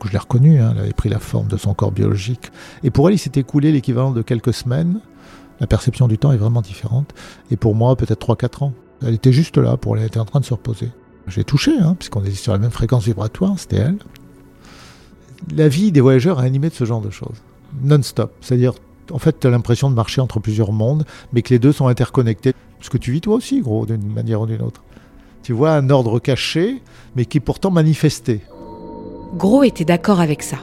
Je 0.05 0.11
l'ai 0.13 0.19
reconnue, 0.19 0.61
hein, 0.61 0.73
elle 0.75 0.83
avait 0.83 0.93
pris 0.95 1.11
la 1.11 1.19
forme 1.19 1.49
de 1.49 1.59
son 1.59 1.75
corps 1.75 1.93
biologique. 1.93 2.51
Et 2.85 2.91
pour 2.91 3.09
elle, 3.09 3.17
il 3.17 3.19
s'est 3.19 3.33
écoulé 3.35 3.71
l'équivalent 3.71 4.13
de 4.13 4.23
quelques 4.23 4.55
semaines. 4.55 5.01
La 5.61 5.67
perception 5.67 6.09
du 6.09 6.19
temps 6.19 6.33
est 6.33 6.39
vraiment 6.39 6.63
différente. 6.63 7.13
Et 7.51 7.57
pour 7.57 7.75
moi, 7.75 7.95
peut-être 7.97 8.27
3-4 8.27 8.65
ans. 8.65 8.73
Elle 9.03 9.15
était 9.15 9.33
juste 9.33 9.59
là, 9.59 9.77
pour 9.77 9.97
elle 9.97 10.05
était 10.05 10.19
en 10.19 10.25
train 10.25 10.41
de 10.41 10.45
se 10.45 10.55
reposer. 10.55 10.91
J'ai 11.27 11.45
touché, 11.45 11.73
hein, 11.79 11.95
puisqu'on 11.99 12.23
était 12.23 12.33
sur 12.33 12.53
la 12.53 12.59
même 12.59 12.71
fréquence 12.71 13.05
vibratoire, 13.05 13.59
c'était 13.59 13.77
elle. 13.77 13.99
La 15.55 15.69
vie 15.69 15.93
des 15.93 16.01
voyageurs 16.01 16.43
est 16.43 16.47
animée 16.47 16.69
de 16.69 16.75
ce 16.75 16.85
genre 16.85 17.01
de 17.01 17.11
choses. 17.11 17.43
Non-stop. 17.83 18.33
C'est-à-dire, 18.41 18.75
en 19.13 19.19
fait, 19.19 19.39
tu 19.41 19.47
as 19.47 19.51
l'impression 19.51 19.91
de 19.91 19.95
marcher 19.95 20.21
entre 20.21 20.41
plusieurs 20.41 20.73
mondes, 20.73 21.05
mais 21.33 21.43
que 21.43 21.51
les 21.51 21.59
deux 21.59 21.73
sont 21.73 21.87
interconnectés. 21.87 22.53
Ce 22.81 22.91
que 22.91 22.99
tu 22.99 23.13
vis 23.13 23.21
toi 23.21 23.37
aussi, 23.37 23.61
gros, 23.61 23.87
d'une 23.87 24.13
manière 24.13 24.41
ou 24.41 24.47
d'une 24.47 24.63
autre. 24.63 24.83
Tu 25.43 25.53
vois 25.53 25.73
un 25.73 25.89
ordre 25.91 26.19
caché, 26.19 26.83
mais 27.17 27.25
qui 27.25 27.39
est 27.39 27.41
pourtant 27.41 27.71
manifesté. 27.71 28.43
Gros 29.37 29.63
était 29.63 29.85
d'accord 29.85 30.21
avec 30.21 30.43
ça. 30.43 30.59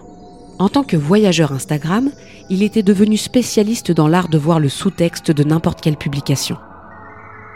En 0.60 0.70
tant 0.70 0.84
que 0.84 0.98
voyageur 0.98 1.52
Instagram, 1.52 2.10
il 2.50 2.63
était 2.63 2.82
devenu 2.82 3.15
spécialiste 3.15 3.91
dans 3.91 4.08
l'art 4.08 4.28
de 4.28 4.39
voir 4.39 4.60
le 4.60 4.70
sous-texte 4.70 5.30
de 5.30 5.43
n'importe 5.43 5.82
quelle 5.82 5.98
publication. 5.98 6.58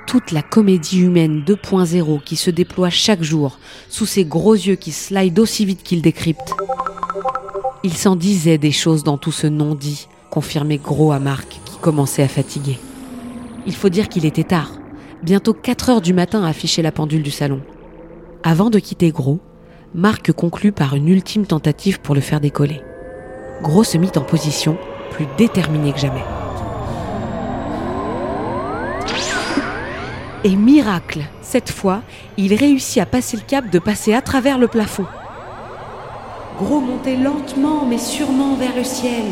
Toute 0.05 0.31
la 0.31 0.43
comédie 0.43 0.99
humaine 0.99 1.43
2.0 1.43 2.21
qui 2.23 2.35
se 2.35 2.51
déploie 2.51 2.91
chaque 2.91 3.23
jour 3.23 3.57
sous 3.89 4.05
ses 4.05 4.23
gros 4.23 4.53
yeux 4.53 4.75
qui 4.75 4.91
slide 4.91 5.39
aussi 5.39 5.65
vite 5.65 5.81
qu'il 5.81 6.03
décrypte. 6.03 6.53
Il 7.83 7.93
s'en 7.93 8.15
disait 8.15 8.59
des 8.59 8.71
choses 8.71 9.03
dans 9.03 9.17
tout 9.17 9.31
ce 9.31 9.47
non-dit, 9.47 10.07
confirmait 10.29 10.77
Gros 10.77 11.11
à 11.11 11.19
Marc 11.19 11.59
qui 11.65 11.77
commençait 11.79 12.23
à 12.23 12.27
fatiguer. 12.27 12.77
Il 13.65 13.73
faut 13.73 13.89
dire 13.89 14.09
qu'il 14.09 14.25
était 14.25 14.43
tard, 14.43 14.73
bientôt 15.23 15.53
4 15.53 15.89
heures 15.89 16.01
du 16.01 16.13
matin 16.13 16.43
à 16.43 16.49
afficher 16.49 16.83
la 16.83 16.91
pendule 16.91 17.23
du 17.23 17.31
salon. 17.31 17.61
Avant 18.43 18.69
de 18.69 18.77
quitter 18.77 19.09
Gros, 19.09 19.39
Marc 19.95 20.31
conclut 20.33 20.71
par 20.71 20.95
une 20.95 21.07
ultime 21.07 21.47
tentative 21.47 21.99
pour 21.99 22.13
le 22.13 22.21
faire 22.21 22.39
décoller. 22.39 22.81
Gros 23.62 23.84
se 23.84 24.00
mit 24.00 24.12
en 24.15 24.21
position, 24.21 24.76
plus 25.12 25.28
déterminé 25.38 25.93
que 25.93 26.00
jamais. 26.00 26.24
Et 30.43 30.56
miracle, 30.56 31.21
cette 31.43 31.69
fois, 31.69 32.02
il 32.38 32.56
réussit 32.56 33.00
à 33.04 33.06
passer 33.06 33.38
le 33.38 33.43
cap 33.43 33.69
de 33.69 33.78
passer 33.78 34.15
à 34.15 34.21
travers 34.21 34.58
le 34.58 34.67
plafond. 34.67 35.06
Gros 36.58 36.82
montait 36.82 37.17
lentement 37.17 37.86
mais 37.86 38.00
sûrement 38.00 38.56
vers 38.56 38.76
le 38.76 38.84
ciel. 38.84 39.26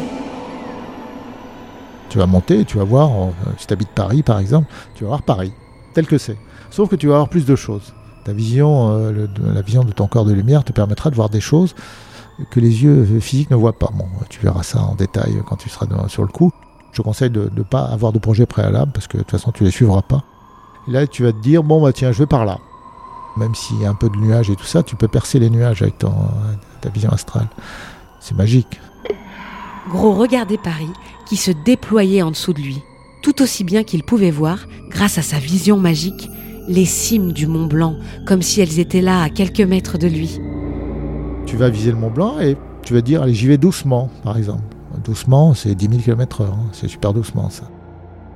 Tu 2.10 2.20
vas 2.20 2.28
monter 2.28 2.66
tu 2.66 2.78
vas 2.78 2.84
voir, 2.84 3.10
euh, 3.10 3.32
si 3.58 3.66
tu 3.66 3.74
habites 3.74 3.90
Paris 3.90 4.22
par 4.22 4.38
exemple, 4.38 4.72
tu 4.94 5.06
vas 5.06 5.10
voir 5.10 5.24
Paris, 5.24 5.54
tel 5.96 6.06
que 6.06 6.20
c'est. 6.20 6.38
Sauf 6.70 6.88
que 6.88 6.96
tu 6.96 7.08
vas 7.08 7.16
avoir 7.16 7.30
plus 7.30 7.46
de 7.46 7.56
choses. 7.56 7.94
Ta 8.26 8.34
vision, 8.34 8.92
euh, 8.92 9.28
la 9.56 9.64
vision 9.64 9.84
de 9.84 9.92
ton 9.92 10.06
corps 10.06 10.26
de 10.26 10.34
lumière 10.34 10.64
te 10.64 10.72
permettra 10.72 11.10
de 11.10 11.16
voir 11.16 11.30
des 11.30 11.42
choses 11.42 11.74
que 12.50 12.60
les 12.60 12.84
yeux 12.84 13.20
physiques 13.20 13.52
ne 13.52 13.56
voient 13.56 13.78
pas. 13.78 13.90
Bon, 13.94 14.06
tu 14.30 14.40
verras 14.40 14.64
ça 14.64 14.82
en 14.82 14.96
détail 14.96 15.42
quand 15.48 15.56
tu 15.56 15.70
seras 15.70 15.88
sur 16.08 16.24
le 16.24 16.30
coup. 16.30 16.52
Je 16.92 17.02
conseille 17.02 17.30
de 17.30 17.52
ne 17.56 17.64
pas 17.64 17.84
avoir 17.86 18.12
de 18.12 18.20
projet 18.20 18.46
préalable 18.46 18.92
parce 18.94 19.08
que 19.08 19.18
de 19.18 19.24
toute 19.24 19.32
façon 19.32 19.52
tu 19.52 19.64
les 19.64 19.72
suivras 19.72 20.02
pas. 20.02 20.24
Là, 20.88 21.06
tu 21.06 21.24
vas 21.24 21.32
te 21.32 21.38
dire, 21.38 21.64
bon, 21.64 21.82
bah 21.82 21.94
tiens, 21.94 22.12
je 22.12 22.20
vais 22.20 22.26
par 22.26 22.46
là. 22.46 22.58
Même 23.38 23.54
s'il 23.54 23.80
y 23.80 23.86
a 23.86 23.90
un 23.90 23.96
peu 23.96 24.10
de 24.10 24.18
nuages 24.18 24.50
et 24.50 24.56
tout 24.56 24.66
ça, 24.66 24.82
tu 24.82 24.96
peux 24.96 25.08
percer 25.08 25.40
les 25.40 25.50
nuages 25.50 25.82
avec 25.82 25.98
ta 26.00 26.90
vision 26.90 27.12
astrale. 27.12 27.48
C'est 28.20 28.36
magique. 28.36 28.80
Gros 29.90 30.14
regardait 30.14 30.58
Paris 30.58 30.90
qui 31.28 31.38
se 31.38 31.52
déployait 31.52 32.22
en 32.22 32.32
dessous 32.32 32.54
de 32.54 32.62
lui, 32.62 32.82
tout 33.22 33.42
aussi 33.42 33.64
bien 33.64 33.84
qu'il 33.84 34.04
pouvait 34.04 34.32
voir, 34.32 34.66
grâce 34.90 35.18
à 35.18 35.22
sa 35.22 35.38
vision 35.38 35.78
magique, 35.78 36.30
les 36.68 36.86
cimes 36.86 37.32
du 37.32 37.48
Mont 37.48 37.68
Blanc, 37.68 37.96
comme 38.26 38.42
si 38.42 38.62
elles 38.62 38.80
étaient 38.80 39.02
là 39.02 39.22
à 39.22 39.30
quelques 39.30 39.62
mètres 39.62 39.98
de 39.98 40.08
lui. 40.08 40.40
Tu 41.50 41.58
vas 41.58 41.70
viser 41.70 41.90
le 41.90 41.98
Mont 41.98 42.12
Blanc 42.12 42.40
et 42.40 42.56
tu 42.84 42.94
vas 42.94 43.02
dire, 43.02 43.24
allez, 43.24 43.34
j'y 43.34 43.48
vais 43.48 43.58
doucement, 43.58 44.12
par 44.24 44.38
exemple. 44.38 44.62
Doucement, 45.04 45.56
c'est 45.56 45.74
10 45.74 45.90
000 45.90 46.02
km 46.02 46.42
heure, 46.42 46.54
hein. 46.54 46.68
c'est 46.74 46.88
super 46.88 47.12
doucement 47.12 47.50
ça. 47.50 47.64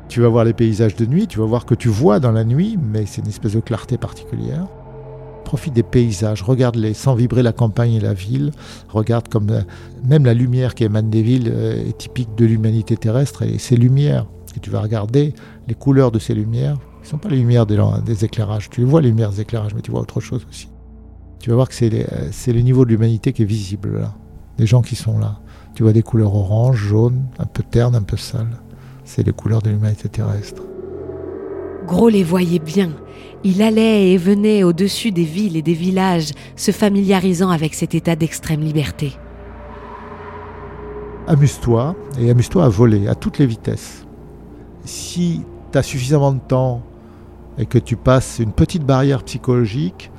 Tu 0.10 0.22
vas 0.22 0.30
voir 0.30 0.46
les 0.46 0.54
paysages 0.54 0.96
de 0.96 1.06
nuit, 1.06 1.28
tu 1.28 1.38
vas 1.38 1.46
voir 1.46 1.68
que 1.68 1.76
tu 1.76 1.90
vois 1.90 2.20
dans 2.20 2.32
la 2.32 2.44
nuit, 2.44 2.76
mais 2.82 3.06
c'est 3.06 3.22
une 3.22 3.28
espèce 3.28 3.54
de 3.54 3.60
clarté 3.60 4.00
particulière. 4.00 4.66
Profite 5.46 5.74
des 5.74 5.84
paysages, 5.84 6.42
regarde-les 6.42 6.96
sans 6.96 7.14
vibrer 7.14 7.44
la 7.44 7.52
campagne 7.52 7.94
et 7.94 8.00
la 8.00 8.16
ville. 8.16 8.50
Regarde 8.90 9.28
comme 9.28 9.52
euh, 9.52 9.62
même 10.04 10.26
la 10.26 10.34
lumière 10.34 10.74
qui 10.74 10.84
émane 10.84 11.12
des 11.12 11.22
villes 11.22 11.52
euh, 11.54 11.88
est 11.88 11.98
typique 11.98 12.34
de 12.36 12.46
l'humanité 12.46 12.98
terrestre 12.98 13.44
et 13.44 13.60
ces 13.60 13.76
lumières. 13.76 14.26
Et 14.58 14.60
tu 14.60 14.72
vas 14.72 14.82
regarder 14.82 15.36
les 15.68 15.76
couleurs 15.76 16.12
de 16.12 16.18
ces 16.18 16.34
lumières. 16.34 16.78
Ce 17.04 17.10
ne 17.10 17.12
sont 17.12 17.18
pas 17.20 17.30
les 17.30 17.38
lumières 17.38 17.68
des, 17.68 17.80
des 18.06 18.26
éclairages. 18.26 18.72
Tu 18.72 18.82
les 18.82 18.88
vois 18.88 19.02
les 19.02 19.10
lumières 19.10 19.30
des 19.30 19.42
éclairages, 19.42 19.76
mais 19.76 19.82
tu 19.82 19.92
vois 19.92 20.02
autre 20.02 20.20
chose 20.20 20.48
aussi 20.50 20.73
tu 21.44 21.50
vas 21.50 21.58
voir 21.58 21.68
que 21.68 21.76
c'est 21.76 22.54
le 22.54 22.62
niveau 22.62 22.86
de 22.86 22.92
l'humanité 22.92 23.34
qui 23.34 23.42
est 23.42 23.46
visible 23.46 24.00
là. 24.00 24.14
Les 24.58 24.66
gens 24.66 24.82
qui 24.82 24.96
sont 24.96 25.20
là. 25.20 25.42
Tu 25.76 25.84
vois 25.84 25.92
des 25.92 26.02
couleurs 26.02 26.34
orange, 26.34 26.78
jaune, 26.78 27.26
un 27.38 27.46
peu 27.46 27.64
terne, 27.64 27.96
un 27.96 28.02
peu 28.02 28.16
sale. 28.16 28.62
C'est 29.04 29.24
les 29.24 29.34
couleurs 29.34 29.62
de 29.62 29.70
l'humanité 29.70 30.08
terrestre. 30.08 30.64
Gros 31.86 32.08
les 32.08 32.24
voyait 32.24 32.60
bien. 32.60 32.92
Il 33.44 33.62
allait 33.62 34.12
et 34.12 34.18
venait 34.18 34.64
au-dessus 34.64 35.12
des 35.12 35.26
villes 35.26 35.58
et 35.58 35.62
des 35.62 35.74
villages, 35.74 36.32
se 36.56 36.72
familiarisant 36.72 37.50
avec 37.50 37.74
cet 37.74 37.94
état 37.94 38.16
d'extrême 38.16 38.62
liberté. 38.62 39.12
Amuse-toi 41.28 41.94
et 42.22 42.30
amuse-toi 42.30 42.64
à 42.64 42.70
voler 42.70 43.10
à 43.10 43.16
toutes 43.16 43.40
les 43.40 43.48
vitesses. 43.48 44.06
Si 44.86 45.42
tu 45.74 45.78
as 45.78 45.84
suffisamment 45.84 46.32
de 46.32 46.40
temps 46.40 46.84
et 47.58 47.66
que 47.66 47.80
tu 47.80 47.98
passes 47.98 48.40
une 48.40 48.54
petite 48.54 48.86
barrière 48.86 49.24
psychologique, 49.24 50.10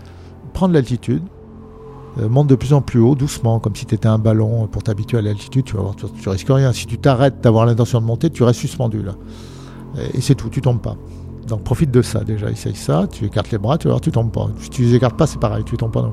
prends 0.55 0.69
de 0.69 0.73
l'altitude, 0.73 1.23
euh, 2.19 2.29
monte 2.29 2.47
de 2.47 2.55
plus 2.55 2.73
en 2.73 2.81
plus 2.81 3.01
haut, 3.01 3.15
doucement, 3.15 3.59
comme 3.61 3.77
si 3.77 3.85
tu 3.85 3.95
étais 3.95 4.09
un 4.09 4.19
ballon 4.19 4.67
pour 4.67 4.83
t'habituer 4.83 5.19
à 5.19 5.23
l'altitude, 5.23 5.65
tu 5.65 5.77
vas 5.77 5.83
voir, 5.83 5.97
tu, 5.97 6.29
risques 6.29 6.49
rien. 6.49 6.73
Si 6.73 6.87
tu 6.87 6.97
t'arrêtes 6.97 7.43
d'avoir 7.43 7.67
l'intention 7.67 8.01
de 8.01 8.07
monter, 8.07 8.31
tu 8.31 8.43
restes 8.43 8.61
suspendu 8.61 9.03
là. 9.03 9.15
Et 10.15 10.21
c'est 10.21 10.35
tout, 10.35 10.49
tu 10.49 10.61
tombes 10.61 10.81
pas. 10.81 10.97
Donc 11.47 11.63
profite 11.63 11.91
de 11.91 12.03
ça 12.03 12.25
déjà, 12.25 12.51
essaye 12.51 12.75
ça, 12.75 13.07
tu 13.11 13.27
écartes 13.27 13.51
les 13.51 13.59
bras, 13.59 13.77
tu 13.77 13.89
vas 13.89 14.01
tu 14.01 14.11
tombes 14.11 14.33
pas. 14.33 14.49
Si 14.61 14.71
tu 14.71 14.83
les 14.83 14.95
écartes 14.95 15.17
pas, 15.17 15.27
c'est 15.27 15.39
pareil, 15.39 15.65
tu 15.65 15.77
tombes 15.77 15.93
pas 15.93 16.03
non. 16.03 16.13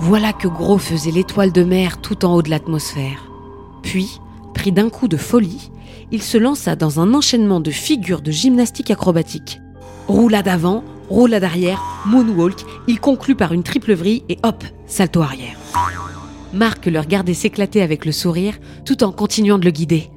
Voilà 0.00 0.32
que 0.32 0.48
Gros 0.48 0.78
faisait 0.78 1.10
l'étoile 1.10 1.52
de 1.52 1.64
mer 1.64 2.00
tout 2.00 2.24
en 2.24 2.34
haut 2.34 2.42
de 2.42 2.50
l'atmosphère. 2.50 3.30
Puis, 3.82 4.20
pris 4.52 4.72
d'un 4.72 4.90
coup 4.90 5.08
de 5.08 5.16
folie, 5.16 5.70
il 6.12 6.22
se 6.22 6.36
lança 6.38 6.76
dans 6.76 7.00
un 7.00 7.14
enchaînement 7.14 7.60
de 7.60 7.70
figures 7.70 8.20
de 8.20 8.30
gymnastique 8.30 8.90
acrobatique. 8.90 9.60
Roulade 10.08 10.46
avant, 10.46 10.84
roulade 11.08 11.42
arrière, 11.42 11.82
moonwalk, 12.06 12.64
il 12.86 13.00
conclut 13.00 13.34
par 13.34 13.52
une 13.52 13.64
triple 13.64 13.92
vrille 13.92 14.22
et 14.28 14.38
hop, 14.44 14.62
salto 14.86 15.20
arrière. 15.20 15.56
Marc 16.52 16.86
le 16.86 17.00
regardait 17.00 17.34
s'éclater 17.34 17.82
avec 17.82 18.04
le 18.04 18.12
sourire 18.12 18.54
tout 18.84 19.02
en 19.02 19.10
continuant 19.10 19.58
de 19.58 19.64
le 19.64 19.72
guider. 19.72 20.08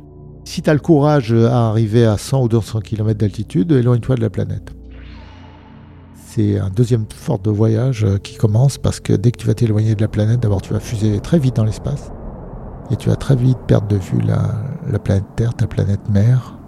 Si 0.46 0.62
tu 0.62 0.70
as 0.70 0.76
le 0.76 0.80
courage 0.80 1.34
à 1.34 1.70
arriver 1.70 2.06
à 2.06 2.20
100 2.20 2.44
ou 2.44 2.48
200 2.48 2.82
km 2.82 3.18
d'altitude, 3.18 3.72
éloigne-toi 3.72 4.16
de 4.16 4.22
la 4.22 4.30
planète. 4.30 4.72
C'est 6.28 6.60
un 6.60 6.70
deuxième 6.70 7.06
fort 7.12 7.40
de 7.40 7.50
voyage 7.50 8.04
euh, 8.04 8.20
qui 8.20 8.38
commence 8.38 8.78
parce 8.78 9.00
que 9.00 9.14
dès 9.14 9.32
que 9.32 9.38
tu 9.38 9.48
vas 9.48 9.56
t'éloigner 9.56 9.96
de 9.96 10.02
la 10.02 10.08
planète, 10.08 10.40
d'abord 10.40 10.62
tu 10.62 10.72
vas 10.72 10.80
fuser 10.80 11.20
très 11.20 11.40
vite 11.40 11.56
dans 11.56 11.66
l'espace 11.66 12.12
et 12.92 12.96
tu 12.96 13.10
vas 13.10 13.16
très 13.16 13.36
vite 13.36 13.58
perdre 13.66 13.88
de 13.88 13.98
vue 13.98 14.22
la, 14.22 14.64
la 14.88 15.00
planète 15.00 15.26
Terre, 15.36 15.56
ta 15.56 15.66
planète 15.66 16.08
mère, 16.10 16.59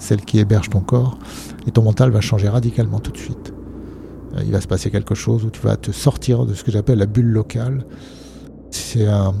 celle 0.00 0.22
qui 0.22 0.38
héberge 0.38 0.70
ton 0.70 0.80
corps, 0.80 1.18
et 1.66 1.70
ton 1.70 1.82
mental 1.82 2.10
va 2.10 2.20
changer 2.20 2.48
radicalement 2.48 2.98
tout 2.98 3.12
de 3.12 3.18
suite. 3.18 3.52
Euh, 4.36 4.42
Il 4.44 4.52
va 4.52 4.60
se 4.60 4.66
passer 4.66 4.90
quelque 4.90 5.14
chose 5.14 5.44
où 5.44 5.50
tu 5.50 5.60
vas 5.60 5.76
te 5.76 5.92
sortir 5.92 6.46
de 6.46 6.54
ce 6.54 6.64
que 6.64 6.72
j'appelle 6.72 6.98
la 6.98 7.06
bulle 7.06 7.30
locale. 7.30 7.84
C'est 8.70 9.06
un, 9.06 9.34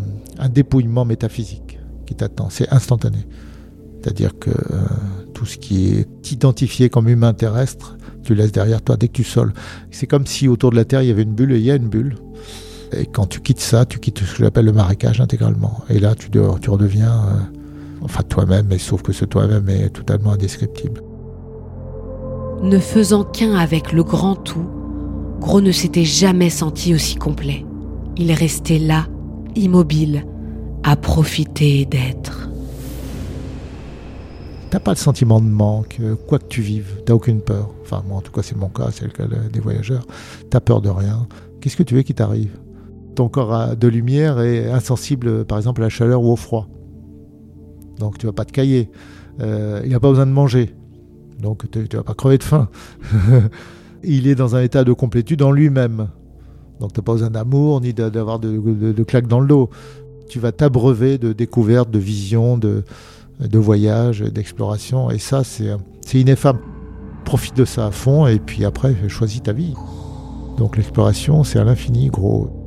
dépouillement 0.52 1.04
métaphysique 1.04 1.78
qui 2.06 2.14
t'attend, 2.14 2.50
c'est 2.50 2.72
instantané. 2.72 3.26
C'est-à-dire 4.00 4.38
que 4.38 4.50
euh, 4.50 4.80
tout 5.34 5.44
ce 5.44 5.58
qui 5.58 5.90
est 5.90 6.32
identifié 6.32 6.88
comme 6.88 7.08
humain 7.08 7.34
terrestre, 7.34 7.96
tu 8.22 8.34
laisses 8.34 8.52
derrière 8.52 8.82
toi 8.82 8.96
dès 8.96 9.08
que 9.08 9.12
tu 9.12 9.24
soles. 9.24 9.52
C'est 9.90 10.06
comme 10.06 10.26
si 10.26 10.48
autour 10.48 10.70
de 10.70 10.76
la 10.76 10.84
Terre, 10.84 11.02
il 11.02 11.08
y 11.08 11.10
avait 11.10 11.22
une 11.22 11.34
bulle 11.34 11.52
et 11.52 11.58
il 11.58 11.64
y 11.64 11.70
a 11.70 11.76
une 11.76 11.88
bulle. 11.88 12.16
Et 12.92 13.06
quand 13.06 13.26
tu 13.26 13.40
quittes 13.40 13.60
ça, 13.60 13.84
tu 13.84 13.98
quittes 13.98 14.18
ce 14.18 14.36
que 14.36 14.44
j'appelle 14.44 14.64
le 14.64 14.72
marécage 14.72 15.20
intégralement. 15.20 15.84
Et 15.88 16.00
là, 16.00 16.14
tu, 16.14 16.30
tu 16.30 16.70
redeviens, 16.70 17.12
euh, 17.12 17.58
enfin 18.02 18.22
toi-même, 18.22 18.66
mais 18.68 18.78
sauf 18.78 19.02
que 19.02 19.12
ce 19.12 19.24
toi-même 19.24 19.68
est 19.68 19.90
totalement 19.90 20.32
indescriptible. 20.32 21.02
Ne 22.62 22.78
faisant 22.78 23.24
qu'un 23.24 23.54
avec 23.54 23.92
le 23.92 24.04
grand 24.04 24.36
tout, 24.36 24.66
Gros 25.40 25.62
ne 25.62 25.72
s'était 25.72 26.04
jamais 26.04 26.50
senti 26.50 26.94
aussi 26.94 27.16
complet. 27.16 27.64
Il 28.18 28.30
restait 28.32 28.78
là, 28.78 29.06
immobile, 29.56 30.26
à 30.82 30.96
profiter 30.96 31.86
d'être. 31.86 32.50
T'as 34.68 34.80
pas 34.80 34.92
le 34.92 34.98
sentiment 34.98 35.40
de 35.40 35.46
manque, 35.48 35.96
euh, 36.00 36.14
quoi 36.14 36.38
que 36.38 36.46
tu 36.46 36.60
vives, 36.60 37.02
t'as 37.06 37.14
aucune 37.14 37.40
peur. 37.40 37.70
Enfin, 37.82 38.04
moi 38.06 38.18
en 38.18 38.20
tout 38.20 38.30
cas, 38.32 38.42
c'est 38.42 38.56
mon 38.56 38.68
cas, 38.68 38.88
c'est 38.92 39.04
le 39.06 39.10
cas 39.10 39.26
de- 39.26 39.48
des 39.50 39.60
voyageurs. 39.60 40.06
T'as 40.50 40.60
peur 40.60 40.80
de 40.82 40.90
rien. 40.90 41.26
Qu'est-ce 41.60 41.76
que 41.76 41.82
tu 41.82 41.94
veux 41.94 42.02
qui 42.02 42.14
t'arrive? 42.14 42.58
Ton 43.16 43.28
corps 43.28 43.52
a 43.52 43.74
de 43.74 43.88
lumière 43.88 44.40
est 44.40 44.70
insensible, 44.70 45.44
par 45.46 45.58
exemple, 45.58 45.80
à 45.80 45.86
la 45.86 45.88
chaleur 45.90 46.22
ou 46.22 46.30
au 46.30 46.36
froid. 46.36 46.68
Donc 48.00 48.18
tu 48.18 48.26
vas 48.26 48.32
pas 48.32 48.44
te 48.44 48.50
cailler. 48.50 48.90
Euh, 49.40 49.80
il 49.84 49.90
n'a 49.90 50.00
pas 50.00 50.08
besoin 50.08 50.26
de 50.26 50.32
manger. 50.32 50.74
Donc 51.40 51.70
tu 51.70 51.86
tu 51.86 51.96
vas 51.96 52.02
pas 52.02 52.14
crever 52.14 52.38
de 52.38 52.42
faim. 52.42 52.68
il 54.02 54.26
est 54.26 54.34
dans 54.34 54.56
un 54.56 54.62
état 54.62 54.82
de 54.82 54.92
complétude 54.92 55.42
en 55.42 55.52
lui-même. 55.52 56.08
Donc 56.80 56.92
tu 56.92 57.00
n'as 57.00 57.04
pas 57.04 57.12
besoin 57.12 57.30
d'amour 57.30 57.80
ni 57.80 57.92
d'avoir 57.92 58.40
de, 58.40 58.58
de, 58.92 59.02
claques 59.04 59.28
dans 59.28 59.40
le 59.40 59.46
dos. 59.46 59.70
Tu 60.28 60.40
vas 60.40 60.50
t'abreuver 60.50 61.18
de 61.18 61.32
découvertes, 61.32 61.90
de 61.90 61.98
visions, 61.98 62.56
de, 62.56 62.84
de 63.38 63.58
voyage, 63.58 64.20
d'exploration. 64.22 65.10
Et 65.10 65.18
ça, 65.18 65.44
c'est 65.44 65.70
c'est 66.00 66.18
ineffable. 66.18 66.60
Profite 67.24 67.56
de 67.56 67.66
ça 67.66 67.86
à 67.86 67.90
fond 67.90 68.26
et 68.26 68.38
puis 68.38 68.64
après, 68.64 68.96
choisis 69.08 69.42
ta 69.42 69.52
vie. 69.52 69.74
Donc 70.56 70.76
l'exploration, 70.76 71.44
c'est 71.44 71.58
à 71.58 71.64
l'infini, 71.64 72.08
gros. 72.08 72.59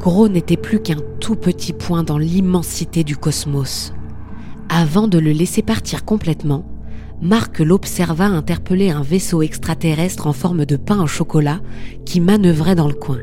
Gros 0.00 0.28
n'était 0.28 0.56
plus 0.56 0.80
qu'un 0.80 0.96
tout 1.20 1.36
petit 1.36 1.74
point 1.74 2.02
dans 2.02 2.16
l'immensité 2.16 3.04
du 3.04 3.18
cosmos. 3.18 3.92
Avant 4.70 5.08
de 5.08 5.18
le 5.18 5.30
laisser 5.30 5.60
partir 5.60 6.06
complètement, 6.06 6.64
Marc 7.20 7.58
l'observa 7.58 8.24
interpeller 8.24 8.88
un 8.88 9.02
vaisseau 9.02 9.42
extraterrestre 9.42 10.26
en 10.26 10.32
forme 10.32 10.64
de 10.64 10.76
pain 10.76 11.02
au 11.02 11.06
chocolat 11.06 11.60
qui 12.06 12.20
manœuvrait 12.20 12.74
dans 12.74 12.88
le 12.88 12.94
coin. 12.94 13.18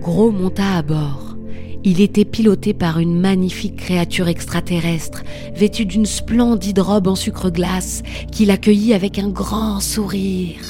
Gros 0.00 0.30
monta 0.30 0.76
à 0.76 0.80
bord. 0.80 1.36
Il 1.84 2.00
était 2.00 2.24
piloté 2.24 2.72
par 2.72 2.98
une 2.98 3.20
magnifique 3.20 3.76
créature 3.76 4.28
extraterrestre, 4.28 5.24
vêtue 5.54 5.84
d'une 5.84 6.06
splendide 6.06 6.78
robe 6.78 7.06
en 7.06 7.16
sucre 7.16 7.50
glace, 7.50 8.02
qui 8.32 8.46
l'accueillit 8.46 8.94
avec 8.94 9.18
un 9.18 9.28
grand 9.28 9.80
sourire. 9.80 10.60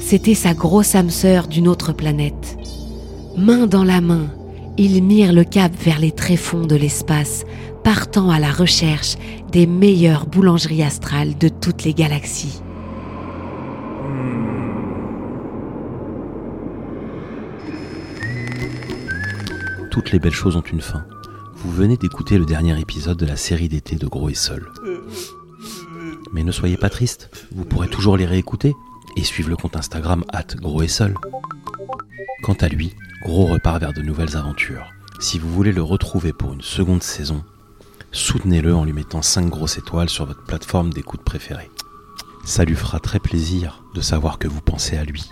C'était 0.00 0.34
sa 0.34 0.54
grosse 0.54 0.94
âme 0.94 1.10
sœur 1.10 1.48
d'une 1.48 1.66
autre 1.66 1.92
planète. 1.92 2.58
Main 3.36 3.66
dans 3.66 3.82
la 3.82 4.02
main, 4.02 4.26
ils 4.76 5.02
mirent 5.02 5.32
le 5.32 5.44
cap 5.44 5.72
vers 5.74 5.98
les 5.98 6.12
tréfonds 6.12 6.66
de 6.66 6.76
l'espace, 6.76 7.44
partant 7.82 8.30
à 8.30 8.38
la 8.38 8.52
recherche 8.52 9.16
des 9.50 9.66
meilleures 9.66 10.26
boulangeries 10.26 10.82
astrales 10.82 11.38
de 11.38 11.48
toutes 11.48 11.84
les 11.84 11.94
galaxies. 11.94 12.62
Toutes 19.90 20.12
les 20.12 20.18
belles 20.18 20.32
choses 20.32 20.56
ont 20.56 20.60
une 20.60 20.82
fin. 20.82 21.04
Vous 21.56 21.70
venez 21.70 21.96
d'écouter 21.96 22.36
le 22.36 22.44
dernier 22.44 22.78
épisode 22.80 23.16
de 23.16 23.26
la 23.26 23.36
série 23.36 23.68
d'été 23.68 23.96
de 23.96 24.06
Gros 24.06 24.28
et 24.28 24.34
Seul. 24.34 24.68
Mais 26.32 26.44
ne 26.44 26.52
soyez 26.52 26.76
pas 26.76 26.90
triste, 26.90 27.30
vous 27.54 27.64
pourrez 27.64 27.88
toujours 27.88 28.16
les 28.18 28.26
réécouter 28.26 28.74
et 29.16 29.24
suivre 29.24 29.48
le 29.48 29.56
compte 29.56 29.76
Instagram 29.76 30.22
at 30.32 30.54
Gros 30.56 30.82
et 30.82 30.88
Seul. 30.88 31.14
Quant 32.42 32.56
à 32.60 32.68
lui, 32.68 32.94
Gros 33.24 33.46
repart 33.46 33.80
vers 33.80 33.92
de 33.92 34.02
nouvelles 34.02 34.36
aventures. 34.36 34.90
Si 35.20 35.38
vous 35.38 35.48
voulez 35.48 35.70
le 35.70 35.82
retrouver 35.82 36.32
pour 36.32 36.52
une 36.52 36.60
seconde 36.60 37.04
saison, 37.04 37.44
soutenez-le 38.10 38.74
en 38.74 38.84
lui 38.84 38.92
mettant 38.92 39.22
5 39.22 39.48
grosses 39.48 39.78
étoiles 39.78 40.08
sur 40.08 40.26
votre 40.26 40.42
plateforme 40.42 40.92
d'écoute 40.92 41.22
préférée. 41.22 41.70
Ça 42.44 42.64
lui 42.64 42.74
fera 42.74 42.98
très 42.98 43.20
plaisir 43.20 43.84
de 43.94 44.00
savoir 44.00 44.38
que 44.38 44.48
vous 44.48 44.60
pensez 44.60 44.96
à 44.96 45.04
lui. 45.04 45.24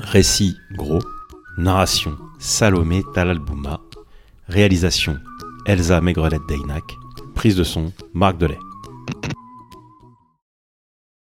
Récit 0.00 0.54
Gros, 0.72 1.00
narration 1.56 2.18
Salomé 2.38 3.02
Talalbouma, 3.14 3.80
réalisation 4.46 5.18
Elsa 5.64 6.02
Maigrelette 6.02 6.46
Deynac, 6.46 6.84
prise 7.34 7.56
de 7.56 7.64
son 7.64 7.90
Marc 8.12 8.36
Delay. 8.36 8.58